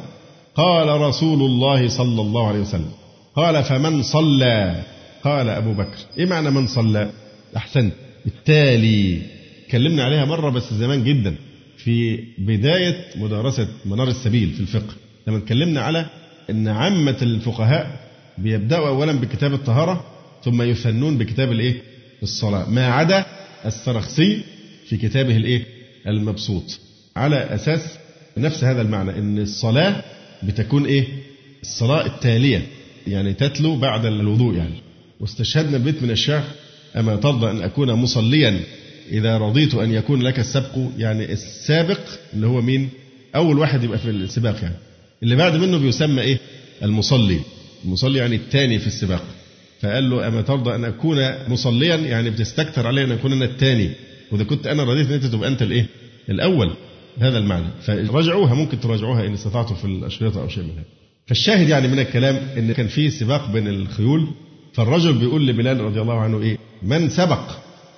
قال 0.56 1.02
رسول 1.02 1.42
الله 1.42 1.88
صلى 1.90 2.22
الله 2.22 2.48
عليه 2.48 2.60
وسلم. 2.60 2.92
قال 3.36 3.64
فمن 3.64 4.04
صلى؟ 4.04 4.76
قال 5.24 5.50
أبو 5.50 5.74
بكر. 5.74 5.98
إيه 6.18 6.26
معنى 6.26 6.50
من 6.50 6.68
صلى؟ 6.68 7.10
أحسنت. 7.58 7.94
التالي 8.26 9.22
اتكلمنا 9.66 10.04
عليها 10.04 10.26
مرة 10.26 10.50
بس 10.50 10.74
زمان 10.74 11.04
جدا 11.04 11.36
في 11.78 12.24
بداية 12.38 13.06
مدارسة 13.16 13.68
منار 13.86 14.08
السبيل 14.08 14.50
في 14.50 14.60
الفقه 14.60 14.94
لما 15.28 15.38
اتكلمنا 15.38 15.82
على 15.82 16.06
أن 16.50 16.68
عامة 16.68 17.18
الفقهاء 17.22 18.00
بيبدأوا 18.38 18.88
أولا 18.88 19.12
بكتاب 19.12 19.54
الطهارة 19.54 20.06
ثم 20.44 20.62
يثنون 20.62 21.18
بكتاب 21.18 21.52
الإيه؟ 21.52 21.82
الصلاة. 22.24 22.70
ما 22.70 22.88
عدا 22.88 23.26
السرخسي 23.66 24.42
في 24.90 24.98
كتابه 24.98 25.38
الإيه؟ 25.38 25.66
المبسوط 26.08 26.80
على 27.16 27.36
أساس 27.36 27.82
نفس 28.38 28.64
هذا 28.64 28.82
المعنى 28.82 29.12
أن 29.12 29.40
الصلاة 29.40 30.04
بتكون 30.44 30.86
إيه؟ 30.86 31.06
الصلاة 31.62 32.06
التالية 32.06 32.68
يعني 33.08 33.34
تتلو 33.34 33.76
بعد 33.76 34.06
الوضوء 34.06 34.56
يعني 34.56 34.76
واستشهدنا 35.20 35.78
بيت 35.78 36.04
من 36.04 36.12
الشعر 36.12 36.44
أما 36.96 37.16
ترضى 37.16 37.52
أن 37.52 37.62
أكون 37.62 37.94
مصليا 37.94 38.60
إذا 39.12 39.38
رضيت 39.38 39.76
أن 39.76 39.94
يكون 39.94 40.22
لك 40.22 40.40
السبق 40.40 40.78
يعني 40.98 41.32
السابق 41.34 42.00
اللي 42.34 42.48
هو 42.48 42.62
مين؟ 42.62 42.90
أول 43.36 43.60
واحد 43.60 43.84
يبقى 43.84 43.98
في 43.98 44.10
السباق 44.10 44.56
يعني 44.64 44.76
اللي 45.24 45.36
بعد 45.36 45.56
منه 45.56 45.78
بيسمى 45.78 46.22
إيه؟ 46.22 46.38
المصلي 46.84 47.40
المصلي 47.86 48.20
يعني 48.20 48.36
الثاني 48.36 48.80
في 48.80 48.88
السباق 48.88 49.24
فقال 49.82 50.10
له 50.10 50.28
أما 50.28 50.42
ترضى 50.42 50.76
أن 50.76 50.86
أكون 50.86 51.18
مصليا؟ 51.48 51.96
يعني 51.96 52.30
بتستكثر 52.30 52.88
علي 52.88 53.04
أن 53.04 53.12
أكون 53.12 53.32
أنا 53.32 53.46
الثاني. 53.46 53.90
وإذا 54.32 54.44
كنت 54.44 54.68
أنا 54.68 54.84
رضيت 54.84 55.08
أن 55.08 55.14
أنت 55.14 55.26
تبقى 55.26 55.50
أنت 55.50 55.62
الإيه؟ 55.62 55.86
الأول. 56.30 56.74
هذا 57.20 57.38
المعنى. 57.38 57.66
فراجعوها. 57.82 58.54
ممكن 58.54 58.80
تراجعوها 58.80 59.28
إن 59.28 59.34
استطعتم 59.34 59.76
في 59.76 59.86
الأشرطة 59.86 60.42
أو 60.42 60.48
شيء 60.48 60.64
من 60.64 60.70
هذا. 60.70 60.84
فالشاهد 61.28 61.70
يعني 61.70 61.88
من 61.88 62.00
الكلام 62.00 62.36
إن 62.58 62.72
كان 62.72 62.88
في 62.88 63.10
سباق 63.10 63.52
بين 63.52 63.68
الخيول. 63.68 64.28
فالرجل 64.74 65.14
بيقول 65.14 65.48
لبلال 65.48 65.82
رضي 65.82 66.02
الله 66.02 66.20
عنه 66.20 66.42
إيه؟ 66.42 66.58
من 66.84 67.10
سبق؟ 67.10 67.52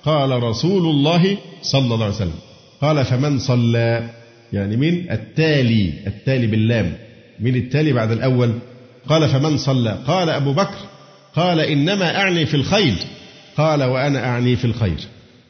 قال 0.04 0.42
رسول 0.42 0.90
الله 0.90 1.36
صلى 1.62 1.94
الله 1.94 2.04
عليه 2.04 2.14
وسلم. 2.14 2.38
قال 2.80 3.04
فمن 3.04 3.38
صلى. 3.38 4.10
يعني 4.52 4.76
مين؟ 4.76 5.10
التالي. 5.10 5.92
التالي 6.06 6.46
باللام. 6.46 6.96
من 7.40 7.56
التالي 7.56 7.92
بعد 7.92 8.10
الأول؟ 8.10 8.52
قال 9.08 9.28
فمن 9.28 9.56
صلى. 9.56 9.98
قال 10.06 10.30
أبو 10.30 10.52
بكر. 10.52 10.78
قال 11.36 11.60
إنما 11.60 12.16
أعني 12.16 12.46
في 12.46 12.54
الخيل. 12.54 12.94
قال 13.56 13.82
وأنا 13.82 14.24
أعني 14.26 14.56
في 14.56 14.64
الخير. 14.64 14.98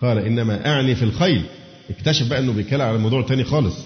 قال 0.02 0.18
إنما 0.18 0.66
أعني 0.66 0.94
في 0.94 1.02
الخيل. 1.02 1.42
اكتشف 1.90 2.26
بقى 2.28 2.38
أنه 2.38 2.52
بيتكلم 2.52 2.82
على 2.82 2.98
موضوع 2.98 3.22
تاني 3.22 3.44
خالص. 3.44 3.76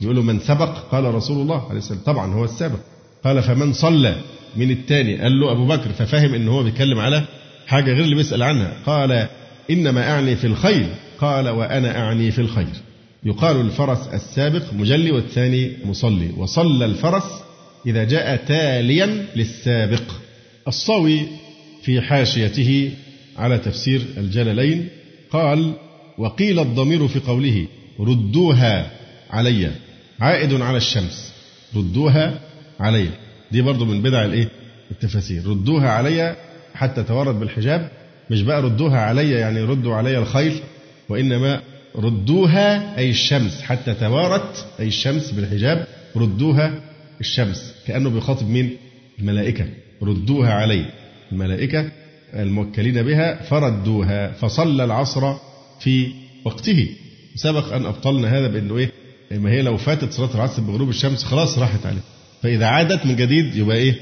يقول 0.00 0.16
له 0.16 0.22
من 0.22 0.40
سبق؟ 0.40 0.78
قال 0.78 1.14
رسول 1.14 1.42
الله 1.42 1.68
عليه 1.68 1.78
السلام 1.78 2.00
طبعا 2.06 2.34
هو 2.34 2.44
السابق 2.44 2.78
قال 3.24 3.42
فمن 3.42 3.72
صلى 3.72 4.16
من 4.56 4.70
الثاني 4.70 5.18
قال 5.18 5.40
له 5.40 5.52
أبو 5.52 5.66
بكر. 5.66 5.92
ففهم 5.92 6.34
أنه 6.34 6.52
هو 6.52 6.62
بيتكلم 6.62 6.98
على 6.98 7.22
حاجة 7.66 7.92
غير 7.92 8.04
اللي 8.04 8.14
بيسأل 8.16 8.42
عنها. 8.42 8.72
قال 8.86 9.28
إنما 9.70 10.10
أعني 10.10 10.36
في 10.36 10.46
الخير 10.46 10.86
قال 11.18 11.48
وأنا 11.48 11.98
أعني 11.98 12.30
في 12.30 12.40
الخير. 12.40 12.74
يقال 13.24 13.60
الفرس 13.60 14.08
السابق 14.14 14.62
مجلي 14.72 15.10
والثاني 15.10 15.72
مصلي. 15.84 16.30
وصلى 16.36 16.84
الفرس 16.84 17.24
إذا 17.86 18.04
جاء 18.04 18.36
تاليا 18.36 19.26
للسابق. 19.36 20.02
الصاوي 20.68 21.26
في 21.82 22.00
حاشيته 22.00 22.90
على 23.36 23.58
تفسير 23.58 24.02
الجلالين 24.16 24.88
قال 25.30 25.72
وقيل 26.18 26.60
الضمير 26.60 27.08
في 27.08 27.18
قوله 27.18 27.66
ردوها 28.00 28.90
علي 29.30 29.70
عائد 30.20 30.54
على 30.60 30.76
الشمس 30.76 31.32
ردوها 31.76 32.40
علي 32.80 33.06
دي 33.52 33.62
برضو 33.62 33.84
من 33.84 34.02
بدع 34.02 34.24
الايه؟ 34.24 34.48
التفاسير 34.90 35.46
ردوها 35.48 35.90
علي 35.90 36.36
حتى 36.74 37.02
تورد 37.02 37.40
بالحجاب 37.40 37.90
مش 38.30 38.42
بقى 38.42 38.62
ردوها 38.62 38.98
علي 39.00 39.30
يعني 39.30 39.60
ردوا 39.60 39.94
علي 39.94 40.18
الخيل 40.18 40.60
وإنما 41.08 41.60
ردوها 41.96 42.98
أي 42.98 43.10
الشمس 43.10 43.60
حتى 43.62 43.94
توارت 43.94 44.66
أي 44.80 44.86
الشمس 44.86 45.30
بالحجاب 45.30 45.86
ردوها 46.16 46.80
الشمس 47.20 47.74
كأنه 47.86 48.10
بيخاطب 48.10 48.48
مين؟ 48.48 48.76
الملائكة 49.18 49.66
ردوها 50.02 50.52
علي 50.52 50.84
الملائكة 51.32 51.90
الموكلين 52.34 53.02
بها 53.02 53.42
فردوها 53.42 54.32
فصلى 54.32 54.84
العصر 54.84 55.34
في 55.80 56.08
وقته. 56.44 56.88
سبق 57.34 57.72
أن 57.74 57.86
أبطلنا 57.86 58.38
هذا 58.38 58.48
بأنه 58.48 58.78
إيه؟ 58.78 58.90
ما 59.30 59.50
هي 59.50 59.62
لو 59.62 59.76
فاتت 59.76 60.12
صلاة 60.12 60.34
العصر 60.34 60.62
بغروب 60.62 60.88
الشمس 60.88 61.24
خلاص 61.24 61.58
راحت 61.58 61.86
عليه. 61.86 62.00
فإذا 62.42 62.66
عادت 62.66 63.06
من 63.06 63.16
جديد 63.16 63.56
يبقى 63.56 63.76
إيه؟ 63.76 63.94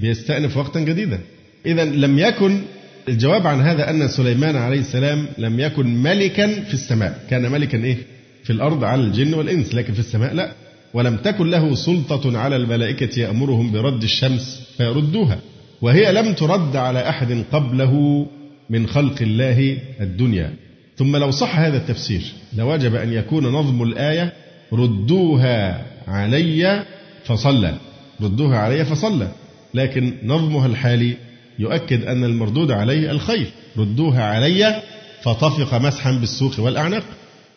بيستأنف 0.00 0.56
وقتا 0.56 0.80
جديدا. 0.80 1.20
إذا 1.66 1.84
لم 1.84 2.18
يكن 2.18 2.62
الجواب 3.08 3.46
عن 3.46 3.60
هذا 3.60 3.90
أن 3.90 4.08
سليمان 4.08 4.56
عليه 4.56 4.80
السلام 4.80 5.26
لم 5.38 5.60
يكن 5.60 6.02
ملكا 6.02 6.46
في 6.64 6.74
السماء. 6.74 7.26
كان 7.30 7.52
ملكا 7.52 7.84
إيه؟ 7.84 7.96
في 8.44 8.52
الأرض 8.52 8.84
على 8.84 9.02
الجن 9.02 9.34
والإنس 9.34 9.74
لكن 9.74 9.92
في 9.92 10.00
السماء 10.00 10.34
لا. 10.34 10.52
ولم 10.94 11.16
تكن 11.16 11.50
له 11.50 11.74
سلطة 11.74 12.38
على 12.38 12.56
الملائكة 12.56 13.20
يأمرهم 13.20 13.72
برد 13.72 14.02
الشمس 14.02 14.62
فيردوها. 14.76 15.38
وهي 15.86 16.12
لم 16.12 16.32
ترد 16.32 16.76
على 16.76 17.08
أحد 17.08 17.44
قبله 17.52 18.26
من 18.70 18.86
خلق 18.86 19.22
الله 19.22 19.78
الدنيا. 20.00 20.54
ثم 20.96 21.16
لو 21.16 21.30
صح 21.30 21.58
هذا 21.58 21.76
التفسير 21.76 22.22
لوجب 22.56 22.94
أن 22.94 23.12
يكون 23.12 23.46
نظم 23.46 23.82
الآية 23.82 24.32
ردوها 24.72 25.86
علي 26.08 26.84
فصلى. 27.24 27.74
ردوها 28.22 28.58
علي 28.58 28.84
فصلى. 28.84 29.28
لكن 29.74 30.14
نظمها 30.24 30.66
الحالي 30.66 31.16
يؤكد 31.58 32.04
أن 32.04 32.24
المردود 32.24 32.70
عليه 32.70 33.10
الخير. 33.10 33.46
ردوها 33.78 34.22
علي 34.22 34.82
فطفق 35.22 35.74
مسحا 35.74 36.12
بالسوق 36.12 36.60
والأعناق. 36.60 37.04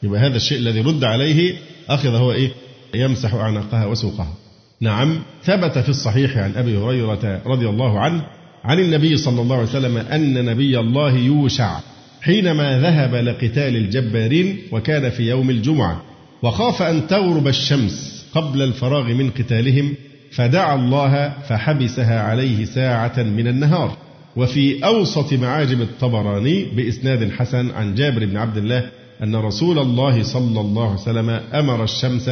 يبقى 0.04 0.20
هذا 0.20 0.36
الشيء 0.36 0.58
الذي 0.58 0.82
رد 0.82 1.04
عليه 1.04 1.56
أخذ 1.90 2.16
هو 2.16 2.32
إيه؟ 2.32 2.52
يمسح 2.96 3.34
أعناقها 3.34 3.86
وسوقها. 3.86 4.34
نعم 4.82 5.20
ثبت 5.44 5.78
في 5.78 5.90
الصحيح 5.90 6.38
عن 6.38 6.54
أبي 6.56 6.78
هريرة 6.78 7.42
رضي 7.46 7.70
الله 7.70 8.00
عنه 8.00 8.22
عن 8.64 8.80
النبي 8.80 9.18
صلى 9.18 9.42
الله 9.42 9.56
عليه 9.56 9.68
وسلم 9.68 9.98
أن 9.98 10.46
نبي 10.46 10.80
الله 10.80 11.18
يوشع 11.18 11.80
حينما 12.22 12.80
ذهب 12.80 13.16
لقتال 13.16 13.76
الجبارين 13.76 14.58
وكان 14.72 15.10
في 15.10 15.30
يوم 15.30 15.50
الجمعة 15.50 16.02
وخاف 16.44 16.82
أن 16.82 17.08
تغرب 17.08 17.48
الشمس 17.48 18.26
قبل 18.34 18.62
الفراغ 18.62 19.04
من 19.04 19.30
قتالهم 19.30 19.96
فدعا 20.32 20.76
الله 20.76 21.34
فحبسها 21.50 22.22
عليه 22.22 22.66
ساعة 22.66 23.24
من 23.24 23.48
النهار. 23.48 23.98
وفي 24.36 24.86
أوسط 24.86 25.34
معاجم 25.34 25.82
الطبراني 25.82 26.64
بإسناد 26.66 27.32
حسن 27.32 27.72
عن 27.72 27.96
جابر 27.96 28.26
بن 28.26 28.38
عبد 28.38 28.58
الله 28.58 28.90
أن 29.24 29.36
رسول 29.36 29.80
الله 29.80 30.24
صلى 30.24 30.62
الله 30.62 30.90
عليه 30.90 31.02
وسلم 31.02 31.30
أمر 31.30 31.84
الشمس 31.84 32.30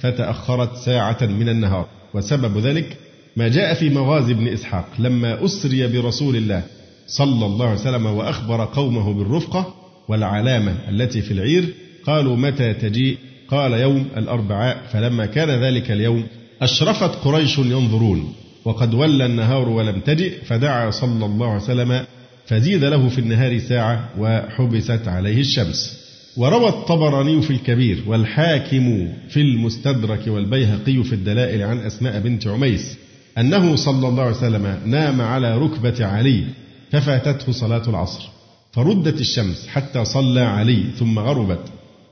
فتأخرت 0.00 0.76
ساعة 0.76 1.18
من 1.22 1.48
النهار. 1.48 1.86
وسبب 2.14 2.58
ذلك 2.58 2.96
ما 3.36 3.48
جاء 3.48 3.74
في 3.74 3.90
مغازي 3.90 4.34
بن 4.34 4.48
إسحاق 4.48 4.86
لما 4.98 5.44
أسري 5.44 5.86
برسول 5.86 6.36
الله 6.36 6.62
صلى 7.06 7.46
الله 7.46 7.66
عليه 7.68 7.80
وسلم 7.80 8.06
وأخبر 8.06 8.64
قومه 8.64 9.14
بالرفقة 9.14 9.74
والعلامة 10.08 10.76
التي 10.88 11.22
في 11.22 11.30
العير 11.30 11.64
قالوا 12.06 12.36
متى 12.36 12.74
تجيء؟ 12.74 13.18
قال 13.48 13.72
يوم 13.72 14.06
الأربعاء 14.16 14.82
فلما 14.92 15.26
كان 15.26 15.50
ذلك 15.50 15.90
اليوم 15.90 16.26
أشرفت 16.62 17.14
قريش 17.24 17.58
ينظرون. 17.58 18.32
وقد 18.64 18.94
ولى 18.94 19.26
النهار 19.26 19.68
ولم 19.68 20.00
تجئ 20.00 20.44
فدعا 20.44 20.90
صلى 20.90 21.26
الله 21.26 21.46
عليه 21.46 21.62
وسلم 21.62 22.04
فزيد 22.46 22.84
له 22.84 23.08
في 23.08 23.18
النهار 23.18 23.58
ساعة 23.58 24.08
وحبست 24.18 25.08
عليه 25.08 25.40
الشمس. 25.40 25.99
وروى 26.36 26.68
الطبراني 26.68 27.42
في 27.42 27.50
الكبير 27.50 28.04
والحاكم 28.06 29.08
في 29.28 29.40
المستدرك 29.40 30.26
والبيهقي 30.26 31.02
في 31.02 31.12
الدلائل 31.12 31.62
عن 31.62 31.78
أسماء 31.78 32.20
بنت 32.20 32.46
عميس 32.46 32.98
أنه 33.38 33.76
صلى 33.76 34.08
الله 34.08 34.22
عليه 34.22 34.36
وسلم 34.36 34.78
نام 34.84 35.20
على 35.20 35.58
ركبة 35.58 36.06
علي 36.06 36.44
ففاتته 36.90 37.52
صلاة 37.52 37.88
العصر 37.88 38.28
فردت 38.72 39.20
الشمس 39.20 39.68
حتى 39.68 40.04
صلى 40.04 40.40
علي 40.40 40.84
ثم 40.98 41.18
غربت. 41.18 41.64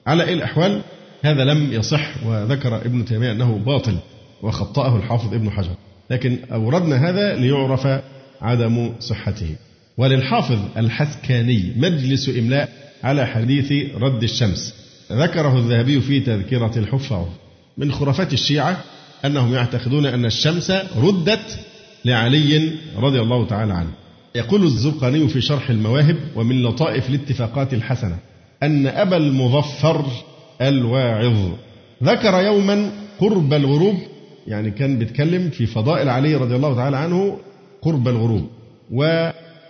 على 0.07 0.25
أي 0.25 0.33
الأحوال؟ 0.33 0.83
هذا 1.23 1.45
لم 1.45 1.73
يصح 1.73 2.27
وذكر 2.27 2.77
ابن 2.77 3.05
تيمية 3.05 3.33
أنه 3.33 3.59
باطل 3.59 3.99
وخطأه 4.43 4.97
الحافظ 4.97 5.35
ابن 5.35 5.51
حجر. 5.51 5.75
لكن 6.11 6.39
أوردنا 6.53 7.09
هذا 7.09 7.37
ليعرف 7.37 8.01
عدم 8.41 8.93
صحته. 9.01 9.57
وللحافظ 9.97 10.59
الحسكاني 10.77 11.73
مجلس 11.77 12.29
إملاء 12.29 12.88
على 13.05 13.27
حديث 13.27 13.95
رد 13.95 14.23
الشمس. 14.23 14.75
ذكره 15.13 15.59
الذهبي 15.59 16.01
في 16.01 16.21
تذكرة 16.21 16.79
الحفاظ. 16.79 17.27
من 17.79 17.93
خرافات 17.93 18.33
الشيعة 18.33 18.81
أنهم 19.25 19.55
يعتقدون 19.55 20.07
أن 20.07 20.25
الشمس 20.25 20.71
ردت 20.97 21.59
لعلي 22.05 22.73
رضي 22.97 23.21
الله 23.21 23.47
تعالى 23.47 23.75
عنه. 23.75 23.91
يقول 24.35 24.65
الزرقاني 24.65 25.29
في 25.29 25.41
شرح 25.41 25.71
المواهب 25.71 26.17
ومن 26.37 26.63
لطائف 26.63 27.09
الاتفاقات 27.11 27.75
الحسنة 27.75 28.19
أن 28.63 28.87
أبا 28.87 29.17
المظفر 29.17 30.07
الواعظ 30.63 31.51
ذكر 32.03 32.43
يوما 32.45 32.91
قرب 33.21 33.53
الغروب 33.53 33.97
يعني 34.47 34.71
كان 34.71 34.99
بيتكلم 34.99 35.51
في 35.51 35.67
فضائل 35.67 36.09
علي 36.09 36.35
رضي 36.35 36.57
الله 36.57 36.75
تعالى 36.75 36.97
عنه 36.97 37.39
قرب 37.83 38.09
الغروب 38.09 38.49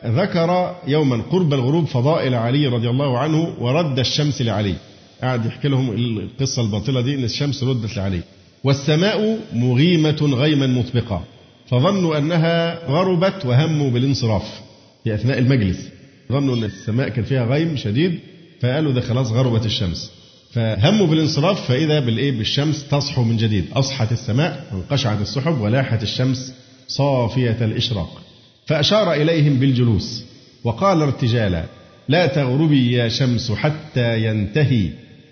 وذكر 0.05 0.77
يوما 0.87 1.23
قرب 1.31 1.55
الغروب 1.55 1.87
فضائل 1.87 2.35
علي 2.35 2.67
رضي 2.67 2.91
الله 2.91 3.19
عنه 3.19 3.55
ورد 3.61 3.99
الشمس 3.99 4.43
لعلي. 4.43 4.75
قاعد 5.23 5.47
يحكي 5.47 5.69
لهم 5.69 5.91
القصة 5.91 6.63
الباطلة 6.63 7.01
دي 7.01 7.15
إن 7.15 7.25
الشمس 7.25 7.65
ردت 7.65 7.97
لعلي. 7.97 8.21
والسماء 8.65 9.39
مغيمة 9.53 10.19
غيما 10.23 10.67
مطبقة. 10.67 11.25
فظنوا 11.71 12.19
أنها 12.19 12.87
غربت 12.87 13.47
وهموا 13.47 13.91
بالانصراف 13.91 14.61
في 15.05 15.15
أثناء 15.15 15.39
المجلس. 15.39 15.89
ظنوا 16.33 16.57
أن 16.57 16.65
السماء 16.65 17.09
كان 17.09 17.25
فيها 17.25 17.45
غيم 17.45 17.77
شديد 17.77 18.19
فقالوا 18.61 18.93
ده 18.93 19.01
خلاص 19.01 19.31
غربت 19.33 19.67
الشمس. 19.67 20.11
فهموا 20.53 21.07
بالانصراف 21.07 21.69
فإذا 21.69 22.01
بالإيه؟ 22.01 22.39
بالشمس 22.39 22.89
تصحو 22.89 23.23
من 23.23 23.37
جديد. 23.37 23.65
أصحت 23.73 24.13
السماء 24.13 24.65
وانقشعت 24.73 25.21
السحب 25.21 25.61
ولاحت 25.61 26.03
الشمس 26.03 26.55
صافية 26.89 27.57
الإشراق. 27.61 28.23
فأشار 28.69 29.13
إليهم 29.13 29.59
بالجلوس 29.59 30.25
وقال 30.65 31.03
ارتجالا 31.03 31.65
لا 32.09 32.27
تغربي 32.27 32.93
يا 32.93 33.09
شمس 33.09 33.53
حتى 33.53 34.25
ينتهي 34.25 34.89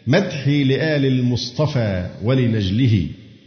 مدحي 0.07 0.65
لآل 0.65 1.05
المصطفى 1.05 2.11
ولنجله 2.25 3.07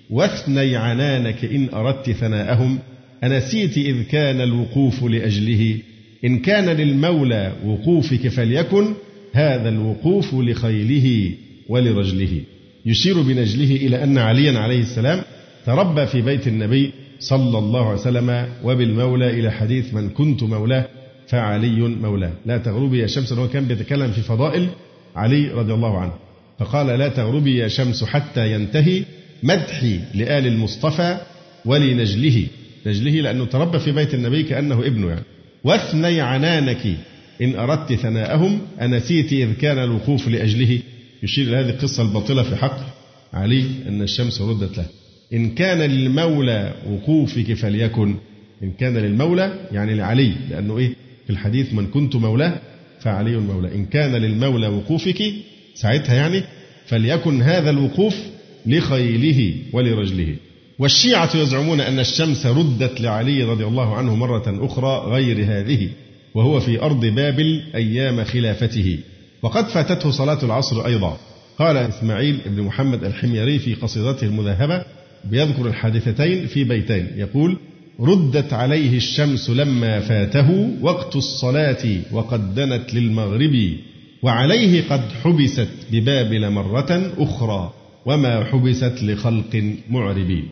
واثني 0.10 0.76
عنانك 0.76 1.46
إن 1.46 1.70
أردت 1.74 2.12
ثناءهم 2.12 2.80
أنسيت 3.24 3.78
إذ 3.78 4.04
كان 4.04 4.42
الوقوف 4.42 5.04
لأجله 5.04 5.78
إن 6.26 6.40
كان 6.40 6.66
للمولى 6.66 7.54
وقوفك 7.66 8.28
فليكن 8.28 8.94
هذا 9.34 9.70
الوقوف 9.70 10.34
لخيله 10.34 11.32
ولرجله. 11.70 12.42
يشير 12.86 13.22
بنجله 13.22 13.76
إلى 13.76 14.04
أن 14.04 14.18
عليا 14.18 14.60
عليه 14.60 14.82
السلام 14.82 15.22
تربى 15.66 16.06
في 16.06 16.22
بيت 16.22 16.48
النبي 16.48 16.92
صلى 17.20 17.58
الله 17.58 17.86
عليه 17.90 18.00
وسلم 18.00 18.48
وبالمولى 18.64 19.30
إلى 19.30 19.52
حديث 19.52 19.94
من 19.94 20.10
كنت 20.10 20.44
مولاه 20.44 20.88
فعلي 21.28 21.80
مولاه. 21.80 22.32
لا 22.46 22.58
تغربي 22.58 23.00
يا 23.00 23.08
شمس 23.08 23.34
هو 23.34 23.48
كان 23.48 23.66
بيتكلم 23.66 24.12
في 24.12 24.22
فضائل 24.22 24.68
علي 25.16 25.52
رضي 25.52 25.74
الله 25.74 25.98
عنه. 26.00 26.14
فقال 26.60 26.88
لا 26.88 27.08
تغربي 27.08 27.58
يا 27.58 27.68
شمس 27.68 28.04
حتى 28.04 28.54
ينتهي 28.54 29.04
مدحي 29.44 30.00
لآل 30.14 30.48
المصطفى 30.48 31.18
ولنجله. 31.66 32.48
نجله 32.86 33.12
لأنه 33.12 33.46
تربى 33.46 33.80
في 33.80 33.92
بيت 33.92 34.14
النبي 34.14 34.44
كأنه 34.44 34.80
ابنه 34.80 35.10
يعني. 35.10 35.24
واثني 35.64 36.22
عنانك 36.22 36.98
إن 37.42 37.56
أردت 37.56 37.94
ثناءهم 37.94 38.60
أنسيت 38.82 39.34
إذ 39.34 39.54
كان 39.54 39.78
الوقوف 39.78 40.28
لأجله. 40.28 40.80
يشير 41.24 41.48
إلى 41.48 41.58
هذه 41.58 41.70
القصة 41.70 42.04
الباطلة 42.04 42.44
في 42.44 42.56
حق 42.56 42.80
علي 43.34 43.66
أن 43.88 44.02
الشمس 44.02 44.42
ردت 44.42 44.78
له. 44.78 44.86
إن 45.34 45.50
كان 45.50 45.78
للمولى 45.78 46.74
وقوفك 46.90 47.54
فليكن. 47.54 48.16
إن 48.64 48.72
كان 48.72 48.98
للمولى 48.98 49.54
يعني 49.72 49.96
لعلي 49.96 50.34
لأنه 50.50 50.78
إيه؟ 50.78 50.94
في 51.26 51.30
الحديث 51.30 51.74
من 51.74 51.88
كنت 51.88 52.16
مولاه 52.16 52.60
فعلي 53.00 53.36
المولى 53.36 53.76
إن 53.76 53.86
كان 53.86 54.16
للمولى 54.16 54.68
وقوفك 54.68 55.24
ساعتها 55.76 56.16
يعني 56.16 56.44
فليكن 56.86 57.42
هذا 57.42 57.70
الوقوف 57.70 58.16
لخيله 58.66 59.56
ولرجله. 59.74 60.36
والشيعة 60.80 61.38
يزعمون 61.38 61.82
أن 61.82 62.00
الشمس 62.00 62.46
ردت 62.46 63.02
لعلي 63.02 63.44
رضي 63.44 63.66
الله 63.66 63.96
عنه 63.96 64.16
مرة 64.16 64.66
أخرى 64.66 65.12
غير 65.12 65.46
هذه 65.46 65.90
وهو 66.36 66.60
في 66.60 66.82
أرض 66.82 67.06
بابل 67.06 67.64
أيام 67.76 68.24
خلافته. 68.24 69.00
وقد 69.42 69.68
فاتته 69.68 70.12
صلاة 70.12 70.46
العصر 70.46 70.86
أيضا. 70.86 71.18
قال 71.60 71.78
إسماعيل 71.78 72.40
بن 72.46 72.62
محمد 72.62 73.04
الحميري 73.04 73.60
في 73.60 73.74
قصيدته 73.74 74.26
المذهبة 74.28 74.86
بيذكر 75.32 75.68
الحادثتين 75.68 76.48
في 76.48 76.64
بيتين. 76.64 77.08
يقول 77.16 77.58
ردت 78.00 78.54
عليه 78.54 78.98
الشمس 78.98 79.50
لما 79.50 80.00
فاته 80.00 80.70
وقت 80.82 81.16
الصلاة 81.16 81.86
وقد 82.12 82.56
دنت 82.56 82.94
للمغرب 82.94 83.74
وعليه 84.24 84.84
قد 84.90 85.02
حبست 85.24 85.68
ببابل 85.92 86.50
مرة 86.50 87.12
أخرى 87.18 87.74
وما 88.06 88.44
حبست 88.44 89.04
لخلق 89.04 89.74
معربين 89.90 90.44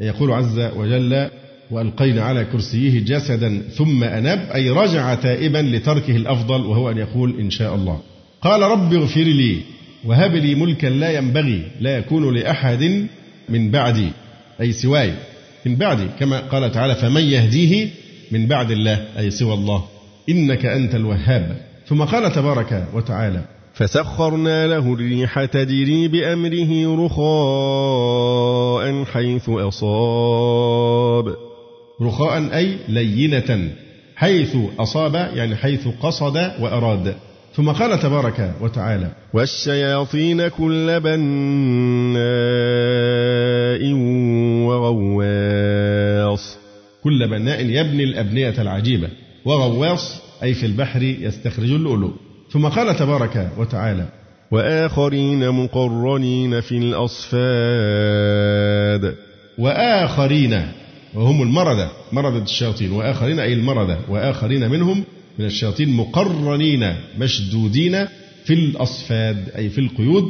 يقول 0.00 0.30
عز 0.30 0.58
وجل 0.76 1.28
وألقينا 1.70 2.22
على 2.22 2.44
كرسيه 2.44 3.00
جسدا 3.00 3.62
ثم 3.76 4.04
أناب 4.04 4.48
أي 4.54 4.70
رجع 4.70 5.14
تائبا 5.14 5.58
لتركه 5.58 6.16
الأفضل 6.16 6.60
وهو 6.60 6.90
أن 6.90 6.98
يقول 6.98 7.40
إن 7.40 7.50
شاء 7.50 7.74
الله. 7.74 8.00
قال 8.42 8.62
رب 8.62 8.94
اغفر 8.94 9.22
لي 9.22 9.56
وهب 10.04 10.34
لي 10.34 10.54
ملكا 10.54 10.86
لا 10.86 11.18
ينبغي 11.18 11.62
لا 11.80 11.98
يكون 11.98 12.34
لأحد 12.34 13.06
من 13.48 13.70
بعدي 13.70 14.08
أي 14.60 14.72
سواي 14.72 15.14
من 15.66 15.76
بعدي 15.76 16.06
كما 16.20 16.40
قال 16.40 16.72
تعالى 16.72 16.94
فمن 16.94 17.22
يهديه 17.22 17.90
من 18.30 18.46
بعد 18.46 18.70
الله 18.70 19.06
أي 19.18 19.30
سوى 19.30 19.54
الله 19.54 19.84
إنك 20.28 20.66
أنت 20.66 20.94
الوهاب. 20.94 21.56
ثم 21.86 22.04
قال 22.04 22.32
تبارك 22.32 22.88
وتعالى 22.94 23.44
فسخرنا 23.74 24.66
له 24.66 24.94
الريح 24.94 25.44
تجري 25.44 26.08
بأمره 26.08 27.04
رخاء 27.06 29.04
حيث 29.04 29.48
أصاب. 29.48 31.36
رخاء 32.02 32.56
أي 32.56 32.76
لينة 32.88 33.70
حيث 34.16 34.56
أصاب 34.78 35.14
يعني 35.14 35.56
حيث 35.56 35.88
قصد 36.02 36.36
وأراد. 36.36 37.14
ثم 37.56 37.70
قال 37.70 38.00
تبارك 38.00 38.54
وتعالى 38.60 39.10
والشياطين 39.32 40.48
كل 40.48 41.00
بناء 41.00 42.24
وغواص. 44.66 46.58
كل 47.04 47.28
بناء 47.28 47.60
يبني 47.60 48.04
الأبنية 48.04 48.54
العجيبة. 48.58 49.08
وغواص 49.44 50.22
أي 50.42 50.54
في 50.54 50.66
البحر 50.66 51.02
يستخرج 51.02 51.70
اللؤلؤ. 51.70 52.10
ثم 52.50 52.68
قال 52.68 52.96
تبارك 52.96 53.50
وتعالى 53.58 54.06
وآخرين 54.50 55.50
مقرنين 55.50 56.60
في 56.60 56.78
الأصفاد. 56.78 57.34
وآخرين 59.58 60.66
وهم 61.14 61.42
المردة 61.42 61.88
مردة 62.12 62.42
الشياطين. 62.42 62.92
وآخرين 62.92 63.40
أي 63.40 63.52
المردة 63.52 63.98
وآخرين 64.08 64.70
منهم 64.70 65.04
من 65.38 65.44
الشياطين 65.44 65.96
مقرنين 65.96 66.94
مشدودين 67.18 68.06
في 68.44 68.54
الأصفاد 68.54 69.48
أي 69.56 69.68
في 69.68 69.80
القيود 69.80 70.24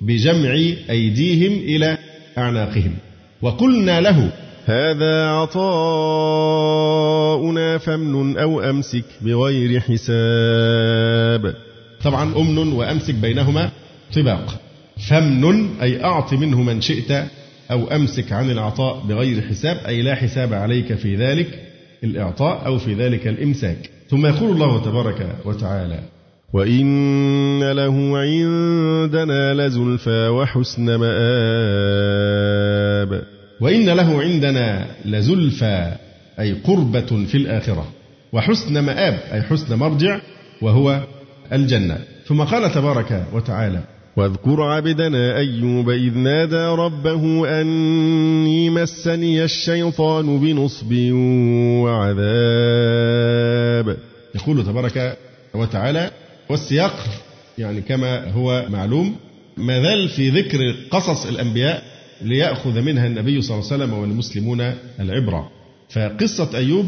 بجمع 0.00 0.52
أيديهم 0.90 1.52
إلى 1.52 1.98
أعناقهم. 2.38 2.94
وقلنا 3.42 4.00
له 4.00 4.32
هذا 4.64 5.26
عطاؤنا 5.26 5.78
فامنن 7.78 8.38
أو 8.38 8.60
أمسك 8.60 9.04
بغير 9.20 9.80
حساب. 9.80 11.54
طبعا 12.02 12.36
أمن 12.36 12.72
وأمسك 12.72 13.14
بينهما 13.14 13.70
طباق. 14.14 14.60
فامنن 15.08 15.68
أي 15.82 16.04
أعط 16.04 16.32
منه 16.32 16.62
من 16.62 16.80
شئت 16.80 17.24
أو 17.70 17.86
أمسك 17.86 18.32
عن 18.32 18.50
العطاء 18.50 19.00
بغير 19.08 19.42
حساب 19.42 19.76
أي 19.86 20.02
لا 20.02 20.14
حساب 20.14 20.54
عليك 20.54 20.94
في 20.94 21.16
ذلك. 21.16 21.65
الإعطاء 22.04 22.66
أو 22.66 22.78
في 22.78 22.94
ذلك 22.94 23.26
الإمساك. 23.26 23.90
ثم 24.10 24.26
يقول 24.26 24.50
الله 24.50 24.84
تبارك 24.84 25.36
وتعالى 25.44 26.00
وإن 26.52 27.72
له 27.72 28.18
عندنا 28.18 29.54
لزلفى 29.54 30.28
وحسن 30.28 30.94
مآب. 30.94 31.12
وإن 33.60 33.88
له 33.90 34.22
عندنا 34.22 34.86
لزلفى 35.04 35.92
أي 36.40 36.52
قربة 36.52 37.26
في 37.26 37.34
الآخرة. 37.36 37.86
وحسن 38.32 38.78
مآب 38.78 39.18
أي 39.32 39.42
حسن 39.42 39.78
مرجع 39.78 40.20
وهو 40.62 41.00
الجنة. 41.52 41.98
ثم 42.26 42.42
قال 42.42 42.72
تبارك 42.72 43.26
وتعالى 43.32 43.80
واذكر 44.16 44.62
عبدنا 44.62 45.36
أيوب 45.36 45.90
إذ 45.90 46.18
نادى 46.18 46.66
ربه 46.66 47.48
أني 47.60 48.70
مسني 48.70 49.44
الشيطان 49.44 50.38
بنصب 50.38 50.92
وعذاب. 51.82 52.16
يقول 54.34 54.64
تبارك 54.64 55.18
وتعالى 55.54 56.10
والسياق 56.48 56.96
يعني 57.58 57.80
كما 57.80 58.30
هو 58.30 58.66
معلوم 58.68 59.16
زال 59.58 60.08
في 60.08 60.30
ذكر 60.30 60.74
قصص 60.90 61.26
الأنبياء 61.26 61.82
ليأخذ 62.22 62.80
منها 62.80 63.06
النبي 63.06 63.42
صلى 63.42 63.54
الله 63.54 63.72
عليه 63.72 63.84
وسلم 63.84 63.98
والمسلمون 63.98 64.74
العبرة. 65.00 65.50
فقصة 65.90 66.50
أيوب 66.54 66.86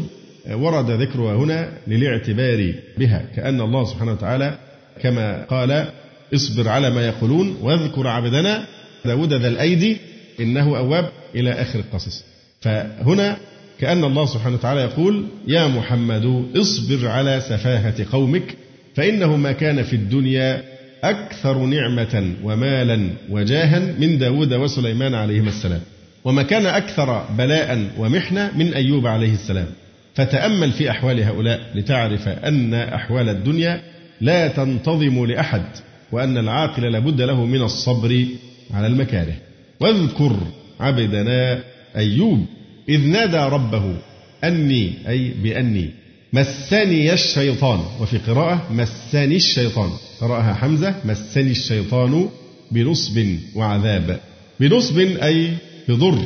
ورد 0.51 0.91
ذكرها 0.91 1.35
هنا 1.35 1.71
للاعتبار 1.87 2.73
بها 2.97 3.25
كأن 3.35 3.61
الله 3.61 3.85
سبحانه 3.85 4.11
وتعالى 4.11 4.57
كما 5.01 5.45
قال 5.45 5.85
اصبر 6.33 6.67
على 6.67 6.89
ما 6.89 7.07
يقولون 7.07 7.57
واذكر 7.61 8.07
عبدنا 8.07 8.65
داود 9.05 9.33
ذا 9.33 9.47
الأيدي 9.47 9.97
إنه 10.39 10.77
أواب 10.77 11.09
إلى 11.35 11.51
آخر 11.51 11.79
القصص. 11.79 12.23
فهنا 12.61 13.37
كأن 13.79 14.03
الله 14.03 14.25
سبحانه 14.25 14.55
وتعالى 14.55 14.81
يقول 14.81 15.25
يا 15.47 15.67
محمد 15.67 16.45
اصبر 16.55 17.07
على 17.07 17.41
سفاهة 17.41 18.05
قومك 18.11 18.55
فإنه 18.95 19.35
ما 19.35 19.51
كان 19.51 19.83
في 19.83 19.95
الدنيا 19.95 20.63
أكثر 21.03 21.57
نعمة 21.57 22.33
ومالا 22.43 23.09
وجاها 23.29 23.79
من 23.99 24.17
داود 24.17 24.53
وسليمان 24.53 25.13
عليهما 25.15 25.49
السلام. 25.49 25.81
وما 26.23 26.43
كان 26.43 26.65
أكثر 26.65 27.25
بلاء 27.37 27.87
ومحنة 27.97 28.51
من 28.57 28.73
أيوب 28.73 29.07
عليه 29.07 29.33
السلام. 29.33 29.67
فتأمل 30.15 30.71
في 30.71 30.89
أحوال 30.89 31.23
هؤلاء 31.23 31.59
لتعرف 31.75 32.27
أن 32.27 32.73
أحوال 32.73 33.29
الدنيا 33.29 33.81
لا 34.21 34.47
تنتظم 34.47 35.25
لأحد. 35.25 35.63
وأن 36.11 36.37
العاقل 36.37 36.91
لابد 36.91 37.21
له 37.21 37.45
من 37.45 37.61
الصبر 37.61 38.25
على 38.71 38.87
المكاره. 38.87 39.35
واذكر 39.79 40.37
عبدنا 40.79 41.63
أيوب 41.95 42.45
إذ 42.89 43.07
نادى 43.07 43.37
ربه 43.37 43.95
أني 44.43 44.93
أي 45.07 45.31
بأني 45.43 45.89
مسني 46.33 47.13
الشيطان. 47.13 47.79
وفي 48.01 48.17
قراءة 48.17 48.73
مسني 48.73 49.35
الشيطان. 49.35 49.89
قرأها 50.21 50.53
حمزة 50.53 50.95
مسني 51.05 51.51
الشيطان 51.51 52.29
بنصب 52.71 53.25
وعذاب. 53.55 54.19
بنصب 54.59 54.99
أي 54.99 55.53
بضر 55.87 56.21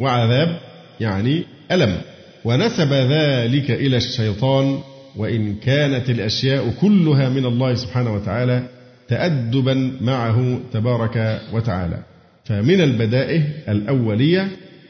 وعذاب 0.00 0.60
يعني 1.00 1.42
ألم. 1.72 1.98
ونسب 2.44 2.92
ذلك 2.92 3.70
إلى 3.70 3.96
الشيطان 3.96 4.78
وإن 5.16 5.54
كانت 5.54 6.10
الأشياء 6.10 6.74
كلها 6.80 7.28
من 7.28 7.46
الله 7.46 7.74
سبحانه 7.74 8.14
وتعالى 8.14 8.68
تأدبا 9.08 9.92
معه 10.00 10.60
تبارك 10.72 11.40
وتعالى. 11.52 11.98
فمن 12.44 12.80
البدائه 12.80 13.42
الأولية 13.68 14.48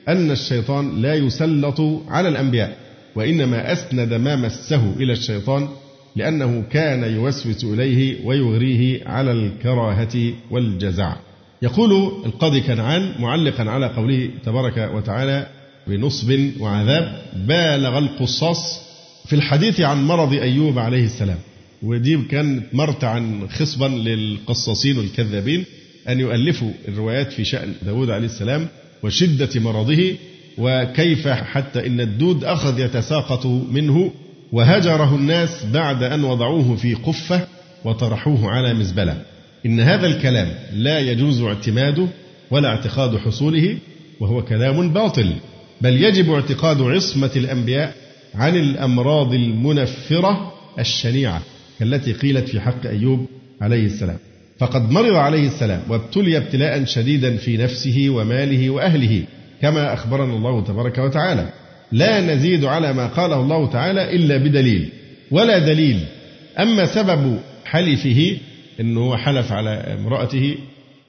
أن 0.08 0.30
الشيطان 0.30 1.02
لا 1.02 1.14
يسلط 1.14 1.80
على 2.08 2.28
الأنبياء 2.28 2.76
وإنما 3.14 3.72
أسند 3.72 4.14
ما 4.14 4.36
مسه 4.36 4.92
إلى 4.96 5.12
الشيطان 5.12 5.68
لأنه 6.16 6.64
كان 6.70 7.14
يوسوس 7.14 7.64
إليه 7.64 8.26
ويغريه 8.26 9.08
على 9.08 9.32
الكراهة 9.32 10.32
والجزع. 10.50 11.16
يقول 11.62 11.92
القاضي 12.26 12.60
كنعان 12.60 13.12
معلقا 13.18 13.64
على 13.64 13.86
قوله 13.86 14.30
تبارك 14.44 14.90
وتعالى 14.94 15.46
بنصب 15.86 16.60
وعذاب 16.60 17.22
بالغ 17.46 17.98
القصاص 17.98 18.86
في 19.26 19.36
الحديث 19.36 19.80
عن 19.80 20.04
مرض 20.06 20.32
أيوب 20.32 20.78
عليه 20.78 21.04
السلام 21.04 21.38
ودي 21.82 22.16
كانت 22.30 22.74
مرتعا 22.74 23.48
خصبا 23.50 23.86
للقصاصين 23.86 24.98
والكذابين 24.98 25.64
أن 26.08 26.20
يؤلفوا 26.20 26.70
الروايات 26.88 27.32
في 27.32 27.44
شأن 27.44 27.74
داود 27.82 28.10
عليه 28.10 28.26
السلام 28.26 28.68
وشدة 29.02 29.60
مرضه 29.60 30.14
وكيف 30.58 31.28
حتى 31.28 31.86
إن 31.86 32.00
الدود 32.00 32.44
أخذ 32.44 32.80
يتساقط 32.80 33.46
منه 33.46 34.12
وهجره 34.52 35.14
الناس 35.14 35.64
بعد 35.72 36.02
أن 36.02 36.24
وضعوه 36.24 36.76
في 36.76 36.94
قفة 36.94 37.46
وطرحوه 37.84 38.50
على 38.50 38.74
مزبلة. 38.74 39.22
إن 39.66 39.80
هذا 39.80 40.06
الكلام 40.06 40.48
لا 40.72 40.98
يجوز 40.98 41.40
اعتماده 41.40 42.08
ولا 42.50 42.68
اعتقاد 42.68 43.16
حصوله 43.16 43.78
وهو 44.20 44.42
كلام 44.44 44.92
باطل 44.92 45.32
بل 45.80 46.02
يجب 46.02 46.32
اعتقاد 46.32 46.80
عصمة 46.80 47.30
الأنبياء 47.36 47.94
عن 48.34 48.56
الأمراض 48.56 49.34
المنفرة 49.34 50.52
الشنيعة. 50.78 51.42
كالتي 51.78 52.12
قيلت 52.12 52.48
في 52.48 52.60
حق 52.60 52.86
أيوب 52.86 53.26
عليه 53.60 53.86
السلام. 53.86 54.18
فقد 54.58 54.90
مرض 54.90 55.14
عليه 55.14 55.46
السلام 55.46 55.82
وابتلي 55.88 56.36
ابتلاء 56.36 56.84
شديدا 56.84 57.36
في 57.36 57.56
نفسه 57.56 58.06
وماله 58.10 58.70
وأهله 58.70 59.24
كما 59.62 59.94
أخبرنا 59.94 60.34
الله 60.34 60.64
تبارك 60.64 60.98
وتعالى. 60.98 61.48
لا 61.92 62.20
نزيد 62.34 62.64
على 62.64 62.92
ما 62.92 63.06
قاله 63.06 63.40
الله 63.40 63.70
تعالى 63.70 64.16
إلا 64.16 64.36
بدليل 64.36 64.88
ولا 65.30 65.58
دليل. 65.58 66.00
أما 66.58 66.86
سبب 66.86 67.38
حلفه 67.64 68.36
أنه 68.80 69.16
حلف 69.16 69.52
على 69.52 69.70
امرأته 69.70 70.56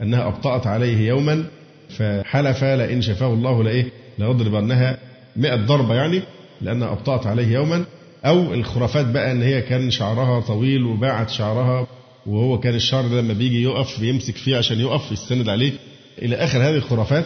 أنها 0.01 0.27
أبطأت 0.27 0.67
عليه 0.67 1.07
يوما 1.07 1.45
فحلف 1.89 2.63
لئن 2.63 3.01
شفاه 3.01 3.33
الله 3.33 3.63
لإيه؟ 3.63 3.85
ليضربنها 4.19 4.97
مئة 5.35 5.55
ضربة 5.55 5.95
يعني 5.95 6.21
لأنها 6.61 6.91
أبطأت 6.91 7.27
عليه 7.27 7.47
يوما. 7.47 7.85
أو 8.25 8.53
الخرافات 8.53 9.05
بقى 9.05 9.31
أن 9.31 9.41
هي 9.41 9.61
كان 9.61 9.91
شعرها 9.91 10.39
طويل 10.39 10.83
وباعت 10.83 11.29
شعرها 11.29 11.87
وهو 12.25 12.59
كان 12.59 12.75
الشعر 12.75 13.07
ده 13.07 13.21
لما 13.21 13.33
بيجي 13.33 13.63
يقف 13.63 13.99
بيمسك 13.99 14.35
فيه 14.35 14.57
عشان 14.57 14.79
يقف 14.79 15.11
يستند 15.11 15.49
عليه 15.49 15.71
إلى 16.21 16.35
آخر 16.35 16.59
هذه 16.59 16.75
الخرافات 16.75 17.25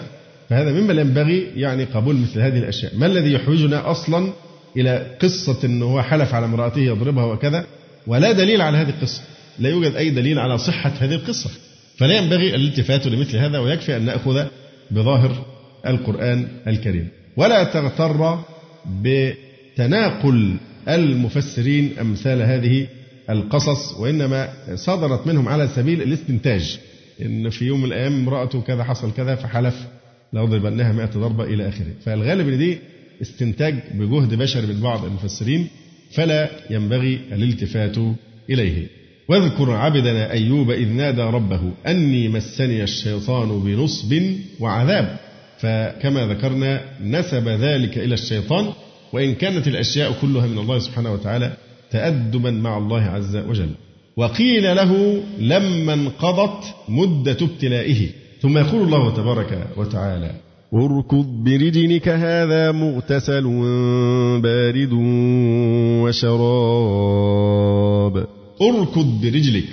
فهذا 0.50 0.72
مما 0.72 1.02
ينبغي 1.02 1.48
يعني 1.56 1.84
قبول 1.84 2.16
مثل 2.16 2.39
هذه 2.42 2.58
الأشياء. 2.58 2.96
ما 2.96 3.06
الذي 3.06 3.34
يحوجنا 3.34 3.92
أصلا 3.92 4.34
إلى 4.78 5.18
قصة 5.22 5.58
أنه 5.64 5.86
هو 5.86 6.02
حلف 6.02 6.34
على 6.34 6.46
امرأته 6.46 6.80
يضربها 6.80 7.26
وكذا؟ 7.26 7.66
ولا 8.08 8.32
دليل 8.32 8.62
على 8.62 8.78
هذه 8.78 8.89
القصة. 8.89 9.22
لا 9.60 9.70
يوجد 9.70 9.96
أي 9.96 10.10
دليل 10.10 10.39
على 10.39 10.58
صحة 10.58 10.92
هذه 11.00 11.14
القصة. 11.14 11.50
فلا 11.98 12.18
ينبغي 12.18 12.56
الالتفات 12.56 13.08
لمثل 13.08 13.38
هذا 13.38 13.60
ويكفي 13.60 13.98
أن 13.98 14.06
نأخذ 14.06 14.44
بظاهر 14.92 15.46
القرآن 15.88 16.48
الكريم. 16.68 17.08
ولا 17.38 17.64
تغتر 17.64 18.39
بتناقل 19.02 20.58
المفسرين 20.89 21.91
أمثال 22.01 22.41
هذه 22.41 22.88
القصص 23.29 23.93
وإنما 23.99 24.49
صدرت 24.75 25.27
منهم 25.27 25.47
على 25.47 25.67
سبيل 25.67 26.01
الاستنتاج. 26.01 26.79
إن 27.21 27.49
في 27.49 27.65
يوم 27.65 27.79
من 27.79 27.86
الأيام 27.86 28.13
امرأته 28.13 28.61
كذا 28.61 28.84
حصل 28.84 29.13
كذا 29.13 29.36
فحلف 29.36 29.88
لأضربنها 30.34 30.91
مئة 30.91 31.05
ضربة 31.05 31.43
إلى 31.43 31.67
آخره. 31.67 31.93
فالغالب 32.05 32.47
إن 32.47 32.57
دي 32.57 32.77
استنتاج 33.21 33.75
بجهد 33.93 34.34
بشري 34.34 34.67
من 34.67 34.82
بعض 34.82 35.05
المفسرين 35.05 35.67
فلا 36.11 36.49
ينبغي 36.69 37.19
الالتفات 37.32 37.97
إليه. 38.49 38.88
واذكر 39.27 39.71
عبدنا 39.71 40.32
أيوب 40.32 40.71
إذ 40.71 40.88
نادى 40.88 41.21
ربه 41.21 41.71
أني 41.88 42.27
مسني 42.29 42.84
الشيطان 42.84 43.59
بنصب 43.59 44.21
وعذاب. 44.59 45.17
فكما 45.59 46.27
ذكرنا 46.27 46.82
نسب 47.03 47.47
ذلك 47.47 47.97
إلى 47.97 48.13
الشيطان 48.13 48.73
وإن 49.14 49.36
كانت 49.36 49.68
الأشياء 49.68 50.12
كلها 50.22 50.47
من 50.47 50.57
الله 50.57 50.80
سبحانه 50.80 51.14
وتعالى 51.14 51.53
تأدبا 51.91 52.51
مع 52.51 52.78
الله 52.78 53.01
عز 53.01 53.36
وجل. 53.38 53.70
وقيل 54.18 54.76
له 54.76 55.24
لما 55.39 55.93
انقضت 55.93 56.76
مدة 56.89 57.38
ابتلائه. 57.41 58.09
ثم 58.41 58.57
يقول 58.57 58.82
الله 58.82 59.14
تبارك 59.14 59.68
وتعالى 59.78 60.32
اركض 60.74 61.26
برجلك 61.26 62.09
هذا 62.09 62.72
مغتسل 62.72 63.43
بارد 64.41 64.89
وشراب. 67.01 68.28
اركض 68.62 69.22
برجلك 69.22 69.70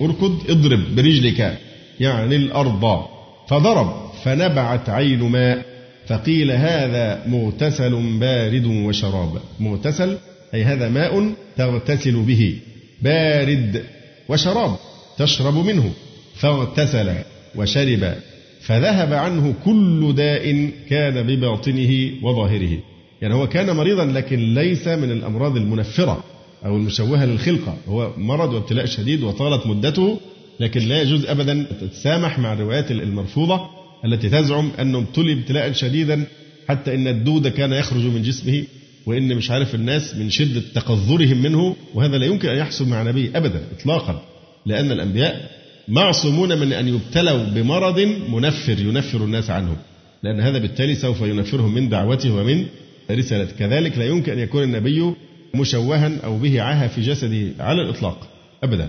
اركض 0.00 0.50
اضرب 0.50 0.80
برجلك 0.96 1.58
يعني 2.00 2.36
الأرض. 2.36 3.04
فضرب 3.48 3.92
فنبعت 4.24 4.88
عين 4.88 5.22
ماء. 5.22 5.77
فقيل 6.08 6.50
هذا 6.50 7.22
مغتسل 7.26 8.18
بارد 8.20 8.66
وشراب. 8.66 9.40
مغتسل 9.60 10.16
أي 10.54 10.64
هذا 10.64 10.88
ماء 10.88 11.32
تغتسل 11.56 12.22
به. 12.22 12.58
بارد 13.02 13.84
وشراب 14.28 14.76
تشرب 15.18 15.54
منه. 15.54 15.92
فاغتسل 16.34 17.14
وشرب. 17.56 18.14
فذهب 18.60 19.12
عنه 19.12 19.54
كل 19.64 20.14
داء 20.16 20.70
كان 20.90 21.22
بباطنه 21.22 22.10
وظاهره. 22.22 22.78
يعني 23.22 23.34
هو 23.34 23.46
كان 23.46 23.76
مريضا 23.76 24.04
لكن 24.04 24.54
ليس 24.54 24.88
من 24.88 25.10
الأمراض 25.10 25.56
المنفرة 25.56 26.24
أو 26.64 26.76
المشوهة 26.76 27.26
للخلقة. 27.26 27.76
هو 27.88 28.12
مرض 28.16 28.54
وابتلاء 28.54 28.86
شديد 28.86 29.22
وطالت 29.22 29.66
مدته 29.66 30.20
لكن 30.60 30.80
لا 30.80 31.02
يجوز 31.02 31.26
أبدا. 31.26 31.66
تتسامح 31.80 32.38
مع 32.38 32.52
الروايات 32.52 32.90
المرفوضة 32.90 33.77
التي 34.04 34.28
تزعم 34.28 34.70
أنه 34.80 34.98
ابتلي 34.98 35.32
ابتلاء 35.32 35.72
شديدا 35.72 36.24
حتى 36.68 36.94
إن 36.94 37.08
الدود 37.08 37.48
كان 37.48 37.72
يخرج 37.72 38.02
من 38.02 38.22
جسمه 38.22 38.64
وإن 39.06 39.36
مش 39.36 39.50
عارف 39.50 39.74
الناس 39.74 40.14
من 40.14 40.30
شدة 40.30 40.62
تقذرهم 40.74 41.42
منه 41.42 41.76
وهذا 41.94 42.18
لا 42.18 42.26
يمكن 42.26 42.48
أن 42.48 42.58
يحصل 42.58 42.88
مع 42.88 43.02
نبي 43.02 43.30
أبدا 43.34 43.60
إطلاقا 43.78 44.22
لأن 44.66 44.92
الأنبياء 44.92 45.50
معصومون 45.88 46.58
من 46.58 46.72
أن 46.72 46.88
يبتلوا 46.88 47.44
بمرض 47.44 48.00
منفر 48.28 48.78
ينفر 48.78 49.24
الناس 49.24 49.50
عنه 49.50 49.76
لأن 50.22 50.40
هذا 50.40 50.58
بالتالي 50.58 50.94
سوف 50.94 51.20
ينفرهم 51.20 51.74
من 51.74 51.88
دعوته 51.88 52.34
ومن 52.34 52.66
رسالته. 53.10 53.56
كذلك 53.58 53.98
لا 53.98 54.04
يمكن 54.04 54.32
أن 54.32 54.38
يكون 54.38 54.62
النبي 54.62 55.12
مشوها 55.54 56.18
أو 56.24 56.38
به 56.38 56.62
عاهة 56.62 56.88
في 56.88 57.00
جسده 57.00 57.64
على 57.64 57.82
الإطلاق 57.82 58.28
أبدا. 58.62 58.88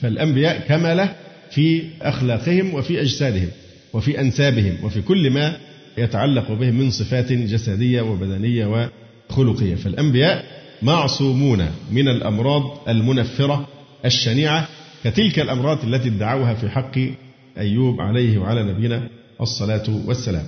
فالأنبياء 0.00 0.60
كملة 0.68 1.14
في 1.50 1.84
أخلاقهم 2.02 2.74
وفي 2.74 3.00
أجسادهم. 3.00 3.48
وفي 3.92 4.20
أنسابهم 4.20 4.76
وفي 4.84 5.02
كل 5.02 5.30
ما 5.30 5.56
يتعلق 5.98 6.52
بهم 6.52 6.74
من 6.74 6.90
صفات 6.90 7.32
جسدية 7.32 8.02
وبدنية 8.02 8.90
وخلقية. 9.30 9.74
فالأنبياء 9.74 10.44
معصومون 10.82 11.66
من 11.92 12.08
الأمراض 12.08 12.62
المنفرة 12.88 13.68
الشنيعة 14.04 14.68
كتلك 15.04 15.38
الأمراض 15.38 15.84
التي 15.84 16.08
ادعوها 16.08 16.54
في 16.54 16.68
حق 16.68 16.98
أيوب 17.58 18.00
عليه 18.00 18.38
وعلى 18.38 18.62
نبينا 18.62 19.08
الصلاة 19.40 20.00
والسلام. 20.06 20.44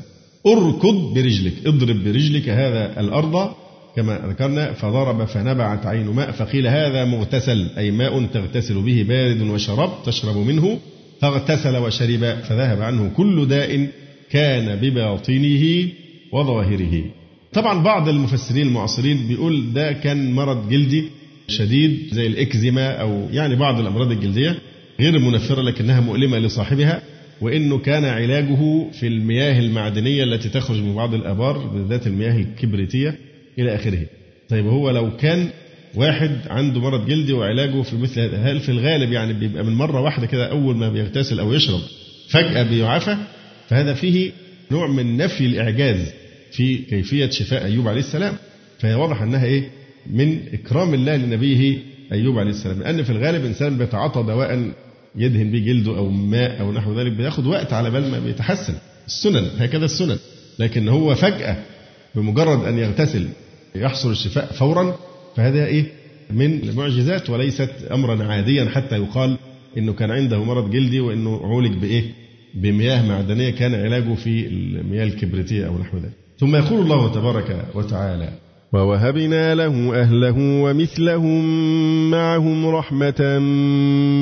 اركض 0.47 1.15
برجلك 1.15 1.53
اضرب 1.67 2.05
برجلك 2.05 2.49
هذا 2.49 3.01
الأرض 3.01 3.55
كما 3.97 4.19
ذكرنا 4.29 4.73
فضرب 4.73 5.25
فنبعت 5.25 5.87
عين 5.87 6.07
ماء 6.07 6.31
فقيل 6.31 6.67
هذا 6.67 7.05
مغتسل 7.05 7.71
أي 7.79 7.91
ماء 7.91 8.27
تغتسل 8.27 8.83
به 8.83 9.05
بارد 9.09 9.41
وشراب 9.41 9.91
تشرب 10.07 10.37
منه 10.37 10.79
فاغتسل 11.21 11.77
وشرب 11.77 12.25
فذهب 12.43 12.83
عنه 12.83 13.11
كل 13.17 13.49
داء 13.49 13.89
كان 14.31 14.77
بباطنه 14.77 15.89
وظاهره. 16.33 17.05
طبعا 17.53 17.83
بعض 17.83 18.09
المفسرين 18.09 18.67
المعاصرين 18.67 19.29
بيقول 19.29 19.73
ده 19.73 19.93
كان 19.93 20.33
مرض 20.33 20.69
جلدي 20.69 21.05
شديد 21.49 22.09
زي 22.13 22.27
الإكزيما 22.27 22.91
أو 22.93 23.29
يعني 23.33 23.57
بعض 23.57 23.81
الأمراض 23.81 24.11
الجلدية 24.11 24.59
غير 25.01 25.19
منفرة 25.19 25.63
لكنها 25.63 26.01
مؤلمة 26.01 26.39
لصاحبها 26.39 27.03
وإنه 27.41 27.79
كان 27.79 28.05
علاجه 28.05 28.91
في 28.93 29.07
المياه 29.07 29.59
المعدنية 29.59 30.25
التي 30.25 30.49
تخرج 30.49 30.83
من 30.83 30.95
بعض 30.95 31.15
الآبار 31.15 31.59
بالذات 31.59 32.07
المياه 32.07 32.37
الكبريتية 32.37 33.19
إلى 33.59 33.75
آخره. 33.75 34.07
طيب 34.49 34.67
هو 34.67 34.91
لو 34.91 35.17
كان 35.17 35.49
واحد 35.95 36.31
عنده 36.51 36.81
مرض 36.81 37.07
جلدي 37.07 37.33
وعلاجه 37.33 37.83
في 37.83 37.97
مثل 37.97 38.35
هل 38.35 38.61
في 38.61 38.69
الغالب 38.69 39.13
يعني 39.13 39.33
بيبقى 39.33 39.65
من 39.65 39.73
مرة 39.73 40.01
واحدة 40.01 40.27
كده 40.27 40.51
أول 40.51 40.77
ما 40.77 40.89
بيغتسل 40.89 41.41
أو 41.41 41.53
يشرب 41.53 41.81
فجأة 42.29 42.63
بيعافى؟ 42.63 43.17
فهذا 43.69 43.95
فيه 43.95 44.31
نوع 44.71 44.87
من 44.87 45.17
نفي 45.17 45.47
الإعجاز 45.47 46.13
في 46.53 46.77
كيفية 46.79 47.31
شفاء 47.31 47.65
أيوب 47.65 47.89
عليه 47.89 48.01
السلام. 48.01 48.35
فهي 48.79 48.95
واضح 48.95 49.23
أنها 49.23 49.45
إيه؟ 49.45 49.71
من 50.07 50.39
إكرام 50.53 50.95
الله 50.95 51.17
لنبيه 51.17 51.79
أيوب 52.13 52.39
عليه 52.39 52.51
السلام. 52.51 52.81
لأن 52.81 53.03
في 53.03 53.11
الغالب 53.11 53.45
إنسان 53.45 53.79
بيتعاطى 53.79 54.23
دواء 54.23 54.73
يدهن 55.17 55.51
به 55.51 55.59
جلده 55.59 55.97
أو 55.99 56.09
ماء 56.11 56.61
أو 56.61 56.73
نحو 56.73 57.01
ذلك 57.01 57.13
بياخد 57.13 57.47
وقت 57.47 57.73
على 57.73 57.91
بال 57.91 58.11
ما 58.11 58.19
بيتحسن. 58.19 58.75
السنن 59.07 59.51
هكذا 59.59 59.85
السنن. 59.85 60.19
لكن 60.59 60.89
هو 60.89 61.15
فجأة 61.15 61.57
بمجرد 62.15 62.65
أن 62.65 62.79
يغتسل 62.79 63.29
يحصل 63.75 64.11
الشفاء 64.11 64.47
فورا 64.53 64.99
فهذا 65.37 65.67
إيه؟ 65.67 65.85
من 66.31 66.63
المعجزات 66.63 67.31
وليست 67.31 67.71
أمرا 67.93 68.25
عاديا 68.25 68.65
حتى 68.65 68.97
يقال 68.97 69.37
إنه 69.79 69.93
كان 69.93 70.11
عنده 70.11 70.45
مرض 70.45 70.71
جلدي 70.71 71.01
وإنه 71.01 71.41
عولج 71.45 71.73
بإيه؟ 71.73 72.05
بمياه 72.55 73.07
معدنية 73.07 73.51
كان 73.51 73.75
علاجه 73.75 74.15
في 74.15 74.47
المياه 74.47 75.05
الكبريتية 75.05 75.67
أو 75.67 75.79
نحو 75.79 75.97
ذلك. 75.97 76.13
ثم 76.39 76.57
يقول 76.57 76.81
الله 76.81 77.13
تبارك 77.13 77.65
وتعالى 77.75 78.29
ووهبنا 78.73 79.55
له 79.55 80.01
أهله 80.01 80.35
ومثلهم 80.39 81.45
معهم 82.11 82.67
رحمة 82.67 83.39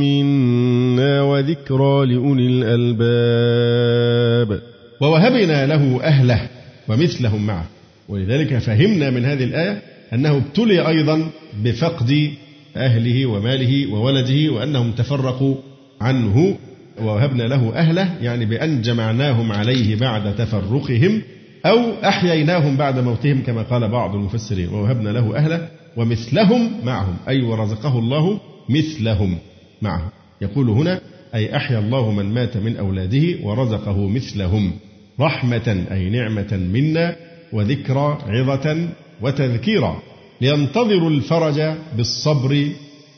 منا 0.00 1.22
وذكرى 1.22 2.06
لأولي 2.06 2.46
الألباب. 2.46 4.60
ووهبنا 5.00 5.66
له 5.66 6.00
أهله 6.02 6.48
ومثلهم 6.88 7.46
معه. 7.46 7.66
ولذلك 8.08 8.58
فهمنا 8.58 9.10
من 9.10 9.24
هذه 9.24 9.44
الآية 9.44 9.82
أنه 10.12 10.36
ابتلي 10.36 10.88
أيضا 10.88 11.30
بفقد 11.64 12.30
أهله 12.76 13.26
وماله 13.26 13.92
وولده 13.92 14.52
وأنهم 14.52 14.92
تفرقوا 14.92 15.54
عنه 16.00 16.56
ووهبنا 17.02 17.42
له 17.42 17.74
أهله 17.74 18.14
يعني 18.22 18.44
بأن 18.44 18.82
جمعناهم 18.82 19.52
عليه 19.52 19.96
بعد 19.96 20.36
تفرقهم 20.36 21.22
أو 21.66 21.78
أحييناهم 22.04 22.76
بعد 22.76 22.98
موتهم 22.98 23.42
كما 23.42 23.62
قال 23.62 23.88
بعض 23.88 24.14
المفسرين 24.14 24.68
ووهبنا 24.68 25.08
له 25.10 25.36
أهله 25.36 25.68
ومثلهم 25.96 26.70
معهم 26.84 27.16
أي 27.28 27.42
ورزقه 27.42 27.98
الله 27.98 28.40
مثلهم 28.68 29.38
معه. 29.82 30.12
يقول 30.40 30.68
هنا 30.70 31.00
أي 31.34 31.56
أحيا 31.56 31.78
الله 31.78 32.10
من 32.12 32.34
مات 32.34 32.56
من 32.56 32.76
أولاده 32.76 33.38
ورزقه 33.42 34.08
مثلهم 34.08 34.72
رحمة 35.20 35.86
أي 35.90 36.10
نعمة 36.10 36.60
منا 36.72 37.16
وذكرى 37.52 38.18
عظة 38.26 38.88
وتذكيرا 39.22 40.02
لينتظروا 40.40 41.10
الفرج 41.10 41.62
بالصبر 41.96 42.68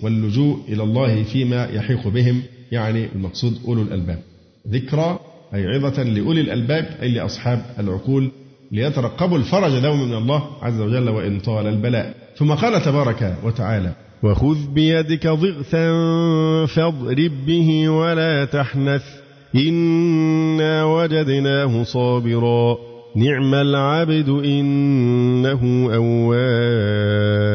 واللجوء 0.02 0.58
إلى 0.68 0.82
الله 0.82 1.22
فيما 1.22 1.68
يحيق 1.72 2.08
بهم 2.08 2.42
يعني 2.72 3.08
المقصود 3.14 3.58
أولو 3.68 3.82
الألباب. 3.82 4.18
ذكرى 4.68 5.18
أي 5.54 5.66
عظة 5.66 6.02
لأولي 6.02 6.40
الألباب 6.40 6.86
أي 7.02 7.08
لأصحاب 7.08 7.62
العقول 7.78 8.30
ليترقبوا 8.72 9.38
الفرج 9.38 9.78
دوما 9.78 10.04
من 10.04 10.14
الله 10.14 10.42
عز 10.62 10.80
وجل 10.80 11.08
وإن 11.08 11.40
طال 11.40 11.66
البلاء. 11.66 12.14
ثم 12.36 12.54
قال 12.54 12.82
تبارك 12.82 13.36
وتعالى 13.44 13.92
وخذ 14.22 14.66
بيدك 14.74 15.26
ضغثا 15.26 15.86
فاضرب 16.66 17.32
به 17.46 17.88
ولا 17.88 18.44
تحنث 18.44 19.04
إنا 19.54 20.84
وجدناه 20.84 21.82
صابرا. 21.82 22.89
نعم 23.16 23.54
العبد 23.54 24.28
إنه 24.28 25.90
أواب. 25.94 27.50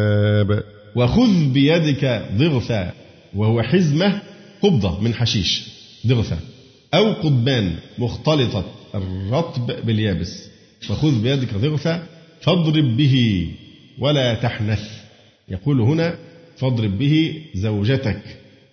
وخذ 0.96 1.54
بيدك 1.54 2.26
ضغثا 2.38 2.92
وهو 3.36 3.62
حزمة 3.62 4.22
قبضة 4.62 5.00
من 5.02 5.14
حشيش. 5.14 5.64
ضغثا 6.08 6.40
أو 6.94 7.14
قضبان 7.14 7.76
مختلطة 7.98 8.66
الرطب 8.96 9.86
باليابس. 9.86 10.50
وخذ 10.90 11.22
بيدك 11.22 11.54
ضغثا 11.54 12.04
فاضرب 12.42 12.98
به 12.98 13.48
ولا 14.00 14.34
تحنث. 14.34 14.84
يقول 15.50 15.82
هنا 15.82 16.16
فاضرب 16.58 16.98
به 16.98 17.42
زوجتك. 17.56 18.22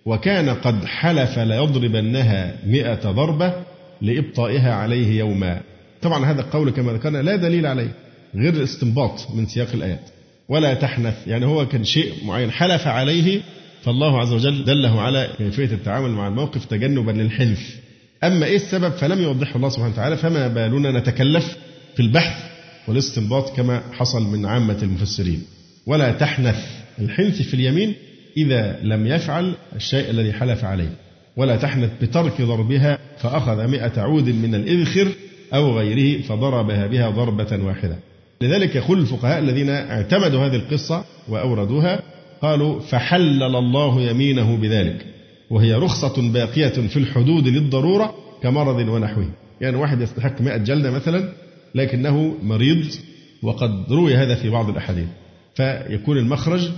وكان 0.06 0.48
قد 0.48 0.84
حلف 0.84 1.38
ليضربنها 1.38 2.56
مئة 2.66 3.10
ضربة 3.10 3.54
لإبطائها 4.00 4.74
عليه 4.74 5.18
يوما. 5.18 5.60
طبعا 6.02 6.30
هذا 6.30 6.40
القول 6.40 6.70
كما 6.70 6.92
ذكرنا 6.92 7.22
لا 7.22 7.36
دليل 7.36 7.66
عليه 7.66 7.92
غير 8.34 8.62
استنباط 8.64 9.30
من 9.34 9.46
سياق 9.46 9.68
الآيات. 9.74 10.08
ولا 10.48 10.74
تحنث 10.74 11.14
يعني 11.26 11.46
هو 11.46 11.68
كان 11.68 11.84
شيء 11.84 12.12
معين 12.24 12.50
حلف 12.50 12.86
عليه 12.86 13.40
فالله 13.82 14.20
عز 14.20 14.32
وجل 14.32 14.64
دله 14.64 15.00
على 15.00 15.28
كيفية 15.38 15.64
التعامل 15.64 16.10
مع 16.10 16.28
الموقف 16.28 16.64
تجنبا 16.64 17.10
للحلف 17.10 17.76
أما 18.24 18.46
إيه 18.46 18.56
السبب؟ 18.56 18.92
فلم 18.92 19.22
يوضحه 19.22 19.56
الله 19.56 19.68
سبحانه 19.68 19.92
وتعالى 19.92 20.16
فما 20.16 20.48
بالنا 20.48 20.98
نتكلف 20.98 21.56
في 21.94 22.00
البحث 22.02 22.44
والاستنباط 22.88 23.56
كما 23.56 23.82
حصل 23.92 24.22
من 24.22 24.46
عامة 24.46 24.78
المفسرين. 24.82 25.42
ولا 25.86 26.12
تحنث 26.12 26.66
الحنث 26.98 27.42
في 27.42 27.54
اليمين 27.54 27.94
إذا 28.36 28.78
لم 28.82 29.06
يفعل 29.06 29.54
الشيء 29.76 30.10
الذي 30.10 30.32
حلف 30.32 30.64
عليه. 30.64 30.92
ولا 31.36 31.56
تحنث 31.56 31.90
بترك 32.02 32.42
ضربها 32.42 32.98
فأخذ 33.18 33.66
مئة 33.66 34.00
عود 34.00 34.28
من 34.28 34.54
الإذخر 34.54 35.08
أو 35.54 35.78
غيره 35.78 36.22
فضربها 36.22 36.86
بها 36.86 37.10
ضربة 37.10 37.64
واحدة. 37.64 37.98
لذلك 38.40 38.76
يقول 38.76 38.98
الفقهاء 38.98 39.38
الذين 39.38 39.70
اعتمدوا 39.70 40.46
هذه 40.46 40.56
القصة 40.56 41.04
وأوردوها 41.28 42.02
قالوا 42.42 42.80
فحلل 42.80 43.56
الله 43.56 44.00
يمينه 44.00 44.56
بذلك 44.56 45.06
وهي 45.50 45.74
رخصة 45.74 46.32
باقية 46.32 46.68
في 46.68 46.96
الحدود 46.96 47.48
للضرورة 47.48 48.14
كمرض 48.42 48.88
ونحوه. 48.88 49.28
يعني 49.60 49.76
واحد 49.76 50.00
يستحق 50.00 50.40
100 50.40 50.56
جلدة 50.56 50.90
مثلا 50.90 51.28
لكنه 51.74 52.34
مريض 52.42 52.86
وقد 53.42 53.92
روي 53.92 54.14
هذا 54.14 54.34
في 54.34 54.50
بعض 54.50 54.68
الأحاديث. 54.68 55.08
فيكون 55.54 56.18
المخرج 56.18 56.70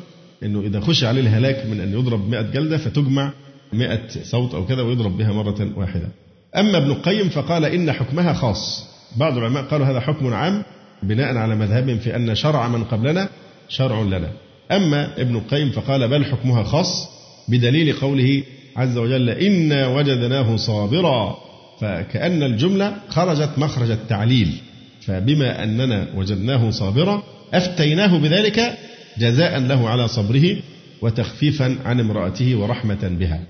أنه 0.43 0.61
إذا 0.61 0.81
خشي 0.81 1.07
عليه 1.07 1.21
الهلاك 1.21 1.67
من 1.67 1.81
أن 1.81 1.93
يضرب 1.93 2.31
100 2.31 2.43
جلدة 2.43 2.77
فتجمع 2.77 3.33
100 3.73 4.01
صوت 4.23 4.55
أو 4.55 4.67
كذا 4.67 4.83
ويضرب 4.83 5.17
بها 5.17 5.33
مرة 5.33 5.73
واحدة. 5.77 6.09
أما 6.57 6.79
ابن 6.79 6.91
القيم 6.91 7.29
فقال 7.29 7.65
إن 7.65 7.93
حكمها 7.93 8.33
خاص. 8.33 8.87
بعض 9.17 9.39
العلماء 9.39 9.63
قالوا 9.63 9.87
هذا 9.87 10.01
حكم 10.01 10.35
عام 10.35 10.63
بناء 11.03 11.37
على 11.37 11.57
مذهبهم 11.57 11.99
في 11.99 12.17
أن 12.17 12.35
شرع 12.35 12.69
من 12.69 12.85
قبلنا 12.85 13.29
شرع 13.69 14.03
لنا. 14.03 14.31
أما 14.73 15.11
ابن 15.19 15.37
القيم 15.37 15.71
فقال 15.71 16.09
بل 16.09 16.25
حكمها 16.25 16.63
خاص 16.63 17.09
بدليل 17.49 17.93
قوله 17.93 18.43
عز 18.77 18.97
وجل 18.97 19.31
إنا 19.31 19.87
وجدناه 19.87 20.57
صابرا. 20.57 21.37
فكأن 21.81 22.43
الجملة 22.43 22.97
خرجت 23.09 23.51
مخرج 23.57 23.91
التعليل. 23.91 24.53
فبما 25.01 25.63
أننا 25.65 26.07
وجدناه 26.15 26.71
صابرا 26.71 27.23
أفتيناه 27.55 28.19
بذلك 28.19 28.79
جزاء 29.19 29.59
له 29.59 29.89
على 29.89 30.09
صبره 30.09 30.57
وتخفيفا 31.03 31.77
عن 31.85 32.01
امرأته 32.01 32.57
ورحمة 32.57 33.09
بها. 33.21 33.41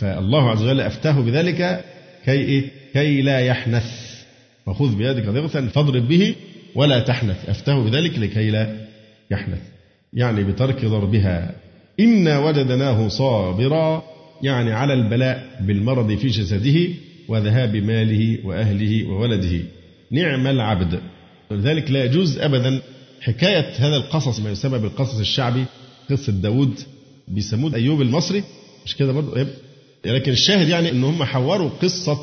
فالله 0.00 0.50
عز 0.50 0.62
وجل 0.62 0.80
أفتاه 0.80 1.20
بذلك 1.20 1.84
كي 2.28 2.40
إيه؟ 2.40 2.70
كي 2.92 3.22
لا 3.22 3.40
يحنث. 3.40 3.90
وخذ 4.66 4.96
بيدك 4.96 5.24
ضغثا 5.28 5.66
فاضرب 5.66 6.08
به 6.08 6.34
ولا 6.74 7.00
تحنث. 7.00 7.48
أفتاه 7.48 7.84
بذلك 7.84 8.18
لكي 8.18 8.50
لا 8.50 8.76
يحنث. 9.30 9.62
يعني 10.12 10.44
بترك 10.44 10.84
ضربها. 10.84 11.54
إنا 12.00 12.38
وجدناه 12.38 13.08
صابرا 13.08 14.02
يعني 14.42 14.72
على 14.72 14.92
البلاء 14.94 15.60
بالمرض 15.60 16.16
في 16.16 16.28
جسده 16.28 16.88
وذهاب 17.28 17.76
ماله 17.76 18.38
وأهله 18.44 19.08
وولده. 19.08 19.60
نعم 20.10 20.46
العبد. 20.46 21.00
ولذلك 21.50 21.90
لا 21.90 22.04
يجوز 22.04 22.38
أبدا. 22.38 22.80
حكاية 23.20 23.72
هذا 23.78 23.96
القصص 23.96 24.40
ما 24.40 24.50
يسمى 24.50 24.78
بالقصص 24.78 25.18
الشعبي 25.18 25.64
قصة 26.10 26.32
داود 26.32 26.74
بيسموه 27.28 27.74
أيوب 27.74 28.02
المصري. 28.02 28.42
مش 28.86 28.96
كده 28.96 29.12
برضه 29.12 29.46
لكن 30.04 30.32
الشاهد 30.32 30.68
يعني 30.68 30.90
إن 30.90 31.04
هم 31.04 31.24
حوروا 31.24 31.70
قصة 31.82 32.18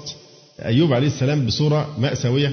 أيوب 0.66 0.94
عليه 0.94 1.08
السلام 1.08 1.46
بصورة 1.46 1.96
مأساوية 2.00 2.52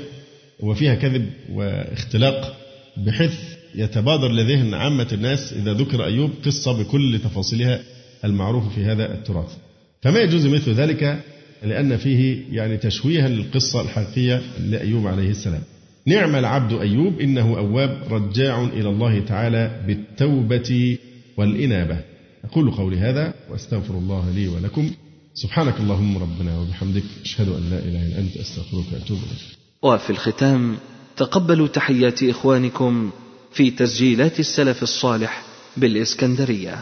وفيها 0.60 0.94
كذب 0.94 1.30
واختلاق 1.52 2.56
بحيث 2.96 3.34
يتبادر 3.74 4.28
لذهن 4.28 4.74
عامة 4.74 5.08
الناس 5.12 5.52
إذا 5.52 5.72
ذكر 5.72 6.04
أيوب 6.04 6.30
قصة 6.44 6.72
بكل 6.82 7.18
تفاصيلها 7.24 7.80
المعروفة 8.24 8.68
في 8.68 8.84
هذا 8.84 9.14
التراث. 9.14 9.56
فما 10.02 10.20
يجوز 10.20 10.46
مثل 10.46 10.72
ذلك 10.72 11.20
لأن 11.62 11.96
فيه 11.96 12.42
يعني 12.52 12.76
تشويها 12.76 13.28
للقصة 13.28 13.80
الحقيقية 13.80 14.42
لأيوب 14.60 15.06
عليه 15.06 15.30
السلام. 15.30 15.62
نعم 16.06 16.36
العبد 16.36 16.80
أيوب 16.80 17.20
إنه 17.20 17.58
أواب 17.58 17.98
رجاع 18.10 18.64
إلى 18.64 18.88
الله 18.88 19.20
تعالى 19.20 19.82
بالتوبة 19.86 20.98
والإنابة. 21.36 21.98
أقول 22.44 22.70
قولي 22.70 22.96
هذا 22.96 23.34
وأستغفر 23.50 23.94
الله 23.94 24.30
لي 24.30 24.48
ولكم 24.48 24.90
سبحانك 25.34 25.80
اللهم 25.80 26.18
ربنا 26.18 26.58
وبحمدك 26.58 27.02
أشهد 27.24 27.48
أن 27.48 27.70
لا 27.70 27.78
إله 27.78 28.06
إلا 28.06 28.18
أنت 28.18 28.36
أستغفرك 28.36 28.92
وأتوب 28.92 29.18
إليك. 29.18 29.58
وفي 29.82 30.10
الختام 30.10 30.78
تقبلوا 31.16 31.68
تحيات 31.68 32.22
إخوانكم 32.22 33.10
في 33.52 33.70
تسجيلات 33.70 34.40
السلف 34.40 34.82
الصالح 34.82 35.42
بالإسكندرية. 35.76 36.80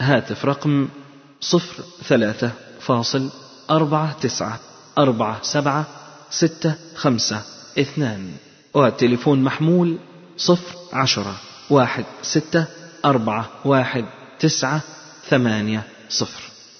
هاتف 0.00 0.44
رقم 0.44 0.88
صفر 1.40 1.84
ثلاثة 2.04 2.52
فاصل 2.80 3.30
أربعة 3.70 4.20
تسعة 4.20 4.60
أربعة 4.98 5.42
سبعة 5.42 5.86
ستة 6.30 6.74
خمسة 6.94 7.42
اثنان. 7.78 8.30
والتليفون 8.74 9.42
محمول 9.42 9.98
صفر 10.36 10.76
عشرة 10.92 11.40
واحد 11.70 12.04
ستة 12.22 12.66
أربعة 13.04 13.48
واحد 13.64 14.04
تسعة 14.40 14.82
ثمانية 15.28 15.86
صفر. 16.08 16.47